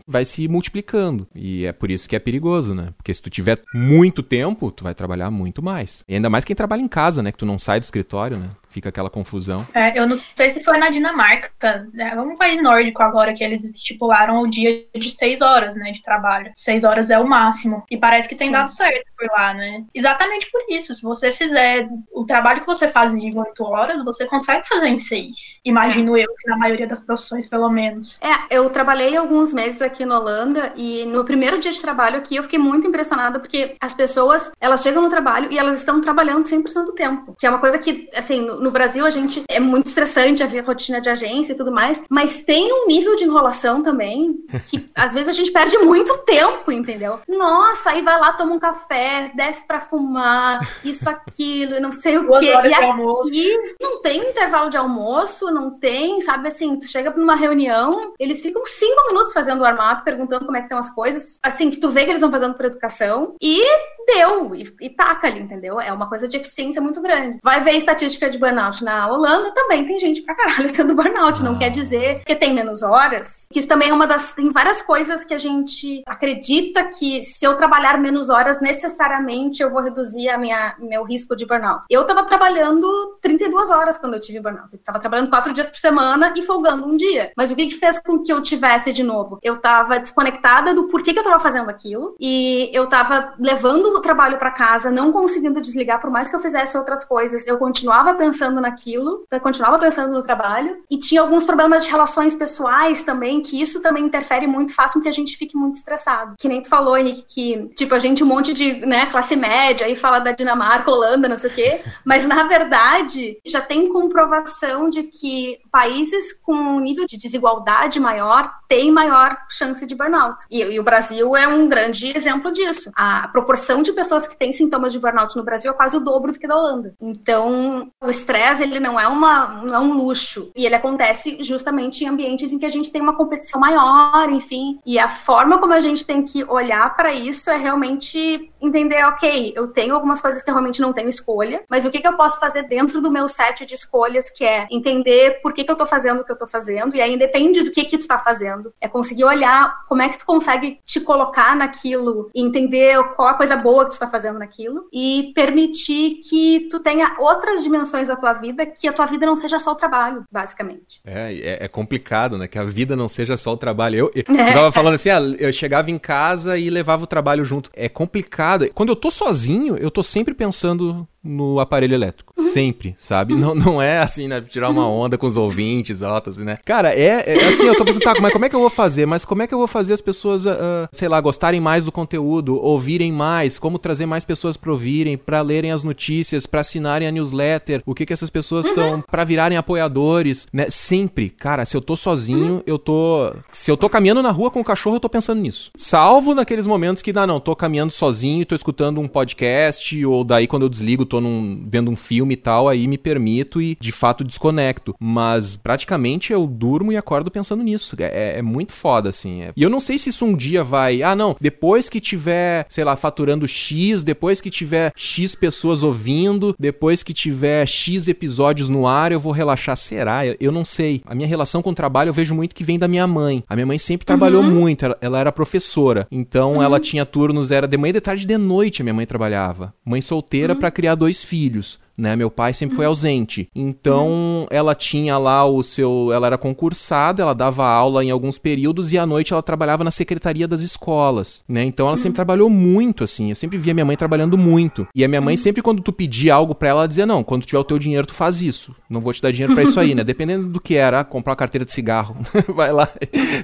vai 0.06 0.24
se 0.24 0.48
multiplicando. 0.48 1.26
E 1.34 1.66
é 1.66 1.72
por 1.72 1.90
isso 1.90 2.08
que 2.08 2.16
é 2.16 2.18
perigoso, 2.18 2.74
né? 2.74 2.88
Porque 2.96 3.12
se 3.12 3.22
tu 3.22 3.30
tiver 3.30 3.60
muito 3.74 4.22
tempo, 4.22 4.70
tu 4.70 4.84
vai 4.84 4.94
trabalhar 4.94 5.30
muito 5.30 5.62
mais. 5.62 6.04
E 6.08 6.14
ainda 6.14 6.30
mais 6.30 6.44
quem 6.44 6.56
trabalha 6.56 6.82
em 6.82 6.88
casa, 6.88 7.22
né? 7.22 7.32
Que 7.32 7.38
tu 7.38 7.46
não 7.46 7.58
sai 7.58 7.80
do 7.80 7.84
escritório, 7.84 8.38
né? 8.38 8.50
Fica 8.76 8.90
aquela 8.90 9.08
confusão. 9.08 9.66
É, 9.72 9.98
eu 9.98 10.06
não 10.06 10.16
sei 10.34 10.50
se 10.50 10.62
foi 10.62 10.76
na 10.76 10.90
Dinamarca, 10.90 11.88
é 11.96 12.20
um 12.20 12.36
país 12.36 12.62
nórdico 12.62 13.02
agora 13.02 13.32
que 13.32 13.42
eles 13.42 13.64
estipularam 13.64 14.42
o 14.42 14.46
dia 14.46 14.84
de 14.94 15.08
seis 15.08 15.40
horas, 15.40 15.76
né, 15.76 15.92
de 15.92 16.02
trabalho. 16.02 16.52
Seis 16.54 16.84
horas 16.84 17.08
é 17.08 17.18
o 17.18 17.26
máximo. 17.26 17.84
E 17.90 17.96
parece 17.96 18.28
que 18.28 18.34
tem 18.34 18.48
Sim. 18.48 18.52
dado 18.52 18.68
certo 18.68 19.06
por 19.16 19.26
lá, 19.30 19.54
né? 19.54 19.82
Exatamente 19.94 20.50
por 20.52 20.62
isso. 20.68 20.94
Se 20.94 21.02
você 21.02 21.32
fizer 21.32 21.88
o 22.12 22.26
trabalho 22.26 22.60
que 22.60 22.66
você 22.66 22.86
faz 22.86 23.14
em 23.14 23.38
oito 23.38 23.64
horas, 23.64 24.04
você 24.04 24.26
consegue 24.26 24.68
fazer 24.68 24.88
em 24.88 24.98
seis. 24.98 25.58
Imagino 25.64 26.14
é. 26.14 26.24
eu 26.24 26.34
que 26.38 26.50
na 26.50 26.58
maioria 26.58 26.86
das 26.86 27.00
profissões, 27.00 27.48
pelo 27.48 27.70
menos. 27.70 28.20
É, 28.20 28.58
eu 28.58 28.68
trabalhei 28.68 29.16
alguns 29.16 29.54
meses 29.54 29.80
aqui 29.80 30.04
na 30.04 30.18
Holanda 30.18 30.74
e 30.76 31.06
no 31.06 31.24
primeiro 31.24 31.58
dia 31.58 31.72
de 31.72 31.80
trabalho 31.80 32.18
aqui 32.18 32.36
eu 32.36 32.42
fiquei 32.42 32.58
muito 32.58 32.86
impressionada 32.86 33.40
porque 33.40 33.74
as 33.80 33.94
pessoas, 33.94 34.50
elas 34.60 34.82
chegam 34.82 35.02
no 35.02 35.08
trabalho 35.08 35.50
e 35.50 35.58
elas 35.58 35.78
estão 35.78 35.98
trabalhando 36.02 36.44
100% 36.44 36.84
do 36.84 36.92
tempo. 36.92 37.34
Que 37.38 37.46
é 37.46 37.48
uma 37.48 37.58
coisa 37.58 37.78
que, 37.78 38.10
assim, 38.14 38.42
no 38.42 38.65
Brasil 38.70 39.04
a 39.04 39.10
gente 39.10 39.42
é 39.48 39.60
muito 39.60 39.86
estressante 39.86 40.42
a 40.42 40.62
rotina 40.62 41.00
de 41.00 41.08
agência 41.08 41.52
e 41.52 41.56
tudo 41.56 41.72
mais, 41.72 42.02
mas 42.08 42.42
tem 42.42 42.72
um 42.72 42.86
nível 42.86 43.16
de 43.16 43.24
enrolação 43.24 43.82
também 43.82 44.34
que 44.68 44.88
às 44.94 45.12
vezes 45.12 45.28
a 45.28 45.32
gente 45.32 45.52
perde 45.52 45.78
muito 45.78 46.16
tempo, 46.18 46.70
entendeu? 46.72 47.20
Nossa, 47.28 47.90
aí 47.90 48.02
vai 48.02 48.18
lá, 48.18 48.32
toma 48.32 48.54
um 48.54 48.58
café, 48.58 49.30
desce 49.34 49.66
para 49.66 49.80
fumar, 49.80 50.60
isso, 50.84 51.08
aquilo, 51.08 51.80
não 51.80 51.92
sei 51.92 52.18
o 52.18 52.28
quê. 52.38 52.46
E 52.46 52.74
aqui 52.74 53.74
não 53.80 54.00
tem 54.00 54.30
intervalo 54.30 54.70
de 54.70 54.76
almoço, 54.76 55.46
não 55.52 55.70
tem, 55.70 56.20
sabe 56.20 56.48
assim, 56.48 56.78
tu 56.78 56.86
chega 56.86 57.10
pra 57.10 57.22
uma 57.22 57.34
reunião, 57.34 58.12
eles 58.18 58.40
ficam 58.40 58.64
cinco 58.66 59.06
minutos 59.08 59.32
fazendo 59.32 59.60
o 59.60 59.62
warm-up, 59.62 60.04
perguntando 60.04 60.44
como 60.44 60.56
é 60.56 60.60
que 60.60 60.66
estão 60.66 60.78
as 60.78 60.90
coisas, 60.90 61.38
assim, 61.42 61.70
que 61.70 61.78
tu 61.78 61.90
vê 61.90 62.04
que 62.04 62.10
eles 62.10 62.20
estão 62.20 62.30
fazendo 62.30 62.54
por 62.54 62.66
educação, 62.66 63.34
e 63.40 63.62
deu, 64.06 64.54
e, 64.54 64.72
e 64.80 64.90
taca 64.90 65.26
ali, 65.26 65.40
entendeu? 65.40 65.80
É 65.80 65.92
uma 65.92 66.08
coisa 66.08 66.28
de 66.28 66.36
eficiência 66.36 66.80
muito 66.80 67.00
grande. 67.00 67.38
Vai 67.42 67.62
ver 67.62 67.72
estatística 67.72 68.30
de 68.30 68.38
burnout 68.38 68.55
na 68.56 69.10
Holanda, 69.10 69.52
também 69.52 69.86
tem 69.86 69.98
gente 69.98 70.22
pra 70.22 70.34
caralho 70.34 70.70
tendo 70.74 70.94
burnout. 70.94 71.40
Ah. 71.40 71.44
Não 71.44 71.58
quer 71.58 71.70
dizer 71.70 72.22
que 72.24 72.34
tem 72.34 72.54
menos 72.54 72.82
horas. 72.82 73.46
Que 73.50 73.58
isso 73.58 73.68
também 73.68 73.90
é 73.90 73.94
uma 73.94 74.06
das. 74.06 74.32
Tem 74.32 74.50
várias 74.50 74.82
coisas 74.82 75.24
que 75.24 75.34
a 75.34 75.38
gente 75.38 76.02
acredita 76.06 76.84
que 76.84 77.22
se 77.22 77.44
eu 77.44 77.56
trabalhar 77.56 77.98
menos 77.98 78.28
horas, 78.28 78.60
necessariamente 78.60 79.62
eu 79.62 79.70
vou 79.70 79.82
reduzir 79.82 80.28
a 80.28 80.38
minha, 80.38 80.74
meu 80.78 81.04
risco 81.04 81.36
de 81.36 81.46
burnout. 81.46 81.84
Eu 81.90 82.04
tava 82.04 82.24
trabalhando 82.24 83.18
32 83.20 83.70
horas 83.70 83.98
quando 83.98 84.14
eu 84.14 84.20
tive 84.20 84.40
burnout. 84.40 84.68
Eu 84.72 84.78
tava 84.78 84.98
trabalhando 84.98 85.30
quatro 85.30 85.52
dias 85.52 85.70
por 85.70 85.78
semana 85.78 86.32
e 86.36 86.42
folgando 86.42 86.86
um 86.86 86.96
dia. 86.96 87.32
Mas 87.36 87.50
o 87.50 87.56
que, 87.56 87.66
que 87.66 87.74
fez 87.74 87.98
com 87.98 88.22
que 88.22 88.32
eu 88.32 88.42
tivesse 88.42 88.92
de 88.92 89.02
novo? 89.02 89.38
Eu 89.42 89.58
tava 89.58 89.98
desconectada 89.98 90.74
do 90.74 90.88
porquê 90.88 91.12
que 91.12 91.18
eu 91.18 91.24
tava 91.24 91.40
fazendo 91.40 91.70
aquilo 91.70 92.16
e 92.20 92.70
eu 92.72 92.88
tava 92.88 93.34
levando 93.38 93.86
o 93.86 94.00
trabalho 94.00 94.38
para 94.38 94.50
casa, 94.50 94.90
não 94.90 95.12
conseguindo 95.12 95.60
desligar, 95.60 96.00
por 96.00 96.10
mais 96.10 96.28
que 96.28 96.36
eu 96.36 96.40
fizesse 96.40 96.76
outras 96.76 97.04
coisas, 97.04 97.46
eu 97.46 97.58
continuava 97.58 98.14
pensando 98.14 98.45
naquilo, 98.60 99.24
eu 99.30 99.40
continuava 99.40 99.78
pensando 99.78 100.12
no 100.12 100.22
trabalho, 100.22 100.82
e 100.90 100.98
tinha 100.98 101.20
alguns 101.20 101.44
problemas 101.44 101.84
de 101.84 101.90
relações 101.90 102.34
pessoais 102.34 103.02
também, 103.02 103.40
que 103.42 103.60
isso 103.60 103.80
também 103.80 104.04
interfere 104.04 104.46
muito, 104.46 104.74
faz 104.74 104.92
com 104.92 105.00
que 105.00 105.08
a 105.08 105.12
gente 105.12 105.36
fique 105.36 105.56
muito 105.56 105.76
estressado. 105.76 106.34
Que 106.38 106.48
nem 106.48 106.62
tu 106.62 106.68
falou, 106.68 106.96
Henrique, 106.96 107.24
que, 107.28 107.68
tipo, 107.74 107.94
a 107.94 107.98
gente 107.98 108.22
um 108.22 108.26
monte 108.26 108.52
de, 108.52 108.84
né, 108.86 109.06
classe 109.06 109.36
média, 109.36 109.86
aí 109.86 109.96
fala 109.96 110.18
da 110.18 110.32
Dinamarca, 110.32 110.90
Holanda, 110.90 111.28
não 111.28 111.38
sei 111.38 111.50
o 111.50 111.54
quê, 111.54 111.80
mas 112.04 112.26
na 112.26 112.44
verdade, 112.44 113.38
já 113.44 113.60
tem 113.60 113.92
comprovação 113.92 114.88
de 114.90 115.04
que 115.04 115.58
países 115.70 116.32
com 116.32 116.54
um 116.54 116.80
nível 116.80 117.06
de 117.06 117.16
desigualdade 117.16 118.00
maior 118.00 118.52
têm 118.68 118.90
maior 118.90 119.36
chance 119.48 119.84
de 119.86 119.94
burnout. 119.94 120.44
E, 120.50 120.60
e 120.62 120.80
o 120.80 120.82
Brasil 120.82 121.36
é 121.36 121.46
um 121.46 121.68
grande 121.68 122.16
exemplo 122.16 122.52
disso. 122.52 122.90
A 122.94 123.28
proporção 123.28 123.82
de 123.82 123.92
pessoas 123.92 124.26
que 124.26 124.36
têm 124.36 124.52
sintomas 124.52 124.92
de 124.92 124.98
burnout 124.98 125.36
no 125.36 125.44
Brasil 125.44 125.70
é 125.70 125.74
quase 125.74 125.96
o 125.96 126.00
dobro 126.00 126.32
do 126.32 126.38
que 126.38 126.48
da 126.48 126.56
Holanda. 126.56 126.94
Então, 127.00 127.90
o 128.02 128.10
estresse, 128.26 128.62
ele 128.64 128.80
não 128.80 128.98
é, 128.98 129.06
uma, 129.06 129.62
não 129.62 129.74
é 129.74 129.78
um 129.78 129.92
luxo. 129.92 130.50
E 130.56 130.66
ele 130.66 130.74
acontece 130.74 131.38
justamente 131.40 132.04
em 132.04 132.08
ambientes 132.08 132.52
em 132.52 132.58
que 132.58 132.66
a 132.66 132.70
gente 132.70 132.90
tem 132.90 133.00
uma 133.00 133.16
competição 133.16 133.60
maior, 133.60 134.28
enfim. 134.28 134.80
E 134.84 134.98
a 134.98 135.08
forma 135.08 135.58
como 135.58 135.72
a 135.72 135.80
gente 135.80 136.04
tem 136.04 136.24
que 136.24 136.42
olhar 136.44 136.94
para 136.96 137.12
isso 137.12 137.48
é 137.48 137.56
realmente 137.56 138.50
entender, 138.60 139.04
ok, 139.04 139.52
eu 139.54 139.68
tenho 139.68 139.94
algumas 139.94 140.20
coisas 140.20 140.42
que 140.42 140.50
eu 140.50 140.54
realmente 140.54 140.80
não 140.80 140.92
tenho 140.92 141.08
escolha, 141.08 141.62
mas 141.68 141.84
o 141.84 141.90
que, 141.90 142.00
que 142.00 142.08
eu 142.08 142.16
posso 142.16 142.40
fazer 142.40 142.64
dentro 142.64 143.00
do 143.00 143.10
meu 143.10 143.28
set 143.28 143.64
de 143.64 143.74
escolhas, 143.74 144.30
que 144.30 144.44
é 144.44 144.66
entender 144.70 145.40
por 145.40 145.52
que, 145.52 145.62
que 145.62 145.70
eu 145.70 145.76
tô 145.76 145.86
fazendo 145.86 146.20
o 146.20 146.24
que 146.24 146.32
eu 146.32 146.38
tô 146.38 146.46
fazendo, 146.46 146.96
e 146.96 147.00
aí 147.00 147.16
depende 147.16 147.62
do 147.62 147.70
que 147.70 147.84
que 147.84 147.98
tu 147.98 148.08
tá 148.08 148.18
fazendo. 148.18 148.72
É 148.80 148.88
conseguir 148.88 149.24
olhar 149.24 149.84
como 149.86 150.02
é 150.02 150.08
que 150.08 150.18
tu 150.18 150.26
consegue 150.26 150.80
te 150.84 151.00
colocar 151.00 151.54
naquilo, 151.54 152.30
entender 152.34 153.02
qual 153.14 153.28
a 153.28 153.34
coisa 153.34 153.56
boa 153.56 153.84
que 153.84 153.92
tu 153.92 153.98
tá 153.98 154.08
fazendo 154.08 154.38
naquilo, 154.38 154.88
e 154.92 155.32
permitir 155.34 156.20
que 156.28 156.68
tu 156.70 156.80
tenha 156.80 157.14
outras 157.18 157.62
dimensões 157.62 158.08
da 158.08 158.15
tua 158.16 158.32
vida, 158.32 158.66
que 158.66 158.88
a 158.88 158.92
tua 158.92 159.06
vida 159.06 159.26
não 159.26 159.36
seja 159.36 159.58
só 159.58 159.72
o 159.72 159.74
trabalho, 159.74 160.24
basicamente. 160.30 161.00
É, 161.04 161.32
é, 161.34 161.64
é 161.64 161.68
complicado, 161.68 162.36
né? 162.38 162.46
Que 162.48 162.58
a 162.58 162.64
vida 162.64 162.96
não 162.96 163.08
seja 163.08 163.36
só 163.36 163.52
o 163.52 163.56
trabalho. 163.56 163.96
Eu, 163.96 164.10
eu, 164.14 164.24
é. 164.36 164.52
tava 164.52 164.72
falando 164.72 164.94
assim, 164.94 165.10
ah, 165.10 165.20
eu 165.38 165.52
chegava 165.52 165.90
em 165.90 165.98
casa 165.98 166.58
e 166.58 166.70
levava 166.70 167.04
o 167.04 167.06
trabalho 167.06 167.44
junto. 167.44 167.70
É 167.74 167.88
complicado. 167.88 168.68
Quando 168.74 168.90
eu 168.90 168.96
tô 168.96 169.10
sozinho, 169.10 169.76
eu 169.76 169.90
tô 169.90 170.02
sempre 170.02 170.34
pensando 170.34 171.06
no 171.22 171.58
aparelho 171.58 171.94
elétrico. 171.94 172.32
Sempre, 172.56 172.94
sabe? 172.96 173.34
Não, 173.34 173.54
não 173.54 173.82
é 173.82 173.98
assim, 173.98 174.26
né? 174.28 174.40
Tirar 174.40 174.70
uma 174.70 174.88
onda 174.88 175.18
com 175.18 175.26
os 175.26 175.36
ouvintes, 175.36 176.02
altas, 176.02 176.38
né? 176.38 176.56
Cara, 176.64 176.88
é, 176.90 177.22
é 177.26 177.48
assim, 177.48 177.66
eu 177.66 177.76
tô 177.76 177.84
pensando, 177.84 178.02
tá, 178.02 178.14
mas 178.18 178.32
como 178.32 178.46
é 178.46 178.48
que 178.48 178.56
eu 178.56 178.60
vou 178.60 178.70
fazer? 178.70 179.04
Mas 179.04 179.26
como 179.26 179.42
é 179.42 179.46
que 179.46 179.52
eu 179.52 179.58
vou 179.58 179.66
fazer 179.66 179.92
as 179.92 180.00
pessoas, 180.00 180.46
uh, 180.46 180.88
sei 180.90 181.06
lá, 181.06 181.20
gostarem 181.20 181.60
mais 181.60 181.84
do 181.84 181.92
conteúdo, 181.92 182.56
ouvirem 182.56 183.12
mais, 183.12 183.58
como 183.58 183.78
trazer 183.78 184.06
mais 184.06 184.24
pessoas 184.24 184.56
pra 184.56 184.72
ouvirem, 184.72 185.18
pra 185.18 185.42
lerem 185.42 185.70
as 185.70 185.82
notícias, 185.82 186.46
pra 186.46 186.62
assinarem 186.62 187.06
a 187.06 187.12
newsletter, 187.12 187.82
o 187.84 187.94
que 187.94 188.06
que 188.06 188.12
essas 188.14 188.30
pessoas 188.30 188.64
estão, 188.64 188.94
uhum. 188.94 189.02
pra 189.02 189.22
virarem 189.22 189.58
apoiadores, 189.58 190.46
né? 190.50 190.70
Sempre, 190.70 191.28
cara, 191.28 191.66
se 191.66 191.76
eu 191.76 191.82
tô 191.82 191.94
sozinho, 191.94 192.54
uhum. 192.54 192.62
eu 192.66 192.78
tô. 192.78 193.34
Se 193.52 193.70
eu 193.70 193.76
tô 193.76 193.90
caminhando 193.90 194.22
na 194.22 194.30
rua 194.30 194.50
com 194.50 194.60
o 194.60 194.64
cachorro, 194.64 194.96
eu 194.96 195.00
tô 195.00 195.10
pensando 195.10 195.42
nisso. 195.42 195.70
Salvo 195.76 196.34
naqueles 196.34 196.66
momentos 196.66 197.02
que, 197.02 197.12
não, 197.12 197.26
não, 197.26 197.38
tô 197.38 197.54
caminhando 197.54 197.92
sozinho, 197.92 198.46
tô 198.46 198.54
escutando 198.54 198.98
um 198.98 199.06
podcast, 199.06 200.06
ou 200.06 200.24
daí 200.24 200.46
quando 200.46 200.62
eu 200.62 200.70
desligo, 200.70 201.04
tô 201.04 201.20
num, 201.20 201.62
vendo 201.68 201.90
um 201.90 201.96
filme 201.96 202.45
tal, 202.46 202.68
aí 202.68 202.86
me 202.86 202.96
permito 202.96 203.60
e 203.60 203.76
de 203.80 203.90
fato 203.90 204.22
desconecto. 204.22 204.94
Mas 205.00 205.56
praticamente 205.56 206.32
eu 206.32 206.46
durmo 206.46 206.92
e 206.92 206.96
acordo 206.96 207.28
pensando 207.28 207.64
nisso. 207.64 207.96
É, 207.98 208.04
é, 208.04 208.38
é 208.38 208.42
muito 208.42 208.72
foda, 208.72 209.08
assim. 209.08 209.42
É. 209.42 209.52
E 209.56 209.64
eu 209.64 209.68
não 209.68 209.80
sei 209.80 209.98
se 209.98 210.10
isso 210.10 210.24
um 210.24 210.32
dia 210.32 210.62
vai. 210.62 211.02
Ah, 211.02 211.16
não, 211.16 211.34
depois 211.40 211.88
que 211.88 212.00
tiver, 212.00 212.64
sei 212.68 212.84
lá, 212.84 212.94
faturando 212.94 213.48
X, 213.48 214.04
depois 214.04 214.40
que 214.40 214.48
tiver 214.48 214.92
X 214.94 215.34
pessoas 215.34 215.82
ouvindo, 215.82 216.54
depois 216.56 217.02
que 217.02 217.12
tiver 217.12 217.66
X 217.66 218.06
episódios 218.06 218.68
no 218.68 218.86
ar, 218.86 219.10
eu 219.10 219.18
vou 219.18 219.32
relaxar. 219.32 219.76
Será? 219.76 220.24
Eu, 220.24 220.36
eu 220.38 220.52
não 220.52 220.64
sei. 220.64 221.02
A 221.04 221.16
minha 221.16 221.26
relação 221.26 221.60
com 221.60 221.70
o 221.70 221.74
trabalho 221.74 222.10
eu 222.10 222.14
vejo 222.14 222.32
muito 222.32 222.54
que 222.54 222.62
vem 222.62 222.78
da 222.78 222.86
minha 222.86 223.08
mãe. 223.08 223.42
A 223.48 223.56
minha 223.56 223.66
mãe 223.66 223.78
sempre 223.78 224.06
trabalhou 224.06 224.44
uhum. 224.44 224.50
muito, 224.50 224.84
ela, 224.84 224.96
ela, 225.00 225.18
era 225.18 225.32
professora. 225.32 226.06
Então 226.12 226.54
uhum. 226.54 226.62
ela 226.62 226.78
tinha 226.78 227.04
turnos, 227.04 227.50
era 227.50 227.66
de 227.66 227.76
manhã, 227.76 227.94
de 227.94 228.00
tarde 228.00 228.22
e 228.22 228.26
de 228.26 228.38
noite 228.38 228.82
a 228.82 228.84
minha 228.84 228.94
mãe 228.94 229.04
trabalhava. 229.04 229.74
Mãe 229.84 230.00
solteira 230.00 230.52
uhum. 230.52 230.60
para 230.60 230.70
criar 230.70 230.94
dois 230.94 231.24
filhos 231.24 231.84
né? 231.96 232.14
Meu 232.16 232.30
pai 232.30 232.52
sempre 232.52 232.76
foi 232.76 232.84
uhum. 232.84 232.90
ausente. 232.90 233.48
Então, 233.54 234.08
uhum. 234.08 234.46
ela 234.50 234.74
tinha 234.74 235.18
lá 235.18 235.44
o 235.44 235.62
seu. 235.62 236.10
Ela 236.12 236.26
era 236.26 236.38
concursada, 236.38 237.22
ela 237.22 237.34
dava 237.34 237.66
aula 237.66 238.04
em 238.04 238.10
alguns 238.10 238.38
períodos 238.38 238.92
e 238.92 238.98
à 238.98 239.06
noite 239.06 239.32
ela 239.32 239.42
trabalhava 239.42 239.82
na 239.82 239.90
secretaria 239.90 240.46
das 240.46 240.60
escolas, 240.60 241.44
né? 241.48 241.64
Então, 241.64 241.86
ela 241.86 241.96
sempre 241.96 242.10
uhum. 242.10 242.14
trabalhou 242.14 242.50
muito, 242.50 243.04
assim. 243.04 243.30
Eu 243.30 243.36
sempre 243.36 243.58
via 243.58 243.74
minha 243.74 243.84
mãe 243.84 243.96
trabalhando 243.96 244.38
muito. 244.38 244.86
E 244.94 245.04
a 245.04 245.08
minha 245.08 245.20
mãe, 245.20 245.36
sempre 245.36 245.62
quando 245.62 245.82
tu 245.82 245.92
pedia 245.92 246.34
algo 246.34 246.54
pra 246.54 246.68
ela, 246.68 246.80
ela 246.80 246.88
dizia: 246.88 247.06
Não, 247.06 247.24
quando 247.24 247.44
tiver 247.44 247.58
o 247.58 247.64
teu 247.64 247.78
dinheiro, 247.78 248.06
tu 248.06 248.14
faz 248.14 248.40
isso. 248.40 248.74
Não 248.88 249.00
vou 249.00 249.12
te 249.12 249.22
dar 249.22 249.32
dinheiro 249.32 249.54
pra 249.54 249.62
isso 249.62 249.78
aí, 249.80 249.94
né? 249.94 250.04
Dependendo 250.04 250.48
do 250.48 250.60
que 250.60 250.74
era, 250.74 251.04
comprar 251.04 251.32
uma 251.32 251.36
carteira 251.36 251.64
de 251.64 251.72
cigarro. 251.72 252.16
Vai 252.48 252.72
lá. 252.72 252.88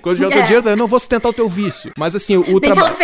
Quando 0.01 0.17
tiver 0.17 0.29
o 0.29 0.31
teu 0.31 0.41
é. 0.41 0.45
dinheiro, 0.45 0.69
eu 0.69 0.77
não 0.77 0.87
vou 0.87 0.99
sustentar 0.99 1.29
o 1.29 1.33
teu 1.33 1.49
vício. 1.49 1.93
Mas 1.97 2.15
assim, 2.15 2.37
o, 2.37 2.61
trabalho. 2.61 2.95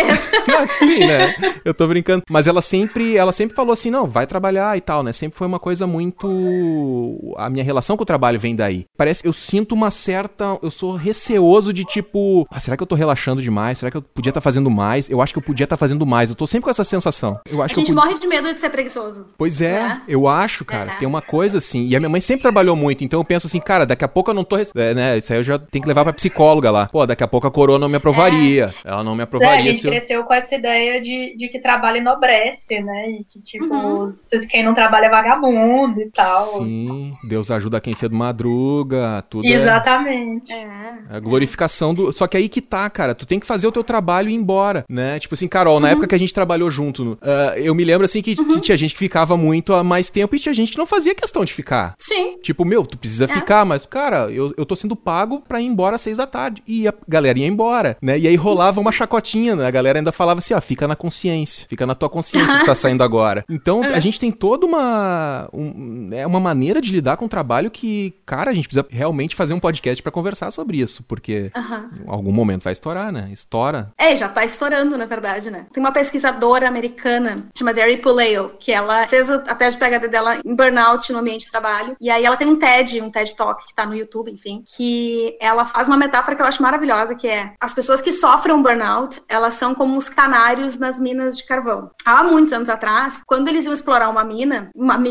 Sim, 0.79 1.05
né? 1.05 1.35
Eu 1.65 1.73
tô 1.73 1.87
brincando. 1.87 2.23
Mas 2.29 2.47
ela 2.47 2.61
sempre, 2.61 3.17
ela 3.17 3.33
sempre 3.33 3.55
falou 3.55 3.73
assim: 3.73 3.89
não, 3.89 4.07
vai 4.07 4.25
trabalhar 4.27 4.77
e 4.77 4.81
tal, 4.81 5.03
né? 5.03 5.11
Sempre 5.11 5.37
foi 5.39 5.47
uma 5.47 5.57
coisa 5.57 5.87
muito. 5.87 7.33
A 7.37 7.49
minha 7.49 7.63
relação 7.63 7.95
com 7.95 8.03
o 8.03 8.05
trabalho 8.05 8.37
vem 8.37 8.53
daí. 8.53 8.83
Parece 8.97 9.21
que 9.21 9.27
eu 9.29 9.31
sinto 9.31 9.71
uma 9.71 9.89
certa. 9.89 10.59
Eu 10.61 10.69
sou 10.69 10.97
receoso 10.97 11.71
de 11.71 11.85
tipo. 11.85 12.45
Ah, 12.51 12.59
será 12.59 12.75
que 12.75 12.83
eu 12.83 12.87
tô 12.87 12.93
relaxando 12.93 13.41
demais? 13.41 13.77
Será 13.77 13.89
que 13.89 13.95
eu 13.95 14.01
podia 14.01 14.31
estar 14.31 14.41
tá 14.41 14.43
fazendo 14.43 14.69
mais? 14.69 15.09
Eu 15.09 15.21
acho 15.21 15.31
que 15.31 15.39
eu 15.39 15.43
podia 15.43 15.63
estar 15.63 15.77
tá 15.77 15.79
fazendo 15.79 16.05
mais. 16.05 16.29
Eu 16.29 16.35
tô 16.35 16.45
sempre 16.45 16.65
com 16.65 16.69
essa 16.69 16.83
sensação. 16.83 17.39
Eu 17.49 17.63
acho 17.63 17.73
a 17.73 17.79
gente 17.79 17.89
eu 17.89 17.95
morre 17.95 18.19
de 18.19 18.27
medo 18.27 18.53
de 18.53 18.59
ser 18.59 18.69
preguiçoso. 18.69 19.27
Pois 19.37 19.61
é, 19.61 19.79
é. 19.79 20.01
eu 20.09 20.27
acho, 20.27 20.65
cara. 20.65 20.91
É. 20.91 20.95
Tem 20.95 21.07
uma 21.07 21.21
coisa 21.21 21.59
assim. 21.59 21.87
E 21.87 21.95
a 21.95 21.99
minha 21.99 22.09
mãe 22.09 22.19
sempre 22.19 22.41
trabalhou 22.41 22.75
muito, 22.75 23.05
então 23.05 23.21
eu 23.21 23.23
penso 23.23 23.47
assim, 23.47 23.61
cara, 23.61 23.85
daqui 23.85 24.03
a 24.03 24.09
pouco 24.09 24.31
eu 24.31 24.35
não 24.35 24.43
tô. 24.43 24.57
É, 24.57 24.93
né? 24.93 25.17
Isso 25.17 25.31
aí 25.31 25.39
eu 25.39 25.43
já 25.43 25.57
tenho 25.57 25.81
que 25.81 25.87
levar 25.87 26.03
pra 26.03 26.11
psicóloga 26.11 26.69
lá. 26.69 26.87
Pô, 26.87 27.05
daqui 27.05 27.23
a 27.23 27.27
pouco 27.29 27.47
a 27.47 27.51
coroa 27.51 27.79
não 27.79 27.87
me 27.87 27.95
aprovaria. 27.95 28.75
É. 28.83 28.89
Ela 28.89 29.05
não 29.05 29.15
me 29.15 29.23
aprovaria. 29.23 29.55
É, 29.55 29.59
a 29.69 29.73
gente 29.73 29.87
cresceu 29.87 30.21
com 30.25 30.33
essa 30.33 30.53
ideia 30.53 31.01
de, 31.01 31.37
de 31.37 31.47
que 31.47 31.59
trabalho 31.59 31.95
enobrece, 31.95 32.81
né? 32.81 33.11
E 33.11 33.23
que, 33.23 33.41
tipo, 33.41 33.73
uhum. 33.73 34.11
quem 34.49 34.63
não 34.63 34.73
trabalha 34.73 35.05
é 35.05 35.09
vagabundo 35.09 35.28
mundo 35.35 36.01
e 36.01 36.09
tal. 36.09 36.63
Sim, 36.63 37.13
Deus 37.23 37.51
ajuda 37.51 37.79
quem 37.79 37.93
cedo 37.93 38.15
madruga, 38.15 39.23
tudo 39.29 39.45
é 39.45 39.51
Exatamente. 39.51 40.51
É, 40.51 40.63
é 41.09 41.15
a 41.15 41.19
glorificação 41.19 41.93
do... 41.93 42.11
Só 42.11 42.27
que 42.27 42.37
aí 42.37 42.49
que 42.49 42.61
tá, 42.61 42.89
cara, 42.89 43.15
tu 43.15 43.25
tem 43.25 43.39
que 43.39 43.45
fazer 43.45 43.67
o 43.67 43.71
teu 43.71 43.83
trabalho 43.83 44.29
e 44.29 44.33
ir 44.33 44.35
embora, 44.35 44.85
né? 44.89 45.19
Tipo 45.19 45.33
assim, 45.33 45.47
Carol, 45.47 45.79
na 45.79 45.87
uhum. 45.87 45.91
época 45.93 46.07
que 46.07 46.15
a 46.15 46.19
gente 46.19 46.33
trabalhou 46.33 46.69
junto, 46.69 47.13
uh, 47.13 47.17
eu 47.57 47.73
me 47.73 47.83
lembro 47.83 48.05
assim 48.05 48.21
que, 48.21 48.35
uhum. 48.39 48.47
que, 48.47 48.61
tinha 48.61 48.77
gente 48.77 48.93
que 48.93 48.99
ficava 48.99 49.35
muito 49.37 49.73
há 49.73 49.83
mais 49.83 50.09
tempo 50.09 50.35
e 50.35 50.39
tinha 50.39 50.53
gente 50.53 50.71
que 50.71 50.77
não 50.77 50.85
fazia 50.85 51.15
questão 51.15 51.43
de 51.45 51.53
ficar. 51.53 51.93
Sim. 51.97 52.37
Tipo, 52.41 52.65
meu, 52.65 52.85
tu 52.85 52.97
precisa 52.97 53.25
é. 53.25 53.27
ficar, 53.27 53.65
mas, 53.65 53.85
cara, 53.85 54.31
eu, 54.31 54.53
eu 54.57 54.65
tô 54.65 54.75
sendo 54.75 54.95
pago 54.95 55.41
pra 55.47 55.61
ir 55.61 55.65
embora 55.65 55.95
às 55.95 56.01
seis 56.01 56.17
da 56.17 56.27
tarde. 56.27 56.63
E 56.67 56.87
a 56.87 56.93
galera 57.07 57.39
ia 57.39 57.47
embora, 57.47 57.97
né? 58.01 58.17
E 58.17 58.27
aí 58.27 58.35
rolava 58.35 58.79
uma 58.79 58.91
chacotinha, 58.91 59.55
né? 59.55 59.67
A 59.67 59.71
galera 59.71 59.99
ainda 59.99 60.11
falava 60.11 60.39
assim, 60.39 60.53
ó, 60.53 60.61
fica 60.61 60.87
na 60.87 60.95
consciência, 60.95 61.65
fica 61.67 61.85
na 61.85 61.95
tua 61.95 62.09
consciência 62.09 62.59
que 62.59 62.65
tá 62.65 62.75
saindo 62.75 63.03
agora. 63.03 63.43
Então, 63.49 63.83
a 63.83 63.99
gente 63.99 64.19
tem 64.19 64.31
toda 64.31 64.65
uma... 64.65 65.18
Um, 65.53 66.09
é 66.11 66.25
uma 66.25 66.39
maneira 66.39 66.81
de 66.81 66.91
lidar 66.91 67.17
com 67.17 67.25
o 67.25 67.29
trabalho 67.29 67.71
que, 67.71 68.13
cara, 68.25 68.51
a 68.51 68.53
gente 68.53 68.67
precisa 68.67 68.85
realmente 68.89 69.35
fazer 69.35 69.53
um 69.53 69.59
podcast 69.59 70.01
para 70.01 70.11
conversar 70.11 70.51
sobre 70.51 70.77
isso, 70.77 71.03
porque 71.03 71.51
uhum. 71.55 71.89
em 72.05 72.09
algum 72.09 72.31
momento 72.31 72.63
vai 72.63 72.73
estourar, 72.73 73.11
né? 73.11 73.29
Estoura. 73.31 73.91
É, 73.97 74.15
já 74.15 74.29
tá 74.29 74.43
estourando, 74.43 74.97
na 74.97 75.05
verdade, 75.05 75.49
né? 75.51 75.65
Tem 75.71 75.81
uma 75.81 75.91
pesquisadora 75.91 76.67
americana, 76.67 77.37
chamada 77.55 77.79
Jerry 77.79 77.97
Puleo, 77.97 78.51
que 78.59 78.71
ela 78.71 79.07
fez 79.07 79.29
a 79.29 79.55
tese 79.55 79.77
de 79.77 79.83
PhD 79.83 80.07
dela 80.07 80.39
em 80.45 80.55
burnout 80.55 81.11
no 81.11 81.19
ambiente 81.19 81.45
de 81.45 81.51
trabalho, 81.51 81.95
e 81.99 82.09
aí 82.09 82.25
ela 82.25 82.37
tem 82.37 82.47
um 82.47 82.57
TED, 82.57 83.01
um 83.01 83.11
TED 83.11 83.35
Talk 83.35 83.65
que 83.65 83.73
tá 83.73 83.85
no 83.85 83.95
YouTube, 83.95 84.31
enfim, 84.31 84.63
que 84.65 85.37
ela 85.39 85.65
faz 85.65 85.87
uma 85.87 85.97
metáfora 85.97 86.35
que 86.35 86.41
eu 86.41 86.45
acho 86.45 86.61
maravilhosa, 86.61 87.15
que 87.15 87.27
é 87.27 87.53
as 87.59 87.73
pessoas 87.73 88.01
que 88.01 88.11
sofrem 88.11 88.55
um 88.55 88.61
burnout, 88.61 89.21
elas 89.27 89.55
são 89.55 89.73
como 89.75 89.97
os 89.97 90.09
canários 90.09 90.77
nas 90.77 90.99
minas 90.99 91.37
de 91.37 91.45
carvão. 91.45 91.91
Há 92.05 92.23
muitos 92.23 92.53
anos 92.53 92.69
atrás, 92.69 93.21
quando 93.25 93.47
eles 93.47 93.65
iam 93.65 93.73
explorar 93.73 94.09
uma 94.09 94.23
mina, 94.23 94.69
uma 94.75 94.97
mina, 94.97 95.08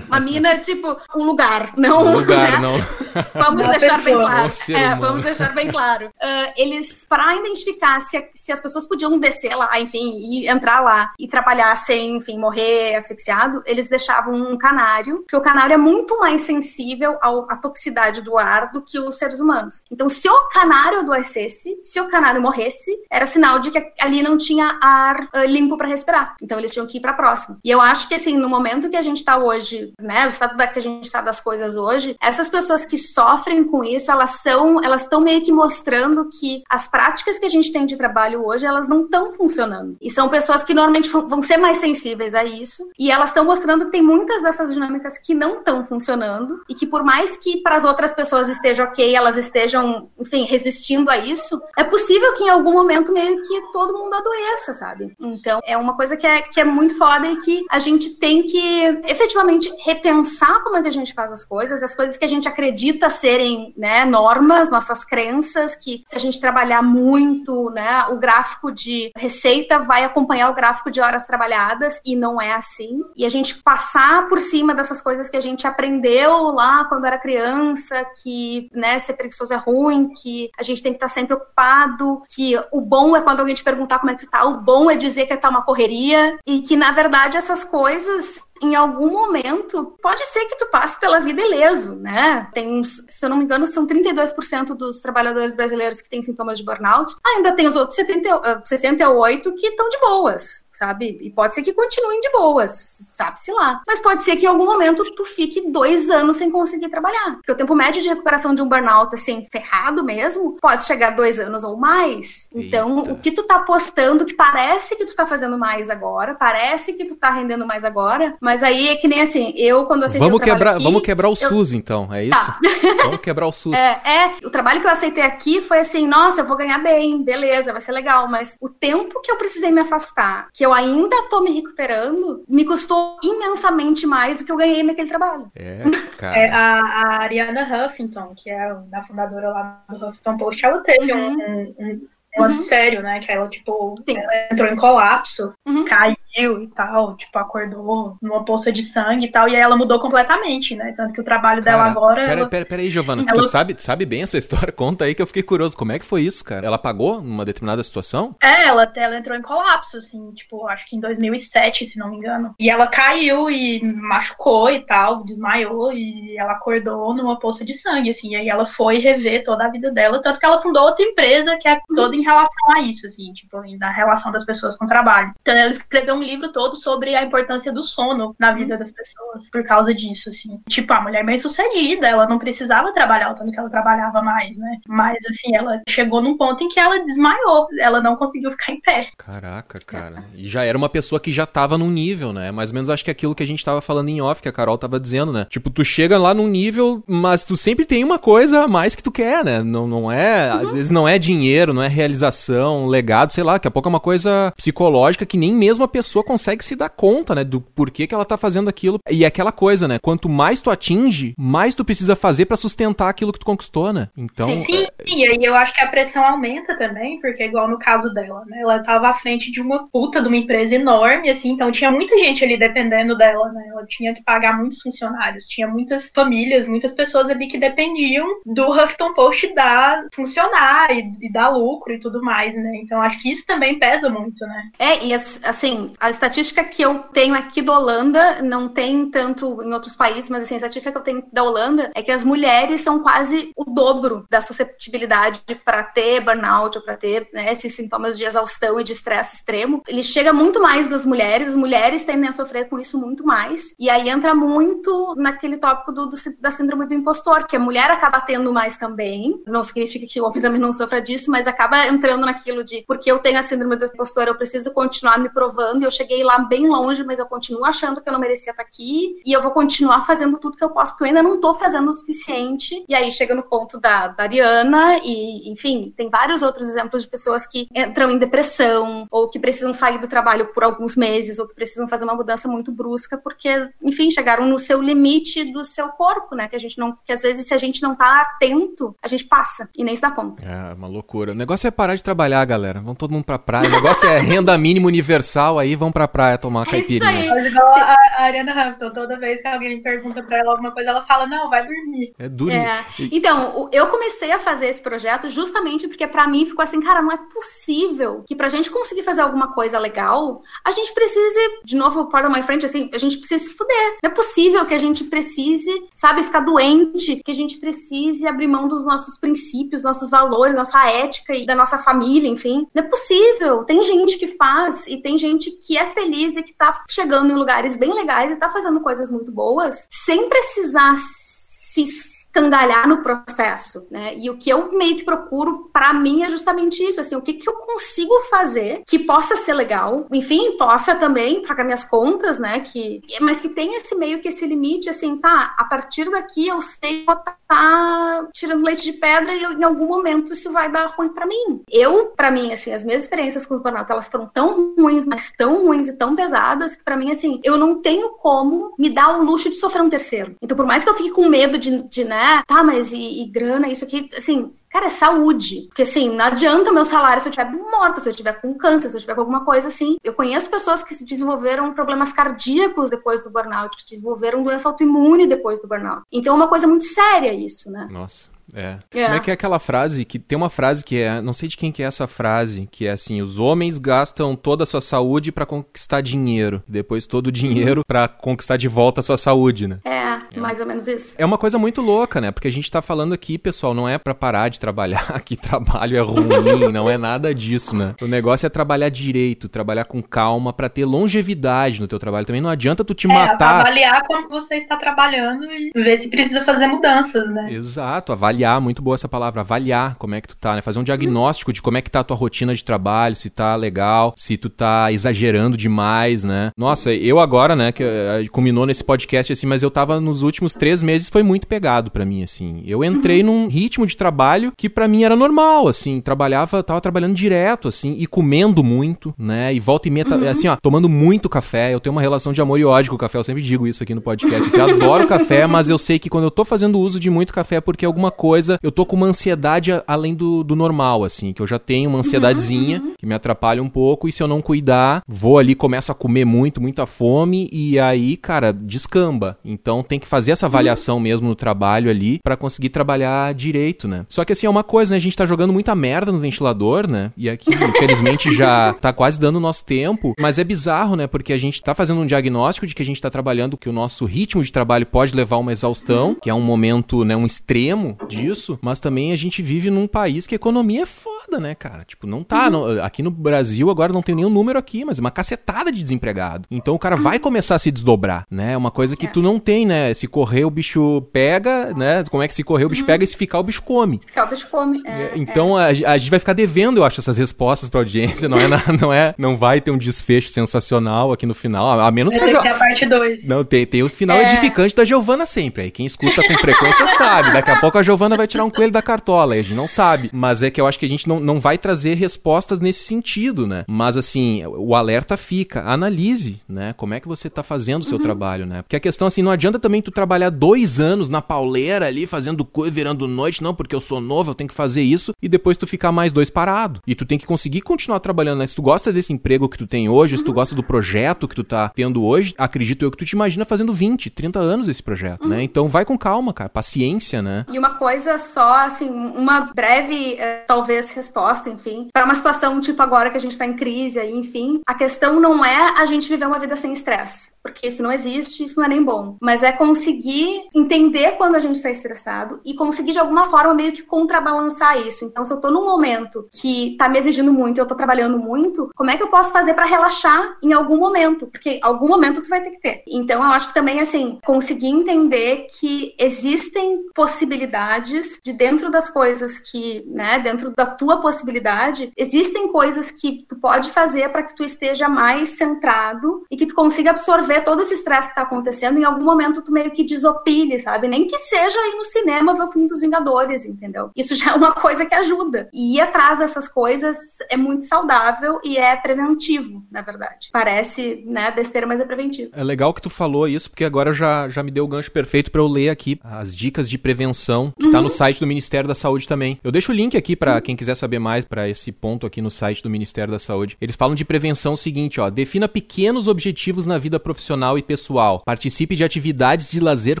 uma 0.08 0.20
mina, 0.20 0.58
tipo, 0.60 0.96
um 1.14 1.24
lugar, 1.24 1.72
não 1.76 2.06
um 2.06 2.16
lugar, 2.18 2.52
né? 2.52 2.58
não. 2.58 2.76
Vamos 3.34 3.78
deixar 3.78 4.02
bem 4.02 4.14
claro. 4.14 4.50
É, 4.70 4.94
vamos 4.94 5.22
deixar 5.24 5.54
bem 5.54 5.70
claro. 5.70 6.06
Uh, 6.08 6.52
eles, 6.56 7.04
para 7.08 7.36
identificar 7.36 8.00
se, 8.02 8.28
se 8.34 8.52
as 8.52 8.60
pessoas 8.60 8.86
podiam 8.86 9.18
descer 9.18 9.54
lá, 9.54 9.80
enfim, 9.80 10.16
e 10.16 10.48
entrar 10.48 10.80
lá 10.80 11.12
e 11.18 11.26
trabalhar 11.26 11.76
sem, 11.76 12.16
enfim, 12.16 12.38
morrer 12.38 12.96
asfixiado, 12.96 13.62
eles 13.66 13.88
deixavam 13.88 14.34
um 14.34 14.56
canário, 14.56 15.20
porque 15.20 15.36
o 15.36 15.40
canário 15.40 15.74
é 15.74 15.76
muito 15.76 16.18
mais 16.18 16.42
sensível 16.42 17.18
ao, 17.20 17.50
à 17.50 17.56
toxicidade 17.56 18.22
do 18.22 18.38
ar 18.38 18.70
do 18.70 18.84
que 18.84 18.98
os 18.98 19.18
seres 19.18 19.40
humanos. 19.40 19.82
Então, 19.90 20.08
se 20.08 20.28
o 20.28 20.48
canário 20.48 21.00
adoecesse, 21.00 21.78
se 21.82 22.00
o 22.00 22.08
canário 22.08 22.40
morresse, 22.40 22.96
era 23.10 23.26
sinal 23.26 23.58
de 23.58 23.70
que 23.70 23.92
ali 24.00 24.22
não 24.22 24.38
tinha 24.38 24.78
ar 24.80 25.28
uh, 25.34 25.44
limpo 25.46 25.76
para 25.76 25.88
respirar. 25.88 26.36
Então, 26.40 26.58
eles 26.58 26.70
tinham 26.70 26.86
que 26.86 26.98
ir 26.98 27.00
para 27.00 27.12
próxima. 27.12 27.58
E 27.64 27.70
eu 27.70 27.80
acho 27.80 28.08
que, 28.08 28.14
assim, 28.14 28.36
no 28.36 28.48
momento 28.50 28.90
que 28.90 28.96
a 28.96 29.02
gente 29.02 29.24
tá 29.24 29.38
hoje, 29.38 29.92
né, 30.00 30.26
o 30.26 30.30
estado 30.30 30.56
da 30.56 30.66
que 30.66 30.78
a 30.78 30.82
gente 30.82 31.04
está 31.04 31.20
das 31.20 31.40
coisas 31.40 31.76
hoje, 31.76 32.16
essas 32.20 32.48
pessoas 32.48 32.84
que 32.84 32.98
sofrem 32.98 33.64
com 33.64 33.84
isso, 33.84 34.10
elas 34.10 34.40
são, 34.42 34.82
elas 34.82 35.02
estão 35.02 35.20
meio 35.20 35.42
que 35.42 35.52
mostrando 35.52 36.28
que 36.28 36.62
as 36.68 36.86
práticas 36.86 37.38
que 37.38 37.46
a 37.46 37.48
gente 37.48 37.72
tem 37.72 37.86
de 37.86 37.96
trabalho 37.96 38.46
hoje, 38.46 38.66
elas 38.66 38.88
não 38.88 39.04
estão 39.04 39.32
funcionando. 39.32 39.96
E 40.00 40.10
são 40.10 40.28
pessoas 40.28 40.64
que 40.64 40.74
normalmente 40.74 41.08
vão 41.08 41.42
ser 41.42 41.56
mais 41.56 41.78
sensíveis 41.78 42.34
a 42.34 42.44
isso, 42.44 42.88
e 42.98 43.10
elas 43.10 43.30
estão 43.30 43.44
mostrando 43.44 43.86
que 43.86 43.92
tem 43.92 44.02
muitas 44.02 44.42
dessas 44.42 44.72
dinâmicas 44.72 45.18
que 45.18 45.34
não 45.34 45.58
estão 45.58 45.84
funcionando 45.84 46.62
e 46.68 46.74
que 46.74 46.86
por 46.86 47.04
mais 47.04 47.36
que 47.36 47.62
para 47.62 47.76
as 47.76 47.84
outras 47.84 48.12
pessoas 48.14 48.48
esteja 48.48 48.84
ok, 48.84 49.14
elas 49.14 49.36
estejam, 49.36 50.08
enfim, 50.18 50.44
resistindo 50.44 51.10
a 51.10 51.18
isso, 51.18 51.60
é 51.76 51.84
possível 51.84 52.34
que 52.34 52.44
em 52.44 52.48
algum 52.48 52.72
momento 52.72 53.12
meio 53.12 53.40
que 53.42 53.72
todo 53.72 53.96
mundo 53.96 54.14
adoeça, 54.14 54.74
sabe? 54.74 55.14
Então, 55.20 55.60
é 55.64 55.76
uma 55.76 55.96
coisa 55.96 56.16
que 56.16 56.26
é, 56.26 56.42
que 56.42 56.60
é 56.60 56.64
muito 56.64 56.96
foda 56.96 57.26
e 57.26 57.36
que 57.38 57.64
a 57.70 57.78
gente 57.78 58.10
tem 58.16 58.39
que 58.44 59.02
efetivamente 59.06 59.70
repensar 59.84 60.62
como 60.62 60.76
é 60.76 60.82
que 60.82 60.88
a 60.88 60.92
gente 60.92 61.12
faz 61.12 61.32
as 61.32 61.44
coisas, 61.44 61.82
as 61.82 61.94
coisas 61.94 62.16
que 62.16 62.24
a 62.24 62.28
gente 62.28 62.48
acredita 62.48 63.10
serem 63.10 63.74
né, 63.76 64.04
normas, 64.04 64.70
nossas 64.70 65.04
crenças, 65.04 65.76
que 65.76 66.04
se 66.08 66.16
a 66.16 66.18
gente 66.18 66.40
trabalhar 66.40 66.82
muito, 66.82 67.70
né, 67.70 68.06
o 68.08 68.18
gráfico 68.18 68.70
de 68.70 69.10
receita 69.16 69.78
vai 69.78 70.04
acompanhar 70.04 70.50
o 70.50 70.54
gráfico 70.54 70.90
de 70.90 71.00
horas 71.00 71.26
trabalhadas 71.26 72.00
e 72.04 72.16
não 72.16 72.40
é 72.40 72.52
assim. 72.52 73.00
E 73.16 73.24
a 73.24 73.28
gente 73.28 73.62
passar 73.62 74.28
por 74.28 74.40
cima 74.40 74.74
dessas 74.74 75.00
coisas 75.00 75.28
que 75.28 75.36
a 75.36 75.40
gente 75.40 75.66
aprendeu 75.66 76.44
lá 76.48 76.84
quando 76.84 77.06
era 77.06 77.18
criança, 77.18 78.06
que 78.22 78.70
né, 78.74 78.98
ser 78.98 79.14
preguiçoso 79.14 79.52
é 79.52 79.56
ruim, 79.56 80.12
que 80.14 80.50
a 80.58 80.62
gente 80.62 80.82
tem 80.82 80.92
que 80.92 80.96
estar 80.96 81.08
sempre 81.08 81.34
ocupado, 81.34 82.22
que 82.34 82.54
o 82.72 82.80
bom 82.80 83.16
é 83.16 83.20
quando 83.20 83.40
alguém 83.40 83.54
te 83.54 83.64
perguntar 83.64 83.98
como 83.98 84.10
é 84.10 84.14
que 84.14 84.24
tu 84.24 84.30
tá, 84.30 84.44
o 84.44 84.60
bom 84.60 84.90
é 84.90 84.96
dizer 84.96 85.26
que 85.26 85.36
tá 85.36 85.48
uma 85.48 85.62
correria, 85.62 86.38
e 86.46 86.60
que 86.60 86.76
na 86.76 86.92
verdade 86.92 87.36
essas 87.36 87.64
coisas 87.64 88.19
em 88.62 88.74
algum 88.74 89.10
momento, 89.10 89.96
pode 90.02 90.22
ser 90.26 90.44
que 90.46 90.56
tu 90.56 90.66
passe 90.66 90.98
pela 91.00 91.20
vida 91.20 91.40
ileso, 91.40 91.96
né? 91.96 92.48
Tem 92.52 92.80
uns, 92.80 93.02
se 93.08 93.24
eu 93.24 93.30
não 93.30 93.38
me 93.38 93.44
engano, 93.44 93.66
são 93.66 93.86
32% 93.86 94.74
dos 94.74 95.00
trabalhadores 95.00 95.54
brasileiros 95.54 96.00
que 96.02 96.10
têm 96.10 96.20
sintomas 96.20 96.58
de 96.58 96.64
burnout. 96.64 97.14
Ainda 97.24 97.52
tem 97.52 97.66
os 97.66 97.76
outros 97.76 97.96
70, 97.96 98.62
68 98.64 99.54
que 99.54 99.66
estão 99.66 99.88
de 99.88 99.98
boas 99.98 100.64
sabe? 100.80 101.18
E 101.20 101.28
pode 101.28 101.54
ser 101.54 101.62
que 101.62 101.74
continuem 101.74 102.20
de 102.22 102.32
boas, 102.32 102.70
sabe-se 102.70 103.52
lá. 103.52 103.82
Mas 103.86 104.00
pode 104.00 104.22
ser 104.22 104.36
que 104.36 104.46
em 104.46 104.48
algum 104.48 104.64
momento 104.64 105.04
tu 105.14 105.26
fique 105.26 105.70
dois 105.70 106.08
anos 106.08 106.38
sem 106.38 106.50
conseguir 106.50 106.88
trabalhar. 106.88 107.36
Porque 107.36 107.52
o 107.52 107.54
tempo 107.54 107.74
médio 107.74 108.00
de 108.00 108.08
recuperação 108.08 108.54
de 108.54 108.62
um 108.62 108.68
burnout, 108.68 109.14
assim, 109.14 109.46
ferrado 109.52 110.02
mesmo, 110.02 110.56
pode 110.58 110.86
chegar 110.86 111.10
dois 111.10 111.38
anos 111.38 111.64
ou 111.64 111.76
mais. 111.76 112.48
Então, 112.54 113.00
Eita. 113.00 113.12
o 113.12 113.16
que 113.18 113.30
tu 113.30 113.42
tá 113.42 113.58
postando, 113.58 114.24
que 114.24 114.32
parece 114.32 114.96
que 114.96 115.04
tu 115.04 115.14
tá 115.14 115.26
fazendo 115.26 115.58
mais 115.58 115.90
agora, 115.90 116.34
parece 116.34 116.94
que 116.94 117.04
tu 117.04 117.14
tá 117.14 117.30
rendendo 117.30 117.66
mais 117.66 117.84
agora, 117.84 118.36
mas 118.40 118.62
aí 118.62 118.88
é 118.88 118.96
que 118.96 119.06
nem 119.06 119.20
assim, 119.20 119.52
eu 119.56 119.84
quando 119.84 120.04
aceitei 120.04 120.26
vamos 120.26 120.42
quebrar, 120.42 120.76
aqui, 120.76 120.84
Vamos 120.84 121.02
quebrar 121.02 121.28
o 121.28 121.32
eu... 121.32 121.36
SUS, 121.36 121.74
então, 121.74 122.08
é 122.12 122.24
isso? 122.24 122.46
Tá. 122.46 122.58
vamos 123.04 123.20
quebrar 123.20 123.46
o 123.46 123.52
SUS. 123.52 123.76
É, 123.76 124.00
é, 124.04 124.34
o 124.42 124.48
trabalho 124.48 124.80
que 124.80 124.86
eu 124.86 124.90
aceitei 124.90 125.22
aqui 125.22 125.60
foi 125.60 125.80
assim, 125.80 126.06
nossa, 126.06 126.40
eu 126.40 126.46
vou 126.46 126.56
ganhar 126.56 126.78
bem, 126.78 127.22
beleza, 127.22 127.72
vai 127.72 127.82
ser 127.82 127.92
legal, 127.92 128.28
mas 128.28 128.56
o 128.60 128.68
tempo 128.68 129.20
que 129.20 129.30
eu 129.30 129.36
precisei 129.36 129.70
me 129.70 129.80
afastar, 129.80 130.48
que 130.54 130.64
eu 130.64 130.69
eu 130.70 130.74
ainda 130.74 131.28
tô 131.28 131.40
me 131.40 131.50
recuperando, 131.50 132.44
me 132.48 132.64
custou 132.64 133.18
imensamente 133.22 134.06
mais 134.06 134.38
do 134.38 134.44
que 134.44 134.52
eu 134.52 134.56
ganhei 134.56 134.82
naquele 134.82 135.08
trabalho. 135.08 135.50
É, 135.56 135.82
cara. 136.16 136.38
É, 136.38 136.50
a, 136.50 136.80
a 136.80 137.22
Ariana 137.22 137.86
Huffington, 137.86 138.32
que 138.36 138.48
é 138.48 138.70
a 138.92 139.02
fundadora 139.02 139.50
lá 139.50 139.84
do 139.88 139.96
Huffington 139.96 140.36
Post, 140.36 140.64
ela 140.64 140.80
teve 140.82 141.12
uhum. 141.12 141.36
um, 141.36 141.74
um, 141.78 142.08
negócio 142.36 142.58
uhum. 142.58 142.64
sério, 142.64 143.02
né? 143.02 143.20
Que 143.20 143.32
ela, 143.32 143.48
tipo, 143.48 143.94
ela 144.06 144.48
entrou 144.52 144.68
em 144.68 144.76
colapso, 144.76 145.52
uhum. 145.66 145.84
caiu 145.84 146.62
e 146.62 146.68
tal, 146.68 147.16
tipo, 147.16 147.36
acordou 147.38 148.16
numa 148.22 148.44
poça 148.44 148.70
de 148.70 148.82
sangue 148.82 149.26
e 149.26 149.30
tal, 149.30 149.48
e 149.48 149.56
aí 149.56 149.60
ela 149.60 149.76
mudou 149.76 149.98
completamente, 149.98 150.76
né? 150.76 150.92
Tanto 150.96 151.12
que 151.12 151.20
o 151.20 151.24
trabalho 151.24 151.62
cara, 151.62 151.78
dela 151.78 151.90
agora. 151.90 152.26
Pera, 152.26 152.40
ela... 152.40 152.48
pera, 152.48 152.64
pera 152.64 152.82
aí, 152.82 152.90
Giovana. 152.90 153.24
Ela... 153.26 153.40
Tu, 153.40 153.48
sabe, 153.48 153.74
tu 153.74 153.82
sabe 153.82 154.06
bem 154.06 154.22
essa 154.22 154.38
história? 154.38 154.72
Conta 154.72 155.04
aí 155.04 155.14
que 155.14 155.22
eu 155.22 155.26
fiquei 155.26 155.42
curioso. 155.42 155.76
Como 155.76 155.92
é 155.92 155.98
que 155.98 156.04
foi 156.04 156.22
isso, 156.22 156.44
cara? 156.44 156.66
Ela 156.66 156.78
pagou 156.78 157.20
numa 157.20 157.44
determinada 157.44 157.82
situação? 157.82 158.36
É, 158.42 158.68
ela, 158.68 158.90
ela 158.94 159.18
entrou 159.18 159.36
em 159.36 159.42
colapso, 159.42 159.96
assim, 159.96 160.30
tipo, 160.32 160.66
acho 160.68 160.86
que 160.86 160.96
em 160.96 161.00
2007, 161.00 161.84
se 161.84 161.98
não 161.98 162.10
me 162.10 162.16
engano. 162.16 162.54
E 162.58 162.70
ela 162.70 162.86
caiu 162.86 163.50
e 163.50 163.82
machucou 163.82 164.70
e 164.70 164.80
tal, 164.80 165.24
desmaiou, 165.24 165.92
e 165.92 166.38
ela 166.38 166.52
acordou 166.52 167.14
numa 167.14 167.38
poça 167.38 167.64
de 167.64 167.74
sangue, 167.74 168.10
assim. 168.10 168.30
E 168.30 168.36
aí 168.36 168.48
ela 168.48 168.66
foi 168.66 168.98
rever 168.98 169.42
toda 169.42 169.64
a 169.64 169.70
vida 169.70 169.90
dela, 169.90 170.22
tanto 170.22 170.38
que 170.38 170.46
ela 170.46 170.60
fundou 170.60 170.84
outra 170.84 171.04
empresa 171.04 171.56
que 171.56 171.68
é 171.68 171.80
toda 171.94 172.19
em 172.20 172.24
relação 172.24 172.72
a 172.72 172.80
isso, 172.82 173.06
assim, 173.06 173.32
tipo, 173.32 173.60
da 173.78 173.90
relação 173.90 174.30
das 174.30 174.44
pessoas 174.44 174.76
com 174.76 174.84
o 174.84 174.88
trabalho. 174.88 175.32
Então 175.40 175.54
ela 175.54 175.70
escreveu 175.70 176.14
um 176.14 176.22
livro 176.22 176.52
todo 176.52 176.76
sobre 176.76 177.14
a 177.14 177.24
importância 177.24 177.72
do 177.72 177.82
sono 177.82 178.34
na 178.38 178.52
vida 178.52 178.76
das 178.76 178.90
pessoas, 178.90 179.50
por 179.50 179.64
causa 179.64 179.94
disso, 179.94 180.28
assim. 180.28 180.60
Tipo, 180.68 180.92
a 180.92 181.00
mulher 181.00 181.24
bem 181.24 181.38
sucedida, 181.38 182.06
ela 182.06 182.26
não 182.26 182.38
precisava 182.38 182.92
trabalhar 182.92 183.32
o 183.32 183.34
tanto 183.34 183.52
que 183.52 183.58
ela 183.58 183.70
trabalhava 183.70 184.22
mais, 184.22 184.56
né? 184.56 184.78
Mas, 184.86 185.18
assim, 185.28 185.56
ela 185.56 185.80
chegou 185.88 186.22
num 186.22 186.36
ponto 186.36 186.62
em 186.62 186.68
que 186.68 186.78
ela 186.78 187.02
desmaiou, 187.02 187.68
ela 187.78 188.00
não 188.00 188.16
conseguiu 188.16 188.50
ficar 188.52 188.72
em 188.72 188.80
pé. 188.80 189.08
Caraca, 189.16 189.78
cara. 189.84 190.24
E 190.34 190.48
já 190.48 190.64
era 190.64 190.76
uma 190.76 190.88
pessoa 190.88 191.20
que 191.20 191.32
já 191.32 191.46
tava 191.46 191.78
num 191.78 191.90
nível, 191.90 192.32
né? 192.32 192.50
Mais 192.50 192.70
ou 192.70 192.74
menos 192.74 192.90
acho 192.90 193.04
que 193.04 193.10
é 193.10 193.12
aquilo 193.12 193.34
que 193.34 193.42
a 193.42 193.46
gente 193.46 193.64
tava 193.64 193.80
falando 193.80 194.08
em 194.08 194.20
off, 194.20 194.42
que 194.42 194.48
a 194.48 194.52
Carol 194.52 194.78
tava 194.78 195.00
dizendo, 195.00 195.32
né? 195.32 195.46
Tipo, 195.48 195.70
tu 195.70 195.84
chega 195.84 196.18
lá 196.18 196.34
num 196.34 196.48
nível, 196.48 197.02
mas 197.06 197.44
tu 197.44 197.56
sempre 197.56 197.84
tem 197.84 198.04
uma 198.04 198.18
coisa 198.18 198.64
a 198.64 198.68
mais 198.68 198.94
que 198.94 199.02
tu 199.02 199.10
quer, 199.10 199.44
né? 199.44 199.62
Não, 199.62 199.86
não 199.86 200.10
é, 200.10 200.52
uhum. 200.52 200.60
às 200.60 200.72
vezes 200.72 200.90
não 200.90 201.08
é 201.08 201.18
dinheiro, 201.18 201.72
não 201.72 201.82
é 201.82 201.88
realização, 202.10 202.86
legado, 202.86 203.32
sei 203.32 203.44
lá, 203.44 203.54
daqui 203.54 203.68
a 203.68 203.70
pouco 203.70 203.88
é 203.88 203.90
uma 203.90 204.00
coisa 204.00 204.52
psicológica 204.56 205.24
que 205.24 205.38
nem 205.38 205.52
mesmo 205.52 205.84
a 205.84 205.88
pessoa 205.88 206.24
consegue 206.24 206.64
se 206.64 206.74
dar 206.74 206.88
conta, 206.88 207.34
né, 207.34 207.44
do 207.44 207.60
porquê 207.60 208.06
que 208.06 208.14
ela 208.14 208.24
tá 208.24 208.36
fazendo 208.36 208.68
aquilo. 208.68 208.98
E 209.08 209.24
é 209.24 209.26
aquela 209.26 209.52
coisa, 209.52 209.86
né, 209.86 209.98
quanto 210.02 210.28
mais 210.28 210.60
tu 210.60 210.70
atinge, 210.70 211.34
mais 211.38 211.74
tu 211.74 211.84
precisa 211.84 212.16
fazer 212.16 212.46
para 212.46 212.56
sustentar 212.56 213.08
aquilo 213.08 213.32
que 213.32 213.38
tu 213.38 213.46
conquistou, 213.46 213.92
né? 213.92 214.08
Então, 214.16 214.48
sim, 214.48 214.64
sim, 215.06 215.24
é... 215.24 215.36
e 215.36 215.44
eu 215.44 215.54
acho 215.54 215.72
que 215.72 215.80
a 215.80 215.88
pressão 215.88 216.24
aumenta 216.24 216.76
também, 216.76 217.20
porque 217.20 217.42
é 217.42 217.46
igual 217.46 217.68
no 217.68 217.78
caso 217.78 218.12
dela, 218.12 218.44
né? 218.46 218.60
Ela 218.60 218.80
tava 218.80 219.08
à 219.08 219.14
frente 219.14 219.50
de 219.52 219.60
uma 219.60 219.88
puta 219.88 220.20
de 220.20 220.28
uma 220.28 220.36
empresa 220.36 220.74
enorme, 220.74 221.30
assim, 221.30 221.50
então 221.50 221.70
tinha 221.70 221.90
muita 221.90 222.18
gente 222.18 222.44
ali 222.44 222.58
dependendo 222.58 223.16
dela, 223.16 223.52
né? 223.52 223.64
Ela 223.68 223.86
tinha 223.86 224.14
que 224.14 224.22
pagar 224.22 224.58
muitos 224.58 224.80
funcionários, 224.80 225.46
tinha 225.46 225.68
muitas 225.68 226.10
famílias, 226.10 226.66
muitas 226.66 226.92
pessoas 226.92 227.28
ali 227.28 227.46
que 227.46 227.58
dependiam 227.58 228.26
do 228.44 228.70
Huffington 228.70 229.14
Post 229.14 229.54
dar 229.54 230.06
funcionar 230.12 230.90
e, 230.90 231.10
e 231.20 231.32
dar 231.32 231.50
lucro 231.50 231.92
e 231.92 231.99
tudo 232.00 232.22
mais, 232.22 232.56
né? 232.56 232.80
Então 232.82 233.00
acho 233.00 233.20
que 233.20 233.30
isso 233.30 233.46
também 233.46 233.78
pesa 233.78 234.08
muito, 234.08 234.44
né? 234.46 234.70
É, 234.78 235.04
e 235.04 235.14
assim, 235.14 235.92
a 236.00 236.10
estatística 236.10 236.64
que 236.64 236.82
eu 236.82 236.98
tenho 237.12 237.34
aqui 237.34 237.62
da 237.62 237.78
Holanda, 237.78 238.42
não 238.42 238.68
tem 238.68 239.10
tanto 239.10 239.62
em 239.62 239.72
outros 239.72 239.94
países, 239.94 240.30
mas 240.30 240.44
assim, 240.44 240.54
a 240.54 240.58
estatística 240.58 240.90
que 240.92 240.98
eu 240.98 241.02
tenho 241.02 241.24
da 241.32 241.42
Holanda 241.42 241.90
é 241.94 242.02
que 242.02 242.10
as 242.10 242.24
mulheres 242.24 242.80
são 242.80 243.00
quase 243.00 243.50
o 243.56 243.64
dobro 243.64 244.26
da 244.30 244.40
susceptibilidade 244.40 245.42
para 245.64 245.82
ter 245.82 246.20
burnout 246.20 246.78
ou 246.78 246.84
para 246.84 246.96
ter 246.96 247.28
né, 247.32 247.52
esses 247.52 247.74
sintomas 247.74 248.16
de 248.16 248.24
exaustão 248.24 248.80
e 248.80 248.84
de 248.84 248.92
estresse 248.92 249.36
extremo. 249.36 249.82
Ele 249.86 250.02
chega 250.02 250.32
muito 250.32 250.60
mais 250.60 250.88
das 250.88 251.04
mulheres, 251.04 251.48
as 251.48 251.56
mulheres 251.56 252.04
tendem 252.04 252.28
a 252.28 252.32
sofrer 252.32 252.68
com 252.68 252.78
isso 252.78 252.98
muito 252.98 253.24
mais. 253.24 253.74
E 253.78 253.88
aí 253.90 254.08
entra 254.08 254.34
muito 254.34 255.14
naquele 255.16 255.58
tópico 255.58 255.92
do, 255.92 256.06
do 256.06 256.16
da 256.40 256.50
síndrome 256.50 256.86
do 256.86 256.94
impostor, 256.94 257.46
que 257.46 257.56
a 257.56 257.60
mulher 257.60 257.90
acaba 257.90 258.20
tendo 258.20 258.52
mais 258.52 258.76
também. 258.76 259.42
Não 259.46 259.64
significa 259.64 260.06
que 260.06 260.20
o 260.20 260.24
homem 260.24 260.40
também 260.40 260.60
não 260.60 260.72
sofra 260.72 261.00
disso, 261.00 261.30
mas 261.30 261.46
acaba 261.46 261.86
entrando 261.90 262.24
naquilo 262.24 262.64
de 262.64 262.84
porque 262.86 263.10
eu 263.10 263.18
tenho 263.18 263.38
a 263.38 263.42
síndrome 263.42 263.76
do 263.76 263.86
impostor, 263.86 264.24
eu 264.24 264.34
preciso 264.34 264.72
continuar 264.72 265.18
me 265.18 265.28
provando. 265.28 265.84
Eu 265.84 265.90
cheguei 265.90 266.22
lá 266.22 266.38
bem 266.38 266.68
longe, 266.68 267.04
mas 267.04 267.18
eu 267.18 267.26
continuo 267.26 267.64
achando 267.64 268.00
que 268.00 268.08
eu 268.08 268.12
não 268.12 268.20
merecia 268.20 268.50
estar 268.50 268.62
aqui. 268.62 269.20
E 269.24 269.32
eu 269.32 269.42
vou 269.42 269.50
continuar 269.52 270.06
fazendo 270.06 270.38
tudo 270.38 270.56
que 270.56 270.64
eu 270.64 270.70
posso, 270.70 270.92
porque 270.92 271.04
eu 271.04 271.08
ainda 271.08 271.22
não 271.22 271.36
estou 271.36 271.54
fazendo 271.54 271.90
o 271.90 271.94
suficiente. 271.94 272.84
E 272.88 272.94
aí 272.94 273.10
chega 273.10 273.34
no 273.34 273.42
ponto 273.42 273.78
da, 273.78 274.08
da 274.08 274.22
Ariana, 274.24 274.98
e 275.04 275.50
enfim, 275.50 275.92
tem 275.96 276.08
vários 276.08 276.42
outros 276.42 276.68
exemplos 276.68 277.02
de 277.02 277.08
pessoas 277.08 277.46
que 277.46 277.68
entram 277.74 278.10
em 278.10 278.18
depressão, 278.18 279.06
ou 279.10 279.28
que 279.28 279.38
precisam 279.38 279.74
sair 279.74 279.98
do 279.98 280.08
trabalho 280.08 280.52
por 280.52 280.62
alguns 280.62 280.96
meses, 280.96 281.38
ou 281.38 281.46
que 281.46 281.54
precisam 281.54 281.88
fazer 281.88 282.04
uma 282.04 282.14
mudança 282.14 282.48
muito 282.48 282.72
brusca, 282.72 283.18
porque, 283.18 283.70
enfim, 283.82 284.10
chegaram 284.10 284.46
no 284.46 284.58
seu 284.58 284.80
limite 284.80 285.52
do 285.52 285.64
seu 285.64 285.88
corpo, 285.88 286.34
né? 286.34 286.48
Que 286.48 286.56
a 286.56 286.60
gente 286.60 286.78
não. 286.78 286.96
Que 287.04 287.12
às 287.12 287.22
vezes, 287.22 287.46
se 287.46 287.54
a 287.54 287.58
gente 287.58 287.82
não 287.82 287.94
tá 287.94 288.20
atento, 288.20 288.94
a 289.02 289.08
gente 289.08 289.24
passa 289.24 289.68
e 289.76 289.84
nem 289.84 289.94
se 289.94 290.02
dá 290.02 290.10
conta. 290.10 290.44
É, 290.44 290.74
uma 290.74 290.88
loucura. 290.88 291.32
O 291.32 291.34
negócio 291.34 291.66
é 291.66 291.70
parar 291.80 291.94
de 291.94 292.04
trabalhar, 292.04 292.44
galera. 292.44 292.78
Vão 292.78 292.94
todo 292.94 293.12
mundo 293.12 293.24
pra 293.24 293.38
praia. 293.38 293.66
O 293.66 293.70
negócio 293.70 294.06
é 294.06 294.18
renda 294.18 294.58
mínima 294.58 294.86
universal, 294.86 295.58
aí 295.58 295.74
vão 295.74 295.90
pra 295.90 296.06
praia 296.06 296.36
tomar 296.36 296.66
é 296.66 296.70
caipirinha. 296.72 297.34
É 297.34 297.46
igual 297.46 297.74
a, 297.74 297.96
a 298.18 298.22
Ariana 298.24 298.52
Hampton, 298.52 298.90
toda 298.90 299.18
vez 299.18 299.40
que 299.40 299.48
alguém 299.48 299.82
pergunta 299.82 300.22
pra 300.22 300.36
ela 300.36 300.50
alguma 300.50 300.72
coisa, 300.72 300.90
ela 300.90 301.06
fala, 301.06 301.26
não, 301.26 301.48
vai 301.48 301.66
dormir. 301.66 302.12
É 302.18 302.28
dormir. 302.28 302.56
É. 302.56 302.84
Então, 303.10 303.70
eu 303.72 303.86
comecei 303.86 304.30
a 304.30 304.38
fazer 304.38 304.66
esse 304.66 304.82
projeto 304.82 305.30
justamente 305.30 305.88
porque 305.88 306.06
pra 306.06 306.28
mim 306.28 306.44
ficou 306.44 306.62
assim, 306.62 306.82
cara, 306.82 307.00
não 307.00 307.12
é 307.12 307.16
possível 307.32 308.24
que 308.28 308.36
pra 308.36 308.50
gente 308.50 308.70
conseguir 308.70 309.02
fazer 309.02 309.22
alguma 309.22 309.50
coisa 309.54 309.78
legal, 309.78 310.42
a 310.62 310.72
gente 310.72 310.92
precise, 310.92 311.40
de 311.64 311.76
novo, 311.76 312.10
pardon 312.10 312.28
my 312.28 312.42
Friend, 312.42 312.66
assim, 312.66 312.90
a 312.92 312.98
gente 312.98 313.16
precisa 313.16 313.42
se 313.42 313.54
fuder. 313.54 313.96
Não 314.02 314.10
é 314.10 314.14
possível 314.14 314.66
que 314.66 314.74
a 314.74 314.78
gente 314.78 315.04
precise, 315.04 315.72
sabe, 315.94 316.24
ficar 316.24 316.40
doente, 316.40 317.22
que 317.24 317.30
a 317.30 317.34
gente 317.34 317.56
precise 317.56 318.26
abrir 318.26 318.48
mão 318.48 318.68
dos 318.68 318.84
nossos 318.84 319.16
princípios, 319.16 319.82
nossos 319.82 320.10
valores, 320.10 320.54
nossa 320.54 320.86
ética 320.86 321.34
e 321.34 321.46
da 321.46 321.54
nossa 321.54 321.69
família, 321.78 322.28
enfim. 322.28 322.66
Não 322.74 322.82
é 322.82 322.86
possível. 322.86 323.64
Tem 323.64 323.82
gente 323.82 324.18
que 324.18 324.28
faz 324.28 324.86
e 324.86 324.96
tem 324.98 325.16
gente 325.16 325.50
que 325.50 325.76
é 325.76 325.86
feliz 325.86 326.36
e 326.36 326.42
que 326.42 326.52
tá 326.52 326.82
chegando 326.88 327.30
em 327.30 327.36
lugares 327.36 327.76
bem 327.76 327.92
legais 327.92 328.32
e 328.32 328.36
tá 328.36 328.50
fazendo 328.50 328.80
coisas 328.80 329.10
muito 329.10 329.30
boas 329.30 329.88
sem 329.90 330.28
precisar 330.28 330.96
se 330.96 332.09
escandalhar 332.30 332.88
no 332.88 333.02
processo, 333.02 333.86
né? 333.90 334.14
E 334.16 334.30
o 334.30 334.36
que 334.36 334.48
eu 334.48 334.72
meio 334.72 334.96
que 334.96 335.04
procuro 335.04 335.68
para 335.72 335.92
mim 335.92 336.22
é 336.22 336.28
justamente 336.28 336.82
isso, 336.82 337.00
assim, 337.00 337.16
o 337.16 337.22
que 337.22 337.34
que 337.34 337.48
eu 337.48 337.54
consigo 337.54 338.14
fazer 338.30 338.82
que 338.86 339.00
possa 339.00 339.36
ser 339.36 339.52
legal, 339.52 340.06
enfim, 340.12 340.56
possa 340.56 340.94
também 340.94 341.42
pagar 341.42 341.64
minhas 341.64 341.84
contas, 341.84 342.38
né? 342.38 342.60
Que, 342.60 343.02
mas 343.20 343.40
que 343.40 343.48
tenha 343.48 343.78
esse 343.78 343.94
meio 343.96 344.20
que 344.20 344.28
esse 344.28 344.46
limite, 344.46 344.88
assim, 344.88 345.18
tá? 345.18 345.54
A 345.58 345.64
partir 345.64 346.08
daqui 346.10 346.46
eu 346.46 346.60
sei 346.60 347.04
que 347.04 347.06
tá 347.48 348.28
tirando 348.32 348.64
leite 348.64 348.82
de 348.82 348.92
pedra 348.92 349.34
e 349.34 349.42
eu, 349.42 349.52
em 349.52 349.64
algum 349.64 349.86
momento 349.86 350.32
isso 350.32 350.52
vai 350.52 350.70
dar 350.70 350.86
ruim 350.86 351.08
para 351.08 351.26
mim. 351.26 351.62
Eu, 351.68 352.12
para 352.16 352.30
mim, 352.30 352.52
assim, 352.52 352.72
as 352.72 352.84
minhas 352.84 353.02
experiências 353.02 353.44
com 353.44 353.54
os 353.54 353.60
burnout, 353.60 353.90
elas 353.90 354.06
foram 354.06 354.26
tão 354.26 354.74
ruins, 354.78 355.04
mas 355.04 355.32
tão 355.36 355.66
ruins 355.66 355.88
e 355.88 355.92
tão 355.92 356.14
pesadas 356.14 356.76
que 356.76 356.84
para 356.84 356.96
mim, 356.96 357.10
assim, 357.10 357.40
eu 357.42 357.58
não 357.58 357.82
tenho 357.82 358.10
como 358.10 358.72
me 358.78 358.88
dar 358.88 359.18
o 359.18 359.24
luxo 359.24 359.50
de 359.50 359.56
sofrer 359.56 359.82
um 359.82 359.90
terceiro. 359.90 360.36
Então, 360.40 360.56
por 360.56 360.66
mais 360.66 360.84
que 360.84 360.90
eu 360.90 360.94
fique 360.94 361.10
com 361.10 361.28
medo 361.28 361.58
de, 361.58 361.82
de 361.88 362.04
né, 362.04 362.19
né? 362.20 362.42
Tá, 362.46 362.62
mas 362.62 362.92
e, 362.92 363.22
e 363.22 363.26
grana, 363.30 363.68
isso 363.68 363.84
aqui, 363.84 364.10
assim, 364.16 364.52
Cara, 364.70 364.86
é 364.86 364.90
saúde. 364.90 365.62
Porque, 365.66 365.82
assim, 365.82 366.08
não 366.10 366.26
adianta 366.26 366.70
meu 366.70 366.84
salário 366.84 367.20
se 367.20 367.26
eu 367.26 367.30
estiver 367.30 367.50
morta, 367.50 368.00
se 368.00 368.08
eu 368.08 368.12
estiver 368.12 368.40
com 368.40 368.54
câncer, 368.54 368.88
se 368.88 368.94
eu 368.94 368.98
estiver 368.98 369.16
com 369.16 369.20
alguma 369.22 369.44
coisa 369.44 369.66
assim. 369.66 369.96
Eu 370.02 370.14
conheço 370.14 370.48
pessoas 370.48 370.84
que 370.84 371.04
desenvolveram 371.04 371.74
problemas 371.74 372.12
cardíacos 372.12 372.88
depois 372.88 373.24
do 373.24 373.30
burnout, 373.30 373.76
que 373.76 373.90
desenvolveram 373.90 374.44
doença 374.44 374.68
autoimune 374.68 375.26
depois 375.26 375.60
do 375.60 375.66
burnout. 375.66 376.02
Então 376.12 376.34
é 376.34 376.36
uma 376.36 376.46
coisa 376.46 376.68
muito 376.68 376.84
séria 376.84 377.34
isso, 377.34 377.68
né? 377.68 377.88
Nossa. 377.90 378.30
É. 378.54 378.78
é. 378.92 379.04
Como 379.04 379.16
é 379.16 379.20
que 379.20 379.30
é 379.30 379.34
aquela 379.34 379.58
frase 379.58 380.04
que 380.04 380.18
tem 380.18 380.36
uma 380.36 380.50
frase 380.50 380.84
que 380.84 380.98
é, 380.98 381.20
não 381.20 381.32
sei 381.32 381.48
de 381.48 381.56
quem 381.56 381.70
que 381.72 381.82
é 381.82 381.86
essa 381.86 382.06
frase, 382.06 382.68
que 382.70 382.86
é 382.86 382.90
assim, 382.90 383.22
os 383.22 383.38
homens 383.38 383.78
gastam 383.78 384.34
toda 384.34 384.64
a 384.64 384.66
sua 384.66 384.80
saúde 384.80 385.32
para 385.32 385.46
conquistar 385.46 386.00
dinheiro, 386.00 386.62
depois 386.66 387.06
todo 387.06 387.28
o 387.28 387.32
dinheiro 387.32 387.82
para 387.86 388.08
conquistar 388.08 388.56
de 388.56 388.68
volta 388.68 389.00
a 389.00 389.02
sua 389.02 389.16
saúde, 389.16 389.66
né? 389.66 389.78
É, 389.84 390.18
é, 390.36 390.40
mais 390.40 390.60
ou 390.60 390.66
menos 390.66 390.86
isso. 390.86 391.14
É 391.18 391.24
uma 391.24 391.38
coisa 391.38 391.58
muito 391.58 391.80
louca, 391.80 392.20
né? 392.20 392.30
Porque 392.30 392.48
a 392.48 392.52
gente 392.52 392.70
tá 392.70 392.82
falando 392.82 393.12
aqui, 393.12 393.38
pessoal, 393.38 393.74
não 393.74 393.88
é 393.88 393.98
para 393.98 394.14
parar 394.14 394.48
de 394.48 394.60
trabalhar, 394.60 395.20
que 395.24 395.36
trabalho 395.36 395.96
é 395.96 396.00
ruim, 396.00 396.72
não 396.72 396.88
é 396.88 396.96
nada 396.96 397.34
disso, 397.34 397.76
né? 397.76 397.94
O 398.00 398.06
negócio 398.06 398.46
é 398.46 398.50
trabalhar 398.50 398.88
direito, 398.88 399.48
trabalhar 399.48 399.84
com 399.84 400.02
calma 400.02 400.52
para 400.52 400.68
ter 400.68 400.84
longevidade 400.84 401.80
no 401.80 401.88
teu 401.88 401.98
trabalho. 401.98 402.26
Também 402.26 402.40
não 402.40 402.50
adianta 402.50 402.84
tu 402.84 402.94
te 402.94 403.10
é, 403.10 403.12
matar. 403.12 403.60
avaliar 403.60 404.02
como 404.06 404.28
você 404.28 404.56
está 404.56 404.76
trabalhando 404.76 405.44
e 405.44 405.70
ver 405.74 405.98
se 405.98 406.08
precisa 406.08 406.44
fazer 406.44 406.66
mudanças, 406.66 407.28
né? 407.30 407.52
Exato, 407.52 408.12
avaliar 408.12 408.39
avaliar, 408.40 408.60
muito 408.60 408.82
boa 408.82 408.94
essa 408.94 409.08
palavra, 409.08 409.40
avaliar 409.40 409.96
como 409.96 410.14
é 410.14 410.20
que 410.20 410.28
tu 410.28 410.36
tá, 410.36 410.54
né? 410.54 410.62
Fazer 410.62 410.78
um 410.78 410.84
diagnóstico 410.84 411.52
de 411.52 411.60
como 411.60 411.76
é 411.76 411.82
que 411.82 411.90
tá 411.90 412.00
a 412.00 412.04
tua 412.04 412.16
rotina 412.16 412.54
de 412.54 412.64
trabalho, 412.64 413.16
se 413.16 413.30
tá 413.30 413.54
legal, 413.56 414.14
se 414.16 414.36
tu 414.36 414.48
tá 414.48 414.90
exagerando 414.92 415.56
demais, 415.56 416.24
né? 416.24 416.50
Nossa, 416.56 416.92
eu 416.92 417.18
agora, 417.18 417.54
né, 417.54 417.72
que 417.72 417.82
uh, 417.82 418.30
culminou 418.30 418.66
nesse 418.66 418.82
podcast 418.82 419.32
assim, 419.32 419.46
mas 419.46 419.62
eu 419.62 419.70
tava 419.70 420.00
nos, 420.00 420.20
os 420.20 420.22
últimos 420.22 420.54
três 420.54 420.82
meses 420.82 421.08
foi 421.08 421.22
muito 421.22 421.46
pegado 421.46 421.90
para 421.90 422.04
mim, 422.04 422.22
assim. 422.22 422.62
Eu 422.66 422.84
entrei 422.84 423.22
num 423.22 423.48
ritmo 423.48 423.86
de 423.86 423.96
trabalho 423.96 424.52
que 424.56 424.68
para 424.68 424.86
mim 424.86 425.02
era 425.02 425.16
normal, 425.16 425.66
assim. 425.68 426.00
Trabalhava, 426.00 426.62
tava 426.62 426.80
trabalhando 426.80 427.14
direto, 427.14 427.68
assim, 427.68 427.96
e 427.98 428.06
comendo 428.06 428.62
muito, 428.62 429.14
né? 429.18 429.52
E 429.54 429.60
volta 429.60 429.88
e 429.88 429.90
meia, 429.90 430.06
uhum. 430.06 430.28
assim, 430.28 430.48
ó, 430.48 430.56
tomando 430.56 430.88
muito 430.88 431.28
café. 431.28 431.72
Eu 431.72 431.80
tenho 431.80 431.92
uma 431.92 432.02
relação 432.02 432.32
de 432.32 432.40
amor 432.40 432.60
e 432.60 432.64
ódio 432.64 432.90
com 432.90 432.96
o 432.96 432.98
café, 432.98 433.18
eu 433.18 433.24
sempre 433.24 433.42
digo 433.42 433.66
isso 433.66 433.82
aqui 433.82 433.94
no 433.94 434.00
podcast. 434.00 434.48
Assim, 434.48 434.58
eu 434.58 434.64
adoro 434.64 435.06
café, 435.06 435.46
mas 435.46 435.68
eu 435.68 435.78
sei 435.78 435.98
que 435.98 436.10
quando 436.10 436.24
eu 436.24 436.30
tô 436.30 436.44
fazendo 436.44 436.78
uso 436.78 437.00
de 437.00 437.08
muito 437.10 437.32
café 437.32 437.56
é 437.56 437.60
porque 437.60 437.86
alguma 437.86 438.10
coisa, 438.10 438.29
eu 438.62 438.72
tô 438.72 438.86
com 438.86 438.96
uma 438.96 439.06
ansiedade 439.06 439.70
além 439.86 440.14
do, 440.14 440.42
do 440.42 440.56
normal, 440.56 441.04
assim, 441.04 441.32
que 441.32 441.42
eu 441.42 441.46
já 441.46 441.58
tenho 441.58 441.90
uma 441.90 441.98
ansiedadezinha 441.98 442.80
uhum. 442.80 442.94
que 442.98 443.06
me 443.06 443.14
atrapalha 443.14 443.62
um 443.62 443.68
pouco, 443.68 444.08
e 444.08 444.12
se 444.12 444.22
eu 444.22 444.28
não 444.28 444.40
cuidar, 444.40 445.02
vou 445.06 445.38
ali, 445.38 445.54
começo 445.54 445.92
a 445.92 445.94
comer 445.94 446.24
muito, 446.24 446.60
muita 446.60 446.86
fome, 446.86 447.48
e 447.52 447.78
aí, 447.78 448.16
cara, 448.16 448.52
descamba. 448.52 449.38
Então 449.44 449.82
tem 449.82 449.98
que 449.98 450.06
fazer 450.06 450.32
essa 450.32 450.46
avaliação 450.46 450.96
uhum. 450.96 451.02
mesmo 451.02 451.28
no 451.28 451.34
trabalho 451.34 451.90
ali 451.90 452.18
para 452.22 452.36
conseguir 452.36 452.70
trabalhar 452.70 453.34
direito, 453.34 453.86
né? 453.86 454.04
Só 454.08 454.24
que 454.24 454.32
assim, 454.32 454.46
é 454.46 454.50
uma 454.50 454.64
coisa, 454.64 454.92
né? 454.92 454.96
A 454.96 455.00
gente 455.00 455.16
tá 455.16 455.26
jogando 455.26 455.52
muita 455.52 455.74
merda 455.74 456.12
no 456.12 456.18
ventilador, 456.18 456.90
né? 456.90 457.12
E 457.16 457.28
aqui, 457.28 457.50
infelizmente, 457.54 458.32
já 458.32 458.72
tá 458.74 458.92
quase 458.92 459.18
dando 459.20 459.36
o 459.36 459.40
nosso 459.40 459.64
tempo, 459.64 460.14
mas 460.18 460.38
é 460.38 460.44
bizarro, 460.44 460.96
né? 460.96 461.06
Porque 461.06 461.32
a 461.32 461.38
gente 461.38 461.62
tá 461.62 461.74
fazendo 461.74 462.00
um 462.00 462.06
diagnóstico 462.06 462.66
de 462.66 462.74
que 462.74 462.82
a 462.82 462.86
gente 462.86 463.00
tá 463.00 463.10
trabalhando, 463.10 463.56
que 463.56 463.68
o 463.68 463.72
nosso 463.72 464.04
ritmo 464.04 464.42
de 464.42 464.52
trabalho 464.52 464.86
pode 464.86 465.14
levar 465.14 465.36
a 465.36 465.38
uma 465.38 465.52
exaustão, 465.52 466.16
que 466.20 466.30
é 466.30 466.34
um 466.34 466.40
momento, 466.40 467.04
né, 467.04 467.16
um 467.16 467.26
extremo 467.26 467.96
disso, 468.16 468.58
mas 468.60 468.80
também 468.80 469.12
a 469.12 469.16
gente 469.16 469.42
vive 469.42 469.70
num 469.70 469.86
país 469.86 470.26
que 470.26 470.34
a 470.34 470.36
economia 470.36 470.82
é 470.82 470.86
foda, 470.86 471.38
né, 471.38 471.54
cara? 471.54 471.84
Tipo, 471.84 472.06
não 472.06 472.22
tá. 472.22 472.44
Uhum. 472.44 472.50
Não, 472.50 472.84
aqui 472.84 473.02
no 473.02 473.10
Brasil, 473.10 473.70
agora 473.70 473.92
não 473.92 474.02
tem 474.02 474.14
nenhum 474.14 474.30
número 474.30 474.58
aqui, 474.58 474.84
mas 474.84 474.98
é 474.98 475.00
uma 475.00 475.10
cacetada 475.10 475.72
de 475.72 475.82
desempregado. 475.82 476.46
Então 476.50 476.74
o 476.74 476.78
cara 476.78 476.96
vai 476.96 477.18
começar 477.18 477.54
a 477.54 477.58
se 477.58 477.70
desdobrar, 477.70 478.26
né? 478.30 478.52
É 478.52 478.56
uma 478.56 478.70
coisa 478.70 478.96
que 478.96 479.06
é. 479.06 479.08
tu 479.08 479.22
não 479.22 479.38
tem, 479.38 479.66
né? 479.66 479.92
Se 479.94 480.06
correr, 480.06 480.44
o 480.44 480.50
bicho 480.50 481.02
pega, 481.12 481.72
né? 481.74 482.04
Como 482.10 482.22
é 482.22 482.28
que 482.28 482.34
se 482.34 482.42
correr, 482.42 482.64
o 482.64 482.68
bicho 482.68 482.82
uhum. 482.82 482.86
pega 482.86 483.04
e 483.04 483.06
se 483.06 483.16
ficar, 483.16 483.38
o 483.38 483.42
bicho 483.42 483.62
come. 483.62 483.98
Se 484.00 484.06
ficar, 484.06 484.24
o 484.24 484.28
bicho 484.28 484.48
come. 484.48 484.82
É, 484.84 484.90
é 484.90 485.12
então 485.16 485.56
a, 485.56 485.66
a, 485.66 485.98
gente 485.98 486.10
vai 486.10 486.18
ficar 486.18 486.32
devendo, 486.32 486.78
eu 486.78 486.84
acho, 486.84 487.00
essas 487.00 487.16
respostas 487.16 487.70
pra 487.70 487.80
audiência. 487.80 488.28
Não 488.28 488.38
é, 488.38 488.48
não 488.80 488.92
é, 488.92 489.14
não 489.18 489.36
vai 489.36 489.60
ter 489.60 489.70
um 489.70 489.78
desfecho 489.78 490.28
sensacional 490.28 491.12
aqui 491.12 491.26
no 491.26 491.34
final, 491.34 491.80
a 491.80 491.90
menos 491.90 492.14
que 492.14 492.20
a, 492.20 492.28
jo... 492.28 492.38
a 492.38 492.54
parte 492.54 492.86
2. 492.86 493.24
Não, 493.24 493.44
tem, 493.44 493.66
tem 493.66 493.82
o 493.82 493.88
final 493.88 494.18
edificante 494.18 494.74
da 494.74 494.84
Giovana 494.84 495.26
sempre. 495.26 495.64
Aí 495.64 495.70
quem 495.70 495.86
escuta 495.86 496.22
com 496.26 496.38
frequência 496.38 496.86
sabe. 496.96 497.32
Daqui 497.32 497.50
a 497.50 497.60
pouco 497.60 497.78
a 497.78 497.82
Giovana 497.82 497.99
vai 498.08 498.26
tirar 498.26 498.44
um 498.44 498.50
coelho 498.50 498.72
da 498.72 498.82
cartola, 498.82 499.34
a 499.34 499.42
gente 499.42 499.54
não 499.54 499.66
sabe. 499.66 500.10
Mas 500.12 500.42
é 500.42 500.50
que 500.50 500.60
eu 500.60 500.66
acho 500.66 500.78
que 500.78 500.86
a 500.86 500.88
gente 500.88 501.08
não, 501.08 501.20
não 501.20 501.40
vai 501.40 501.58
trazer 501.58 501.94
respostas 501.94 502.60
nesse 502.60 502.84
sentido, 502.84 503.46
né? 503.46 503.64
Mas 503.68 503.96
assim, 503.96 504.42
o 504.46 504.74
alerta 504.74 505.16
fica. 505.16 505.62
Analise, 505.62 506.40
né? 506.48 506.72
Como 506.76 506.94
é 506.94 507.00
que 507.00 507.08
você 507.08 507.28
tá 507.28 507.42
fazendo 507.42 507.82
o 507.82 507.84
seu 507.84 507.98
uhum. 507.98 508.02
trabalho, 508.02 508.46
né? 508.46 508.62
Porque 508.62 508.76
a 508.76 508.80
questão, 508.80 509.06
assim, 509.06 509.22
não 509.22 509.30
adianta 509.30 509.58
também 509.58 509.82
tu 509.82 509.90
trabalhar 509.90 510.30
dois 510.30 510.80
anos 510.80 511.08
na 511.08 511.20
pauleira 511.20 511.86
ali, 511.86 512.06
fazendo 512.06 512.44
coisa, 512.44 512.74
virando 512.74 513.06
noite, 513.06 513.42
não, 513.42 513.54
porque 513.54 513.74
eu 513.74 513.80
sou 513.80 514.00
novo, 514.00 514.30
eu 514.30 514.34
tenho 514.34 514.48
que 514.48 514.54
fazer 514.54 514.82
isso, 514.82 515.14
e 515.22 515.28
depois 515.28 515.56
tu 515.56 515.66
ficar 515.66 515.92
mais 515.92 516.12
dois 516.12 516.30
parado. 516.30 516.80
E 516.86 516.94
tu 516.94 517.04
tem 517.04 517.18
que 517.18 517.26
conseguir 517.26 517.60
continuar 517.60 518.00
trabalhando, 518.00 518.38
né? 518.38 518.46
Se 518.46 518.54
tu 518.54 518.62
gosta 518.62 518.92
desse 518.92 519.12
emprego 519.12 519.48
que 519.48 519.58
tu 519.58 519.66
tem 519.66 519.88
hoje, 519.88 520.18
se 520.18 520.24
tu 520.24 520.32
gosta 520.32 520.54
do 520.54 520.62
projeto 520.62 521.28
que 521.28 521.34
tu 521.34 521.44
tá 521.44 521.70
tendo 521.74 522.04
hoje, 522.04 522.34
acredito 522.38 522.84
eu 522.84 522.90
que 522.90 522.96
tu 522.96 523.04
te 523.04 523.12
imagina 523.12 523.44
fazendo 523.44 523.72
20, 523.72 524.10
30 524.10 524.38
anos 524.38 524.68
esse 524.68 524.82
projeto, 524.82 525.22
né? 525.22 525.30
uhum. 525.30 525.36
né? 525.36 525.42
Então 525.42 525.68
vai 525.68 525.84
com 525.84 525.96
calma, 525.98 526.32
cara, 526.32 526.48
paciência, 526.48 527.20
né? 527.20 527.44
E 527.52 527.58
uma 527.58 527.74
coisa 527.74 527.89
só, 528.18 528.66
assim, 528.66 528.88
uma 528.88 529.52
breve, 529.54 530.14
eh, 530.18 530.44
talvez, 530.46 530.90
resposta, 530.92 531.48
enfim, 531.48 531.88
para 531.92 532.04
uma 532.04 532.14
situação 532.14 532.60
tipo 532.60 532.82
agora 532.82 533.10
que 533.10 533.16
a 533.16 533.20
gente 533.20 533.38
tá 533.38 533.46
em 533.46 533.54
crise 533.54 533.98
aí, 533.98 534.14
enfim, 534.14 534.60
a 534.66 534.74
questão 534.74 535.20
não 535.20 535.44
é 535.44 535.74
a 535.80 535.86
gente 535.86 536.08
viver 536.08 536.26
uma 536.26 536.38
vida 536.38 536.56
sem 536.56 536.72
estresse 536.72 537.30
porque 537.42 537.66
isso 537.66 537.82
não 537.82 537.90
existe, 537.90 538.44
isso 538.44 538.56
não 538.56 538.64
é 538.64 538.68
nem 538.68 538.82
bom. 538.82 539.16
Mas 539.20 539.42
é 539.42 539.52
conseguir 539.52 540.42
entender 540.54 541.12
quando 541.12 541.36
a 541.36 541.40
gente 541.40 541.56
está 541.56 541.70
estressado 541.70 542.40
e 542.44 542.54
conseguir 542.54 542.92
de 542.92 542.98
alguma 542.98 543.24
forma 543.28 543.54
meio 543.54 543.72
que 543.72 543.82
contrabalançar 543.82 544.78
isso. 544.78 545.04
Então, 545.04 545.24
se 545.24 545.32
eu 545.32 545.36
estou 545.36 545.50
num 545.50 545.64
momento 545.64 546.28
que 546.32 546.72
está 546.72 546.88
me 546.88 546.98
exigindo 546.98 547.32
muito 547.32 547.58
eu 547.58 547.62
estou 547.62 547.76
trabalhando 547.76 548.18
muito, 548.18 548.70
como 548.74 548.90
é 548.90 548.96
que 548.96 549.02
eu 549.02 549.08
posso 549.08 549.32
fazer 549.32 549.54
para 549.54 549.64
relaxar 549.64 550.36
em 550.42 550.52
algum 550.52 550.78
momento? 550.78 551.26
Porque 551.26 551.58
algum 551.62 551.88
momento 551.88 552.22
tu 552.22 552.28
vai 552.28 552.42
ter 552.42 552.50
que 552.50 552.60
ter. 552.60 552.82
Então, 552.86 553.22
eu 553.22 553.30
acho 553.30 553.48
que 553.48 553.54
também 553.54 553.80
assim, 553.80 554.18
conseguir 554.24 554.68
entender 554.68 555.48
que 555.58 555.94
existem 555.98 556.84
possibilidades 556.94 557.79
de 557.80 558.32
dentro 558.32 558.70
das 558.70 558.90
coisas 558.90 559.38
que, 559.38 559.84
né, 559.86 560.18
dentro 560.18 560.52
da 560.56 560.66
tua 560.66 561.00
possibilidade, 561.00 561.90
existem 561.96 562.52
coisas 562.52 562.90
que 562.90 563.24
tu 563.26 563.36
pode 563.36 563.70
fazer 563.70 564.08
para 564.10 564.22
que 564.22 564.36
tu 564.36 564.44
esteja 564.44 564.88
mais 564.88 565.30
centrado 565.30 566.24
e 566.30 566.36
que 566.36 566.46
tu 566.46 566.54
consiga 566.54 566.90
absorver 566.90 567.30
ver 567.30 567.44
todo 567.44 567.62
esse 567.62 567.74
estresse 567.74 568.08
que 568.08 568.14
tá 568.16 568.22
acontecendo, 568.22 568.78
em 568.78 568.84
algum 568.84 569.04
momento 569.04 569.40
tu 569.40 569.52
meio 569.52 569.70
que 569.70 569.84
desopile, 569.84 570.58
sabe? 570.58 570.88
Nem 570.88 571.06
que 571.06 571.16
seja 571.16 571.58
ir 571.68 571.76
no 571.76 571.84
cinema 571.84 572.34
ver 572.34 572.42
o 572.42 572.50
filme 572.50 572.68
dos 572.68 572.80
Vingadores, 572.80 573.44
entendeu? 573.44 573.90
Isso 573.94 574.16
já 574.16 574.32
é 574.32 574.34
uma 574.34 574.52
coisa 574.52 574.84
que 574.84 574.94
ajuda. 574.94 575.48
E 575.52 575.76
ir 575.76 575.80
atrás 575.80 576.18
dessas 576.18 576.48
coisas 576.48 576.96
é 577.28 577.36
muito 577.36 577.66
saudável 577.66 578.40
e 578.42 578.58
é 578.58 578.74
preventivo, 578.74 579.62
na 579.70 579.80
verdade. 579.80 580.28
Parece, 580.32 581.04
né, 581.06 581.30
besteira, 581.30 581.66
mas 581.66 581.78
é 581.78 581.84
preventivo. 581.84 582.30
É 582.32 582.42
legal 582.42 582.74
que 582.74 582.82
tu 582.82 582.90
falou 582.90 583.28
isso, 583.28 583.48
porque 583.48 583.64
agora 583.64 583.92
já, 583.92 584.28
já 584.28 584.42
me 584.42 584.50
deu 584.50 584.64
o 584.64 584.68
gancho 584.68 584.90
perfeito 584.90 585.30
para 585.30 585.40
eu 585.40 585.46
ler 585.46 585.68
aqui 585.68 586.00
as 586.02 586.34
dicas 586.34 586.68
de 586.68 586.78
prevenção, 586.78 587.52
que 587.56 587.69
uhum. 587.70 587.76
tá 587.76 587.82
no 587.82 587.88
site 587.88 588.20
do 588.20 588.26
Ministério 588.26 588.66
da 588.66 588.74
Saúde 588.74 589.06
também. 589.06 589.38
Eu 589.42 589.52
deixo 589.52 589.72
o 589.72 589.74
link 589.74 589.96
aqui 589.96 590.16
para 590.16 590.40
quem 590.40 590.56
quiser 590.56 590.74
saber 590.74 590.98
mais 590.98 591.24
para 591.24 591.48
esse 591.48 591.70
ponto 591.70 592.06
aqui 592.06 592.20
no 592.20 592.30
site 592.30 592.62
do 592.62 592.70
Ministério 592.70 593.12
da 593.12 593.18
Saúde. 593.18 593.56
Eles 593.60 593.76
falam 593.76 593.94
de 593.94 594.04
prevenção 594.04 594.54
o 594.54 594.56
seguinte, 594.56 595.00
ó, 595.00 595.08
defina 595.08 595.48
pequenos 595.48 596.08
objetivos 596.08 596.66
na 596.66 596.78
vida 596.78 596.98
profissional 596.98 597.56
e 597.56 597.62
pessoal. 597.62 598.22
Participe 598.24 598.74
de 598.74 598.84
atividades 598.84 599.50
de 599.50 599.60
lazer 599.60 600.00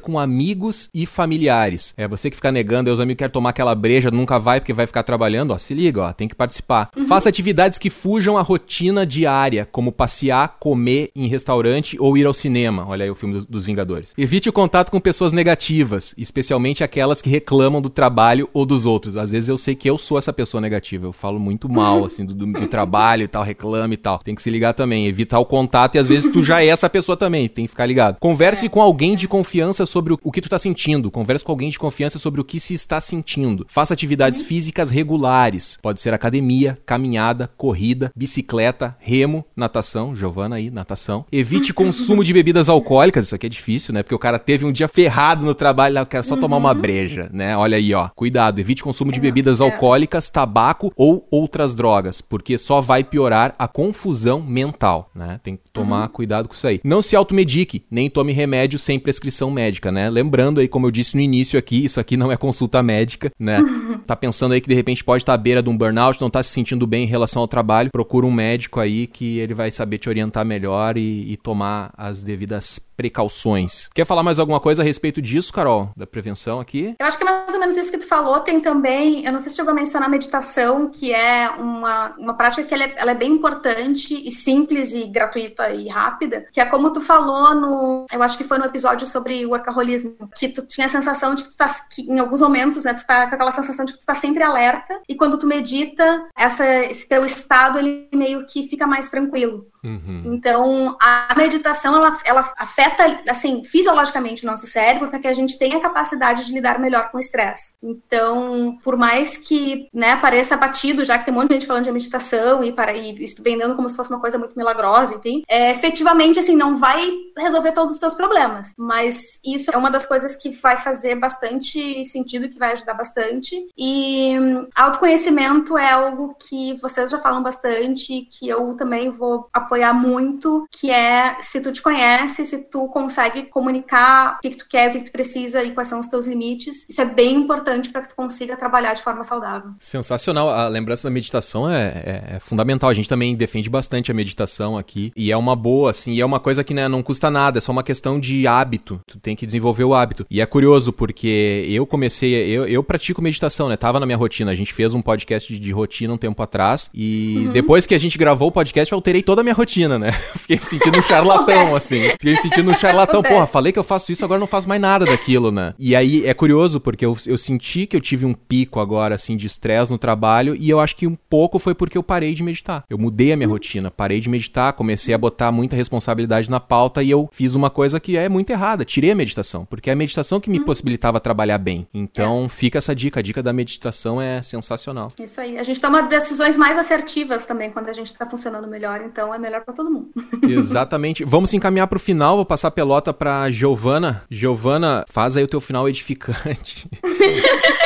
com 0.00 0.18
amigos 0.18 0.90
e 0.92 1.06
familiares. 1.06 1.94
É 1.96 2.08
você 2.08 2.28
que 2.28 2.36
fica 2.36 2.50
negando, 2.50 2.92
os 2.92 3.00
amigos 3.00 3.18
querem 3.18 3.32
tomar 3.32 3.50
aquela 3.50 3.74
breja, 3.74 4.10
nunca 4.10 4.38
vai 4.38 4.60
porque 4.60 4.72
vai 4.72 4.86
ficar 4.86 5.02
trabalhando, 5.02 5.52
ó, 5.52 5.58
se 5.58 5.72
liga, 5.72 6.02
ó, 6.02 6.12
tem 6.12 6.28
que 6.28 6.34
participar. 6.34 6.90
Uhum. 6.96 7.06
Faça 7.06 7.28
atividades 7.28 7.78
que 7.78 7.90
fujam 7.90 8.36
a 8.36 8.42
rotina 8.42 9.06
diária, 9.06 9.68
como 9.70 9.92
passear, 9.92 10.56
comer 10.58 11.10
em 11.14 11.28
restaurante 11.28 11.96
ou 12.00 12.16
ir 12.16 12.26
ao 12.26 12.34
cinema. 12.34 12.86
Olha 12.88 13.04
aí 13.04 13.10
o 13.10 13.14
filme 13.14 13.44
dos 13.48 13.64
Vingadores. 13.64 14.12
Evite 14.18 14.48
o 14.48 14.52
contato 14.52 14.90
com 14.90 15.00
pessoas 15.00 15.32
negativas, 15.32 16.14
especialmente 16.18 16.82
aquelas 16.82 17.22
que 17.22 17.28
reclamam 17.28 17.59
do 17.80 17.90
trabalho 17.90 18.48
ou 18.54 18.64
dos 18.64 18.86
outros. 18.86 19.16
Às 19.16 19.28
vezes 19.28 19.48
eu 19.48 19.58
sei 19.58 19.74
que 19.74 19.88
eu 19.88 19.98
sou 19.98 20.16
essa 20.16 20.32
pessoa 20.32 20.60
negativa, 20.60 21.06
eu 21.06 21.12
falo 21.12 21.38
muito 21.38 21.68
mal, 21.68 22.04
assim, 22.06 22.24
do, 22.24 22.34
do, 22.34 22.66
trabalho 22.66 23.24
e 23.24 23.28
tal, 23.28 23.42
reclame 23.42 23.94
e 23.94 23.96
tal. 23.98 24.18
Tem 24.18 24.34
que 24.34 24.42
se 24.42 24.50
ligar 24.50 24.72
também, 24.72 25.06
evitar 25.06 25.38
o 25.38 25.44
contato 25.44 25.96
e 25.96 25.98
às 25.98 26.08
vezes 26.08 26.32
tu 26.32 26.42
já 26.42 26.62
é 26.62 26.68
essa 26.68 26.88
pessoa 26.88 27.16
também, 27.16 27.48
tem 27.48 27.64
que 27.64 27.70
ficar 27.70 27.84
ligado. 27.84 28.16
Converse 28.18 28.66
é. 28.66 28.68
com 28.68 28.80
alguém 28.80 29.14
de 29.14 29.28
confiança 29.28 29.84
sobre 29.84 30.14
o, 30.14 30.18
o, 30.22 30.32
que 30.32 30.40
tu 30.40 30.48
tá 30.48 30.58
sentindo. 30.58 31.10
Converse 31.10 31.44
com 31.44 31.52
alguém 31.52 31.68
de 31.68 31.78
confiança 31.78 32.18
sobre 32.18 32.40
o 32.40 32.44
que 32.44 32.58
se 32.58 32.72
está 32.72 33.00
sentindo. 33.00 33.66
Faça 33.68 33.92
atividades 33.92 34.40
uhum. 34.40 34.46
físicas 34.46 34.90
regulares. 34.90 35.78
Pode 35.82 36.00
ser 36.00 36.14
academia, 36.14 36.76
caminhada, 36.86 37.50
corrida, 37.56 38.10
bicicleta, 38.16 38.96
remo, 39.00 39.44
natação. 39.54 40.14
Giovana 40.16 40.56
aí, 40.56 40.70
natação. 40.70 41.24
Evite 41.30 41.72
consumo 41.74 42.24
de 42.24 42.32
bebidas 42.32 42.68
alcoólicas. 42.68 43.26
Isso 43.26 43.34
aqui 43.34 43.46
é 43.46 43.50
difícil, 43.50 43.92
né? 43.92 44.02
Porque 44.02 44.14
o 44.14 44.18
cara 44.18 44.38
teve 44.38 44.64
um 44.64 44.72
dia 44.72 44.88
ferrado 44.88 45.44
no 45.44 45.54
trabalho, 45.54 45.98
eu 45.98 46.06
quero 46.06 46.24
só 46.24 46.34
uhum. 46.34 46.40
tomar 46.40 46.56
uma 46.56 46.72
uhum. 46.72 46.80
breja, 46.80 47.28
né? 47.32 47.49
Olha 47.56 47.76
aí, 47.76 47.92
ó. 47.94 48.08
Cuidado, 48.14 48.58
evite 48.58 48.82
consumo 48.82 49.12
de 49.12 49.20
bebidas 49.20 49.60
é. 49.60 49.64
alcoólicas, 49.64 50.28
tabaco 50.28 50.92
ou 50.96 51.26
outras 51.30 51.74
drogas, 51.74 52.20
porque 52.20 52.56
só 52.58 52.80
vai 52.80 53.04
piorar 53.04 53.54
a 53.58 53.68
confusão 53.68 54.40
mental, 54.40 55.10
né? 55.14 55.40
Tem 55.42 55.56
que 55.56 55.62
tomar 55.72 56.02
uhum. 56.02 56.08
cuidado 56.08 56.48
com 56.48 56.54
isso 56.54 56.66
aí. 56.66 56.80
Não 56.84 57.02
se 57.02 57.16
automedique, 57.16 57.84
nem 57.90 58.10
tome 58.10 58.32
remédio 58.32 58.78
sem 58.78 58.98
prescrição 58.98 59.50
médica, 59.50 59.90
né? 59.92 60.10
Lembrando 60.10 60.60
aí, 60.60 60.68
como 60.68 60.86
eu 60.86 60.90
disse 60.90 61.16
no 61.16 61.22
início 61.22 61.58
aqui, 61.58 61.84
isso 61.84 62.00
aqui 62.00 62.16
não 62.16 62.30
é 62.30 62.36
consulta 62.36 62.82
médica, 62.82 63.30
né? 63.38 63.58
tá 64.06 64.16
pensando 64.16 64.52
aí 64.52 64.60
que 64.60 64.68
de 64.68 64.74
repente 64.74 65.04
pode 65.04 65.22
estar 65.22 65.34
à 65.34 65.36
beira 65.36 65.62
de 65.62 65.68
um 65.68 65.76
burnout, 65.76 66.20
não 66.20 66.30
tá 66.30 66.42
se 66.42 66.50
sentindo 66.50 66.86
bem 66.86 67.04
em 67.04 67.08
relação 67.08 67.42
ao 67.42 67.48
trabalho, 67.48 67.90
procura 67.90 68.26
um 68.26 68.32
médico 68.32 68.80
aí 68.80 69.06
que 69.06 69.38
ele 69.38 69.54
vai 69.54 69.70
saber 69.70 69.98
te 69.98 70.08
orientar 70.08 70.44
melhor 70.44 70.96
e, 70.96 71.32
e 71.32 71.36
tomar 71.36 71.92
as 71.96 72.22
devidas 72.22 72.78
precauções. 73.00 73.88
Quer 73.94 74.04
falar 74.04 74.22
mais 74.22 74.38
alguma 74.38 74.60
coisa 74.60 74.82
a 74.82 74.84
respeito 74.84 75.22
disso, 75.22 75.52
Carol? 75.52 75.90
Da 75.96 76.06
prevenção 76.06 76.60
aqui? 76.60 76.94
Eu 76.98 77.06
acho 77.06 77.16
que 77.16 77.24
é 77.24 77.26
mais 77.40 77.54
ou 77.54 77.60
menos 77.60 77.76
isso 77.76 77.90
que 77.90 77.98
tu 77.98 78.06
falou. 78.06 78.40
Tem 78.40 78.60
também, 78.60 79.24
eu 79.24 79.32
não 79.32 79.40
sei 79.40 79.50
se 79.50 79.56
chegou 79.56 79.72
a 79.72 79.74
mencionar 79.74 80.08
a 80.08 80.10
meditação, 80.10 80.88
que 80.88 81.12
é 81.12 81.48
uma, 81.50 82.14
uma 82.18 82.34
prática 82.34 82.64
que 82.64 82.74
ela 82.74 82.84
é, 82.84 82.94
ela 82.96 83.10
é 83.10 83.14
bem 83.14 83.32
importante 83.32 84.14
e 84.26 84.30
simples 84.30 84.92
e 84.92 85.06
gratuita 85.06 85.70
e 85.70 85.88
rápida, 85.88 86.46
que 86.52 86.60
é 86.60 86.66
como 86.66 86.92
tu 86.92 87.00
falou 87.00 87.54
no, 87.54 88.06
eu 88.12 88.22
acho 88.22 88.36
que 88.36 88.44
foi 88.44 88.58
no 88.58 88.64
episódio 88.64 89.06
sobre 89.06 89.44
workaholismo, 89.46 90.16
que 90.36 90.48
tu 90.48 90.66
tinha 90.66 90.86
a 90.86 90.90
sensação 90.90 91.34
de 91.34 91.44
que 91.44 91.50
tu 91.50 91.56
tá, 91.56 91.68
que 91.90 92.02
em 92.02 92.18
alguns 92.18 92.40
momentos, 92.40 92.84
né, 92.84 92.94
tu 92.94 93.06
tá 93.06 93.28
com 93.28 93.34
aquela 93.34 93.52
sensação 93.52 93.84
de 93.84 93.92
que 93.92 94.00
tu 94.00 94.06
tá 94.06 94.14
sempre 94.14 94.42
alerta, 94.42 95.00
e 95.08 95.14
quando 95.14 95.38
tu 95.38 95.46
medita, 95.46 96.26
essa, 96.36 96.66
esse 96.66 97.08
teu 97.08 97.24
estado, 97.24 97.78
ele 97.78 98.08
meio 98.12 98.46
que 98.46 98.68
fica 98.68 98.86
mais 98.86 99.08
tranquilo. 99.10 99.69
Uhum. 99.82 100.22
Então, 100.26 100.96
a 101.00 101.34
meditação, 101.36 101.96
ela, 101.96 102.18
ela 102.24 102.52
afeta, 102.58 103.22
assim, 103.28 103.64
fisiologicamente 103.64 104.44
o 104.44 104.46
nosso 104.46 104.66
cérebro 104.66 105.08
para 105.08 105.18
que 105.18 105.28
a 105.28 105.32
gente 105.32 105.58
tenha 105.58 105.78
a 105.78 105.80
capacidade 105.80 106.46
de 106.46 106.52
lidar 106.52 106.78
melhor 106.78 107.10
com 107.10 107.16
o 107.16 107.20
estresse. 107.20 107.74
Então, 107.82 108.78
por 108.84 108.96
mais 108.96 109.36
que, 109.36 109.88
né, 109.94 110.16
pareça 110.16 110.56
batido, 110.56 111.04
já 111.04 111.18
que 111.18 111.24
tem 111.24 111.34
um 111.34 111.38
monte 111.38 111.48
de 111.48 111.54
gente 111.54 111.66
falando 111.66 111.84
de 111.84 111.92
meditação 111.92 112.62
e, 112.62 112.72
para, 112.72 112.92
e 112.94 113.12
vendendo 113.40 113.74
como 113.74 113.88
se 113.88 113.96
fosse 113.96 114.10
uma 114.10 114.20
coisa 114.20 114.38
muito 114.38 114.56
milagrosa, 114.56 115.14
enfim, 115.14 115.42
é, 115.48 115.70
efetivamente, 115.70 116.38
assim, 116.38 116.54
não 116.54 116.76
vai 116.76 117.10
resolver 117.36 117.72
todos 117.72 117.94
os 117.94 118.00
seus 118.00 118.14
problemas, 118.14 118.72
mas 118.76 119.40
isso 119.44 119.70
é 119.70 119.76
uma 119.76 119.90
das 119.90 120.06
coisas 120.06 120.36
que 120.36 120.50
vai 120.50 120.76
fazer 120.76 121.14
bastante 121.14 122.04
sentido, 122.04 122.48
que 122.48 122.58
vai 122.58 122.72
ajudar 122.72 122.94
bastante. 122.94 123.66
E 123.76 124.38
hum, 124.38 124.68
autoconhecimento 124.74 125.76
é 125.78 125.90
algo 125.90 126.34
que 126.38 126.74
vocês 126.80 127.10
já 127.10 127.18
falam 127.18 127.42
bastante, 127.42 128.28
que 128.30 128.48
eu 128.48 128.76
também 128.76 129.10
vou 129.10 129.48
apoiar 129.52 129.69
muito, 129.92 130.66
que 130.70 130.90
é 130.90 131.36
se 131.40 131.60
tu 131.60 131.72
te 131.72 131.82
conhece, 131.82 132.44
se 132.44 132.58
tu 132.58 132.88
consegue 132.88 133.44
comunicar 133.44 134.36
o 134.38 134.40
que, 134.40 134.50
que 134.50 134.56
tu 134.56 134.66
quer, 134.68 134.88
o 134.88 134.92
que, 134.92 134.98
que 135.00 135.04
tu 135.06 135.12
precisa 135.12 135.62
e 135.62 135.72
quais 135.72 135.88
são 135.88 136.00
os 136.00 136.06
teus 136.06 136.26
limites. 136.26 136.84
Isso 136.88 137.00
é 137.00 137.04
bem 137.04 137.34
importante 137.36 137.90
para 137.90 138.02
que 138.02 138.08
tu 138.08 138.14
consiga 138.14 138.56
trabalhar 138.56 138.94
de 138.94 139.02
forma 139.02 139.24
saudável. 139.24 139.70
Sensacional. 139.78 140.50
A 140.50 140.68
lembrança 140.68 141.08
da 141.08 141.12
meditação 141.12 141.70
é, 141.70 141.82
é, 141.84 142.34
é, 142.36 142.40
fundamental. 142.40 142.90
A 142.90 142.94
gente 142.94 143.08
também 143.08 143.34
defende 143.34 143.68
bastante 143.70 144.10
a 144.10 144.14
meditação 144.14 144.76
aqui. 144.76 145.12
E 145.16 145.30
é 145.30 145.36
uma 145.36 145.56
boa, 145.56 145.90
assim, 145.90 146.12
e 146.12 146.20
é 146.20 146.26
uma 146.26 146.40
coisa 146.40 146.64
que 146.64 146.74
né, 146.74 146.88
não 146.88 147.02
custa 147.02 147.30
nada, 147.30 147.58
é 147.58 147.60
só 147.60 147.72
uma 147.72 147.82
questão 147.82 148.18
de 148.18 148.46
hábito. 148.46 149.00
Tu 149.06 149.18
tem 149.18 149.36
que 149.36 149.46
desenvolver 149.46 149.84
o 149.84 149.94
hábito. 149.94 150.26
E 150.30 150.40
é 150.40 150.46
curioso, 150.46 150.92
porque 150.92 151.66
eu 151.68 151.86
comecei, 151.86 152.34
eu, 152.34 152.66
eu 152.66 152.82
pratico 152.82 153.22
meditação, 153.22 153.68
né? 153.68 153.76
Tava 153.76 154.00
na 154.00 154.06
minha 154.06 154.18
rotina. 154.18 154.50
A 154.50 154.54
gente 154.54 154.72
fez 154.72 154.94
um 154.94 155.02
podcast 155.02 155.52
de, 155.52 155.58
de 155.58 155.70
rotina 155.70 156.14
um 156.14 156.18
tempo 156.18 156.42
atrás. 156.42 156.90
E 156.94 157.44
uhum. 157.46 157.52
depois 157.52 157.86
que 157.86 157.94
a 157.94 157.98
gente 157.98 158.18
gravou 158.18 158.48
o 158.48 158.52
podcast, 158.52 158.92
eu 158.92 158.96
alterei 158.96 159.22
toda 159.22 159.40
a 159.40 159.44
minha 159.44 159.54
rotina, 159.60 159.98
né? 159.98 160.12
Fiquei 160.36 160.56
me 160.56 160.64
sentindo 160.64 160.98
um 160.98 161.02
charlatão, 161.02 161.76
assim. 161.76 162.10
Fiquei 162.10 162.32
me 162.32 162.38
sentindo 162.38 162.70
um 162.70 162.74
charlatão. 162.74 163.22
Porra, 163.22 163.46
falei 163.46 163.72
que 163.72 163.78
eu 163.78 163.84
faço 163.84 164.10
isso, 164.10 164.24
agora 164.24 164.40
não 164.40 164.46
faço 164.46 164.68
mais 164.68 164.80
nada 164.80 165.04
daquilo, 165.04 165.50
né? 165.50 165.74
E 165.78 165.94
aí 165.94 166.26
é 166.26 166.34
curioso, 166.34 166.80
porque 166.80 167.04
eu, 167.04 167.16
eu 167.26 167.38
senti 167.38 167.86
que 167.86 167.96
eu 167.96 168.00
tive 168.00 168.24
um 168.24 168.34
pico 168.34 168.80
agora, 168.80 169.14
assim, 169.14 169.36
de 169.36 169.46
estresse 169.46 169.90
no 169.90 169.98
trabalho. 169.98 170.56
E 170.56 170.68
eu 170.68 170.80
acho 170.80 170.96
que 170.96 171.06
um 171.06 171.14
pouco 171.14 171.58
foi 171.58 171.74
porque 171.74 171.96
eu 171.96 172.02
parei 172.02 172.34
de 172.34 172.42
meditar. 172.42 172.84
Eu 172.88 172.98
mudei 172.98 173.32
a 173.32 173.36
minha 173.36 173.48
rotina, 173.48 173.90
parei 173.90 174.20
de 174.20 174.28
meditar, 174.28 174.72
comecei 174.72 175.14
a 175.14 175.18
botar 175.18 175.52
muita 175.52 175.76
responsabilidade 175.76 176.50
na 176.50 176.60
pauta 176.60 177.02
e 177.02 177.10
eu 177.10 177.28
fiz 177.32 177.54
uma 177.54 177.70
coisa 177.70 178.00
que 178.00 178.16
é 178.16 178.28
muito 178.28 178.50
errada. 178.50 178.84
Tirei 178.84 179.10
a 179.10 179.14
meditação, 179.14 179.64
porque 179.64 179.90
é 179.90 179.92
a 179.92 179.96
meditação 179.96 180.40
que 180.40 180.50
me 180.50 180.58
uhum. 180.58 180.64
possibilitava 180.64 181.20
trabalhar 181.20 181.58
bem. 181.58 181.86
Então, 181.92 182.44
é. 182.46 182.48
fica 182.48 182.78
essa 182.78 182.94
dica. 182.94 183.20
A 183.20 183.22
dica 183.22 183.42
da 183.42 183.52
meditação 183.52 184.20
é 184.20 184.40
sensacional. 184.42 185.12
Isso 185.18 185.40
aí. 185.40 185.58
A 185.58 185.62
gente 185.62 185.80
toma 185.80 186.02
decisões 186.02 186.56
mais 186.56 186.78
assertivas 186.78 187.44
também 187.44 187.70
quando 187.70 187.88
a 187.88 187.92
gente 187.92 188.06
está 188.12 188.26
funcionando 188.26 188.68
melhor, 188.68 189.00
então 189.02 189.34
é 189.34 189.38
melhor 189.38 189.49
para 189.58 189.74
todo 189.74 189.90
mundo. 189.90 190.10
Exatamente. 190.48 191.24
Vamos 191.24 191.52
encaminhar 191.54 191.86
para 191.86 191.96
o 191.96 192.00
final. 192.00 192.36
Vou 192.36 192.44
passar 192.44 192.68
a 192.68 192.70
pelota 192.70 193.12
para 193.12 193.50
Giovana. 193.50 194.22
Giovana, 194.30 195.04
faz 195.08 195.36
aí 195.36 195.42
o 195.42 195.48
teu 195.48 195.60
final 195.60 195.88
edificante. 195.88 196.88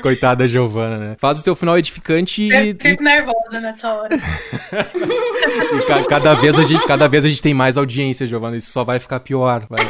Coitada 0.00 0.44
da 0.44 0.48
Giovana, 0.48 0.96
né? 0.96 1.16
Faz 1.18 1.40
o 1.40 1.44
teu 1.44 1.56
final 1.56 1.76
edificante 1.76 2.42
e. 2.42 2.50
Eu 2.50 2.76
fico 2.80 3.02
nervosa 3.02 3.60
nessa 3.60 3.92
hora. 3.94 4.10
e 4.14 5.86
ca 5.86 6.04
cada, 6.04 6.34
vez 6.34 6.56
a 6.56 6.62
gente, 6.62 6.86
cada 6.86 7.08
vez 7.08 7.24
a 7.24 7.28
gente 7.28 7.42
tem 7.42 7.52
mais 7.52 7.76
audiência, 7.76 8.24
Giovana. 8.24 8.56
Isso 8.56 8.70
só 8.70 8.84
vai 8.84 9.00
ficar 9.00 9.18
pior. 9.18 9.66
Vai... 9.68 9.80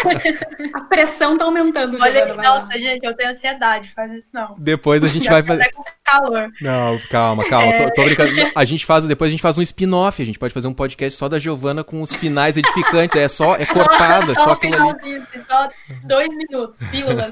A 0.74 0.80
pressão 0.82 1.36
tá 1.36 1.44
aumentando. 1.44 1.96
Olha, 2.00 2.26
Giovana, 2.26 2.42
nossa, 2.42 2.78
gente, 2.78 3.04
eu 3.04 3.14
tenho 3.14 3.30
ansiedade, 3.30 3.90
faz 3.90 4.12
isso 4.12 4.28
não. 4.32 4.54
Depois 4.58 5.04
a 5.04 5.08
gente 5.08 5.28
vai 5.28 5.42
fazer. 5.42 5.70
com 5.72 5.82
calor. 6.10 6.50
Não, 6.60 6.98
calma, 7.08 7.48
calma. 7.48 7.72
É... 7.72 7.88
Tô, 7.88 7.94
tô, 7.94 8.04
brincando. 8.04 8.30
A 8.54 8.64
gente 8.64 8.84
faz, 8.84 9.06
depois 9.06 9.28
a 9.28 9.30
gente 9.30 9.42
faz 9.42 9.56
um 9.58 9.62
spin-off. 9.62 10.20
A 10.20 10.26
gente 10.26 10.38
pode 10.38 10.52
fazer 10.52 10.66
um 10.66 10.74
podcast 10.74 11.18
só 11.18 11.28
da 11.28 11.38
Giovana 11.38 11.84
com 11.84 12.02
os 12.02 12.12
finais 12.12 12.56
edificantes. 12.56 13.20
É 13.20 13.28
só, 13.28 13.56
é 13.56 13.64
cortada, 13.64 14.32
é 14.32 14.34
só 14.34 14.52
aquilo 14.52 14.74
ali. 14.74 15.22
Só 15.46 15.68
dois 16.04 16.28
minutos, 16.36 16.80
pílulas. 16.90 17.30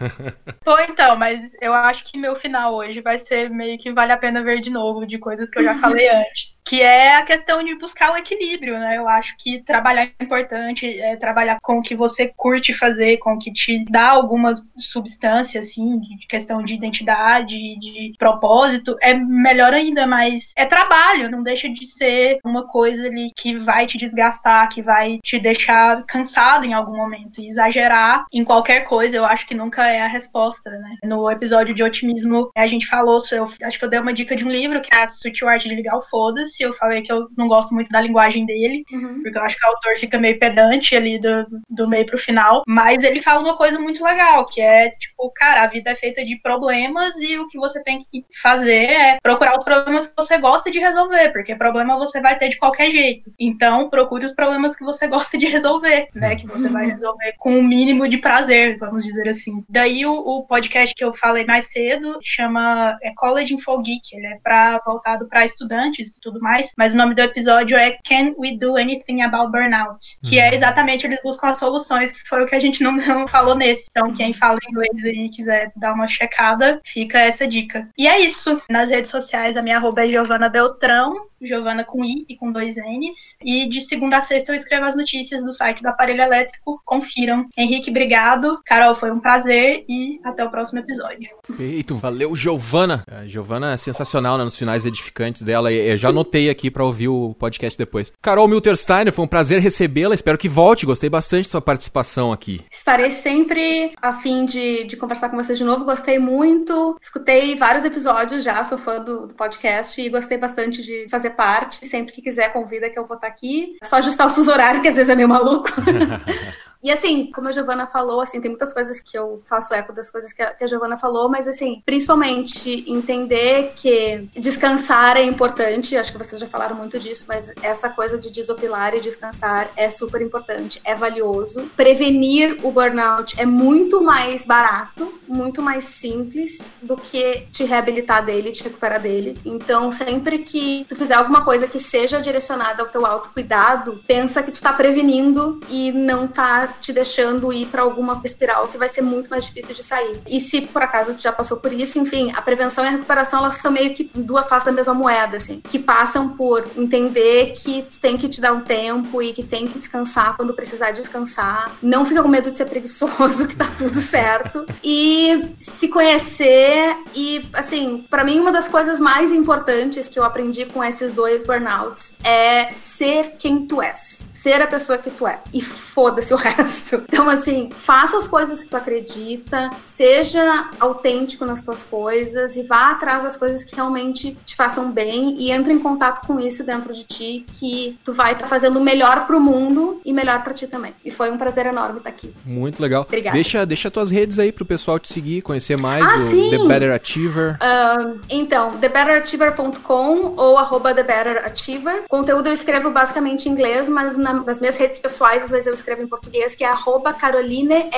Pô, 0.64 0.78
então, 0.80 1.16
mas 1.16 1.52
eu 1.60 1.74
acho 1.74 2.04
que 2.04 2.18
meu 2.18 2.36
final 2.36 2.74
hoje 2.74 3.00
vai 3.00 3.18
ser 3.18 3.50
meio 3.50 3.78
que 3.78 3.92
vale 3.92 4.12
a 4.12 4.18
pena 4.18 4.42
ver 4.42 4.60
de 4.60 4.70
novo 4.70 5.06
de 5.06 5.18
coisas 5.18 5.50
que 5.50 5.58
eu 5.58 5.64
já 5.64 5.76
falei 5.78 6.08
antes. 6.14 6.62
Que 6.64 6.80
é 6.82 7.16
a 7.16 7.24
questão 7.24 7.62
de 7.64 7.74
buscar 7.76 8.12
o 8.12 8.16
equilíbrio, 8.16 8.78
né? 8.78 8.96
Eu 8.96 9.08
acho 9.08 9.34
que 9.38 9.62
trabalhar 9.62 10.04
é 10.04 10.24
importante, 10.24 11.00
é 11.00 11.16
trabalhar 11.16 11.58
com 11.62 11.78
o 11.78 11.82
que 11.82 11.96
você 11.96 12.32
curte 12.36 12.57
fazer, 12.72 13.18
com 13.18 13.38
que 13.38 13.52
te 13.52 13.84
dá 13.90 14.10
alguma 14.10 14.54
substância, 14.76 15.60
assim, 15.60 15.98
de 16.00 16.26
questão 16.26 16.62
de 16.62 16.74
identidade, 16.74 17.56
de 17.78 18.12
propósito, 18.18 18.96
é 19.02 19.14
melhor 19.14 19.72
ainda, 19.72 20.06
mas 20.06 20.52
é 20.56 20.66
trabalho, 20.66 21.30
não 21.30 21.42
deixa 21.42 21.68
de 21.68 21.86
ser 21.86 22.38
uma 22.44 22.66
coisa 22.66 23.06
ali 23.06 23.30
que 23.36 23.58
vai 23.58 23.86
te 23.86 23.98
desgastar, 23.98 24.68
que 24.68 24.82
vai 24.82 25.18
te 25.22 25.38
deixar 25.38 26.04
cansado 26.04 26.64
em 26.64 26.74
algum 26.74 26.96
momento. 26.96 27.40
E 27.40 27.48
exagerar 27.48 28.24
em 28.32 28.44
qualquer 28.44 28.84
coisa, 28.84 29.16
eu 29.16 29.24
acho 29.24 29.46
que 29.46 29.54
nunca 29.54 29.86
é 29.86 30.00
a 30.00 30.06
resposta, 30.06 30.70
né? 30.70 30.96
No 31.04 31.30
episódio 31.30 31.74
de 31.74 31.82
otimismo, 31.82 32.50
a 32.56 32.66
gente 32.66 32.86
falou, 32.86 33.18
eu 33.32 33.48
acho 33.62 33.78
que 33.78 33.84
eu 33.84 33.90
dei 33.90 33.98
uma 33.98 34.12
dica 34.12 34.36
de 34.36 34.44
um 34.44 34.50
livro, 34.50 34.80
que 34.80 34.94
é 34.94 35.02
a 35.02 35.08
Sutil 35.08 35.48
Arte 35.48 35.68
de 35.68 35.74
Ligar 35.74 35.96
o 35.96 36.02
Foda-se. 36.02 36.62
Eu 36.62 36.72
falei 36.72 37.02
que 37.02 37.12
eu 37.12 37.28
não 37.36 37.48
gosto 37.48 37.74
muito 37.74 37.88
da 37.88 38.00
linguagem 38.00 38.46
dele, 38.46 38.84
uhum. 38.92 39.22
porque 39.22 39.38
eu 39.38 39.42
acho 39.42 39.56
que 39.56 39.66
o 39.66 39.68
autor 39.68 39.96
fica 39.96 40.18
meio 40.18 40.38
pedante 40.38 40.94
ali 40.96 41.18
do, 41.18 41.46
do 41.68 41.88
meio 41.88 42.06
pro 42.06 42.18
final. 42.18 42.47
Mas 42.66 43.02
ele 43.02 43.22
fala 43.22 43.42
uma 43.42 43.56
coisa 43.56 43.78
muito 43.78 44.02
legal, 44.02 44.46
que 44.46 44.60
é, 44.60 44.90
tipo, 44.90 45.30
cara, 45.30 45.62
a 45.62 45.66
vida 45.66 45.90
é 45.90 45.94
feita 45.94 46.24
de 46.24 46.36
problemas 46.36 47.16
e 47.16 47.38
o 47.38 47.48
que 47.48 47.58
você 47.58 47.82
tem 47.82 48.00
que 48.00 48.24
fazer 48.40 48.84
é 48.84 49.18
procurar 49.22 49.58
os 49.58 49.64
problemas 49.64 50.06
que 50.06 50.16
você 50.16 50.38
gosta 50.38 50.70
de 50.70 50.78
resolver, 50.78 51.30
porque 51.32 51.54
problema 51.54 51.98
você 51.98 52.20
vai 52.20 52.38
ter 52.38 52.48
de 52.48 52.58
qualquer 52.58 52.90
jeito. 52.90 53.30
Então, 53.38 53.88
procure 53.90 54.24
os 54.24 54.32
problemas 54.32 54.76
que 54.76 54.84
você 54.84 55.06
gosta 55.08 55.36
de 55.36 55.46
resolver, 55.46 56.08
né? 56.14 56.36
Que 56.36 56.46
você 56.46 56.68
vai 56.68 56.86
resolver 56.86 57.34
com 57.38 57.54
o 57.54 57.58
um 57.58 57.62
mínimo 57.62 58.08
de 58.08 58.18
prazer, 58.18 58.78
vamos 58.78 59.04
dizer 59.04 59.28
assim. 59.28 59.64
Daí 59.68 60.06
o, 60.06 60.12
o 60.12 60.46
podcast 60.46 60.94
que 60.94 61.04
eu 61.04 61.12
falei 61.12 61.44
mais 61.44 61.70
cedo 61.70 62.18
chama 62.22 62.96
é 63.02 63.12
College 63.14 63.54
Info 63.54 63.78
Geek, 63.80 64.14
ele 64.14 64.26
é 64.26 64.38
pra, 64.42 64.80
voltado 64.84 65.28
para 65.28 65.44
estudantes 65.44 66.16
e 66.16 66.20
tudo 66.20 66.40
mais, 66.40 66.72
mas 66.76 66.94
o 66.94 66.96
nome 66.96 67.14
do 67.14 67.20
episódio 67.20 67.76
é 67.76 67.98
Can 68.06 68.34
We 68.38 68.56
Do 68.56 68.76
Anything 68.76 69.22
About 69.22 69.50
Burnout? 69.50 70.18
Que 70.24 70.38
é 70.38 70.48
uhum. 70.48 70.54
exatamente 70.54 71.06
eles 71.06 71.20
buscam 71.22 71.48
as 71.48 71.58
soluções, 71.58 72.12
que 72.12 72.28
foi 72.38 72.44
o 72.44 72.48
que 72.48 72.54
a 72.54 72.60
gente 72.60 72.82
não, 72.82 72.92
não 72.96 73.26
falou 73.26 73.56
nesse. 73.56 73.88
Então, 73.90 74.14
quem 74.14 74.32
fala 74.32 74.58
inglês 74.68 75.04
e 75.04 75.28
quiser 75.28 75.72
dar 75.74 75.92
uma 75.92 76.06
checada, 76.06 76.80
fica 76.84 77.18
essa 77.18 77.46
dica. 77.46 77.88
E 77.98 78.06
é 78.06 78.20
isso. 78.20 78.60
Nas 78.70 78.90
redes 78.90 79.10
sociais, 79.10 79.56
a 79.56 79.62
minha 79.62 79.76
arroba 79.76 80.04
é 80.04 80.08
Giovana 80.08 80.48
Beltrão. 80.48 81.28
Giovana 81.40 81.84
com 81.84 82.04
I 82.04 82.24
e 82.28 82.36
com 82.36 82.50
dois 82.50 82.76
N's. 82.76 83.36
E 83.44 83.68
de 83.68 83.80
segunda 83.80 84.18
a 84.18 84.20
sexta 84.20 84.52
eu 84.52 84.56
escrevo 84.56 84.86
as 84.86 84.96
notícias 84.96 85.44
do 85.44 85.52
site 85.52 85.82
do 85.82 85.88
Aparelho 85.88 86.22
Elétrico. 86.22 86.80
Confiram. 86.84 87.46
Henrique, 87.56 87.90
obrigado. 87.90 88.58
Carol, 88.64 88.94
foi 88.94 89.10
um 89.10 89.20
prazer 89.20 89.84
e 89.88 90.20
até 90.24 90.44
o 90.44 90.50
próximo 90.50 90.80
episódio. 90.80 91.30
Feito, 91.56 91.96
valeu, 91.96 92.34
Giovana. 92.34 93.04
A 93.10 93.26
Giovana 93.26 93.72
é 93.72 93.76
sensacional 93.76 94.36
né, 94.36 94.44
nos 94.44 94.56
finais 94.56 94.84
edificantes 94.84 95.42
dela. 95.42 95.72
Eu 95.72 95.96
já 95.96 96.08
anotei 96.08 96.50
aqui 96.50 96.70
para 96.70 96.84
ouvir 96.84 97.08
o 97.08 97.34
podcast 97.38 97.78
depois. 97.78 98.12
Carol 98.20 98.48
Miltersteiner, 98.48 99.12
foi 99.12 99.24
um 99.24 99.28
prazer 99.28 99.60
recebê-la. 99.60 100.14
Espero 100.14 100.38
que 100.38 100.48
volte. 100.48 100.86
Gostei 100.86 101.08
bastante 101.08 101.44
da 101.44 101.50
sua 101.50 101.60
participação 101.60 102.27
aqui. 102.32 102.64
Estarei 102.70 103.10
sempre 103.10 103.92
a 104.00 104.12
fim 104.12 104.44
de, 104.44 104.84
de 104.84 104.96
conversar 104.96 105.28
com 105.28 105.36
vocês 105.36 105.58
de 105.58 105.64
novo. 105.64 105.84
Gostei 105.84 106.18
muito. 106.18 106.96
Escutei 107.00 107.54
vários 107.54 107.84
episódios 107.84 108.42
já, 108.42 108.64
sou 108.64 108.78
fã 108.78 108.98
do, 108.98 109.26
do 109.26 109.34
podcast 109.34 110.00
e 110.00 110.08
gostei 110.08 110.38
bastante 110.38 110.82
de 110.82 111.06
fazer 111.08 111.28
fazer 111.28 111.30
parte. 111.30 111.86
Sempre 111.86 112.12
que 112.12 112.22
quiser, 112.22 112.52
convida 112.52 112.88
que 112.88 112.98
eu 112.98 113.06
vou 113.06 113.16
estar 113.16 113.26
aqui. 113.26 113.76
É 113.82 113.86
só 113.86 113.96
ajustar 113.96 114.26
o 114.26 114.30
fuso 114.30 114.50
horário, 114.50 114.80
que 114.80 114.88
às 114.88 114.96
vezes 114.96 115.10
é 115.10 115.16
meio 115.16 115.28
maluco. 115.28 115.68
E 116.82 116.90
assim, 116.90 117.30
como 117.32 117.48
a 117.48 117.52
Giovana 117.52 117.86
falou, 117.86 118.20
assim, 118.20 118.40
tem 118.40 118.50
muitas 118.50 118.72
coisas 118.72 119.00
que 119.00 119.18
eu 119.18 119.42
faço 119.44 119.74
eco 119.74 119.92
das 119.92 120.10
coisas 120.10 120.32
que 120.32 120.40
a, 120.40 120.54
que 120.54 120.62
a 120.62 120.66
Giovana 120.66 120.96
falou, 120.96 121.28
mas 121.28 121.48
assim, 121.48 121.82
principalmente 121.84 122.84
entender 122.90 123.72
que 123.76 124.28
descansar 124.36 125.16
é 125.16 125.24
importante, 125.24 125.96
acho 125.96 126.12
que 126.12 126.18
vocês 126.18 126.40
já 126.40 126.46
falaram 126.46 126.76
muito 126.76 126.98
disso, 126.98 127.24
mas 127.26 127.52
essa 127.62 127.88
coisa 127.88 128.16
de 128.16 128.30
desopilar 128.30 128.94
e 128.94 129.00
descansar 129.00 129.68
é 129.76 129.90
super 129.90 130.22
importante, 130.22 130.80
é 130.84 130.94
valioso. 130.94 131.68
Prevenir 131.76 132.58
o 132.62 132.70
burnout 132.70 133.34
é 133.40 133.44
muito 133.44 134.00
mais 134.00 134.46
barato, 134.46 135.20
muito 135.26 135.60
mais 135.60 135.84
simples 135.84 136.60
do 136.80 136.96
que 136.96 137.46
te 137.52 137.64
reabilitar 137.64 138.24
dele, 138.24 138.52
te 138.52 138.62
recuperar 138.62 139.00
dele. 139.00 139.36
Então, 139.44 139.90
sempre 139.90 140.38
que 140.38 140.86
tu 140.88 140.94
fizer 140.94 141.14
alguma 141.14 141.44
coisa 141.44 141.66
que 141.66 141.80
seja 141.80 142.20
direcionada 142.20 142.82
ao 142.82 142.88
teu 142.88 143.04
autocuidado, 143.04 144.00
pensa 144.06 144.42
que 144.42 144.52
tu 144.52 144.62
tá 144.62 144.72
prevenindo 144.72 145.58
e 145.68 145.90
não 145.90 146.28
tá 146.28 146.67
te 146.80 146.92
deixando 146.92 147.52
ir 147.52 147.66
para 147.66 147.82
alguma 147.82 148.20
espiral 148.24 148.68
que 148.68 148.78
vai 148.78 148.88
ser 148.88 149.02
muito 149.02 149.28
mais 149.30 149.46
difícil 149.46 149.74
de 149.74 149.82
sair. 149.82 150.20
E 150.26 150.40
se 150.40 150.60
por 150.60 150.82
acaso 150.82 151.14
tu 151.14 151.22
já 151.22 151.32
passou 151.32 151.58
por 151.58 151.72
isso, 151.72 151.98
enfim, 151.98 152.32
a 152.34 152.42
prevenção 152.42 152.84
e 152.84 152.88
a 152.88 152.90
recuperação 152.90 153.40
elas 153.40 153.54
são 153.54 153.70
meio 153.70 153.94
que 153.94 154.10
duas 154.14 154.46
faces 154.46 154.66
da 154.66 154.72
mesma 154.72 154.94
moeda, 154.94 155.36
assim, 155.36 155.60
que 155.60 155.78
passam 155.78 156.30
por 156.30 156.64
entender 156.76 157.54
que 157.56 157.82
tu 157.82 158.00
tem 158.00 158.16
que 158.16 158.28
te 158.28 158.40
dar 158.40 158.52
um 158.52 158.60
tempo 158.60 159.22
e 159.22 159.32
que 159.32 159.42
tem 159.42 159.66
que 159.66 159.78
descansar 159.78 160.36
quando 160.36 160.54
precisar 160.54 160.90
descansar. 160.90 161.72
Não 161.82 162.04
fica 162.04 162.22
com 162.22 162.28
medo 162.28 162.50
de 162.50 162.58
ser 162.58 162.66
preguiçoso, 162.66 163.46
que 163.48 163.56
tá 163.56 163.70
tudo 163.78 164.00
certo. 164.00 164.66
E 164.82 165.54
se 165.60 165.88
conhecer 165.88 166.96
e, 167.14 167.48
assim, 167.52 168.06
para 168.08 168.24
mim 168.24 168.40
uma 168.40 168.52
das 168.52 168.68
coisas 168.68 169.00
mais 169.00 169.32
importantes 169.32 170.08
que 170.08 170.18
eu 170.18 170.24
aprendi 170.24 170.66
com 170.66 170.82
esses 170.82 171.12
dois 171.12 171.42
burnouts 171.42 172.12
é 172.22 172.72
ser 172.74 173.36
quem 173.38 173.66
tu 173.66 173.80
és 173.82 174.17
ser 174.48 174.62
a 174.62 174.66
pessoa 174.66 174.96
que 174.96 175.10
tu 175.10 175.26
é. 175.26 175.40
E 175.52 175.60
foda-se 175.60 176.32
o 176.32 176.36
resto. 176.36 177.02
Então, 177.18 177.28
assim, 177.28 177.68
faça 177.70 178.16
as 178.16 178.28
coisas 178.28 178.62
que 178.62 178.70
tu 178.70 178.76
acredita, 178.76 179.70
seja 179.88 180.70
autêntico 180.78 181.44
nas 181.44 181.60
tuas 181.60 181.82
coisas 181.82 182.54
e 182.54 182.62
vá 182.62 182.92
atrás 182.92 183.24
das 183.24 183.36
coisas 183.36 183.64
que 183.64 183.74
realmente 183.74 184.36
te 184.46 184.54
façam 184.54 184.90
bem 184.90 185.34
e 185.36 185.50
entre 185.50 185.72
em 185.72 185.80
contato 185.80 186.24
com 186.26 186.38
isso 186.38 186.62
dentro 186.62 186.94
de 186.94 187.02
ti, 187.02 187.44
que 187.54 187.98
tu 188.04 188.12
vai 188.12 188.32
estar 188.32 188.44
tá 188.44 188.48
fazendo 188.48 188.78
o 188.78 188.80
melhor 188.80 189.26
pro 189.26 189.40
mundo 189.40 190.00
e 190.04 190.12
melhor 190.12 190.44
para 190.44 190.54
ti 190.54 190.68
também. 190.68 190.94
E 191.04 191.10
foi 191.10 191.30
um 191.30 191.36
prazer 191.36 191.66
enorme 191.66 191.98
estar 191.98 192.10
tá 192.10 192.16
aqui. 192.16 192.32
Muito 192.44 192.80
legal. 192.80 193.02
Obrigada. 193.02 193.34
Deixa, 193.34 193.66
deixa 193.66 193.90
tuas 193.90 194.10
redes 194.10 194.38
aí 194.38 194.52
pro 194.52 194.64
pessoal 194.64 194.98
te 195.00 195.12
seguir, 195.12 195.42
conhecer 195.42 195.76
mais 195.76 196.04
ah, 196.04 196.16
do 196.16 196.28
sim. 196.28 196.50
The 196.50 196.68
Better 196.68 196.94
Achiever. 196.94 197.54
Uh, 197.56 198.20
então, 198.30 198.70
thebetterachiever.com 198.72 200.34
ou 200.36 200.56
arroba 200.56 200.94
thebetterachiever. 200.94 202.04
Conteúdo 202.08 202.46
eu 202.48 202.52
escrevo 202.52 202.92
basicamente 202.92 203.48
em 203.48 203.52
inglês, 203.52 203.88
mas 203.88 204.16
na 204.16 204.28
na, 204.32 204.37
nas 204.44 204.60
minhas 204.60 204.76
redes 204.76 204.98
pessoais, 204.98 205.42
às 205.42 205.50
vezes 205.50 205.66
eu 205.66 205.74
escrevo 205.74 206.02
em 206.02 206.06
português, 206.06 206.54
que 206.54 206.64
é 206.64 206.68
arroba 206.68 207.12
carolinern 207.12 207.90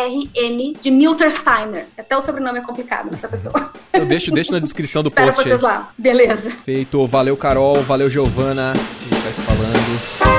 de 0.81 0.91
Miltersteiner. 0.91 1.87
Até 1.99 2.17
o 2.17 2.23
sobrenome 2.23 2.59
é 2.59 2.63
complicado 2.63 3.11
nessa 3.11 3.29
pessoa. 3.29 3.73
Eu 3.93 4.07
deixo, 4.07 4.31
deixo 4.31 4.53
na 4.53 4.59
descrição 4.59 5.03
do 5.03 5.09
Espero 5.09 5.33
post. 5.33 5.43
vocês 5.43 5.65
aí. 5.65 5.71
lá. 5.71 5.91
Beleza. 5.99 6.51
Feito. 6.65 7.07
Valeu, 7.07 7.37
Carol. 7.37 7.83
Valeu, 7.83 8.09
Giovana. 8.09 8.73
A 8.73 8.75
gente 8.75 9.23
vai 9.23 9.33
se 9.33 9.41
falando. 9.43 10.30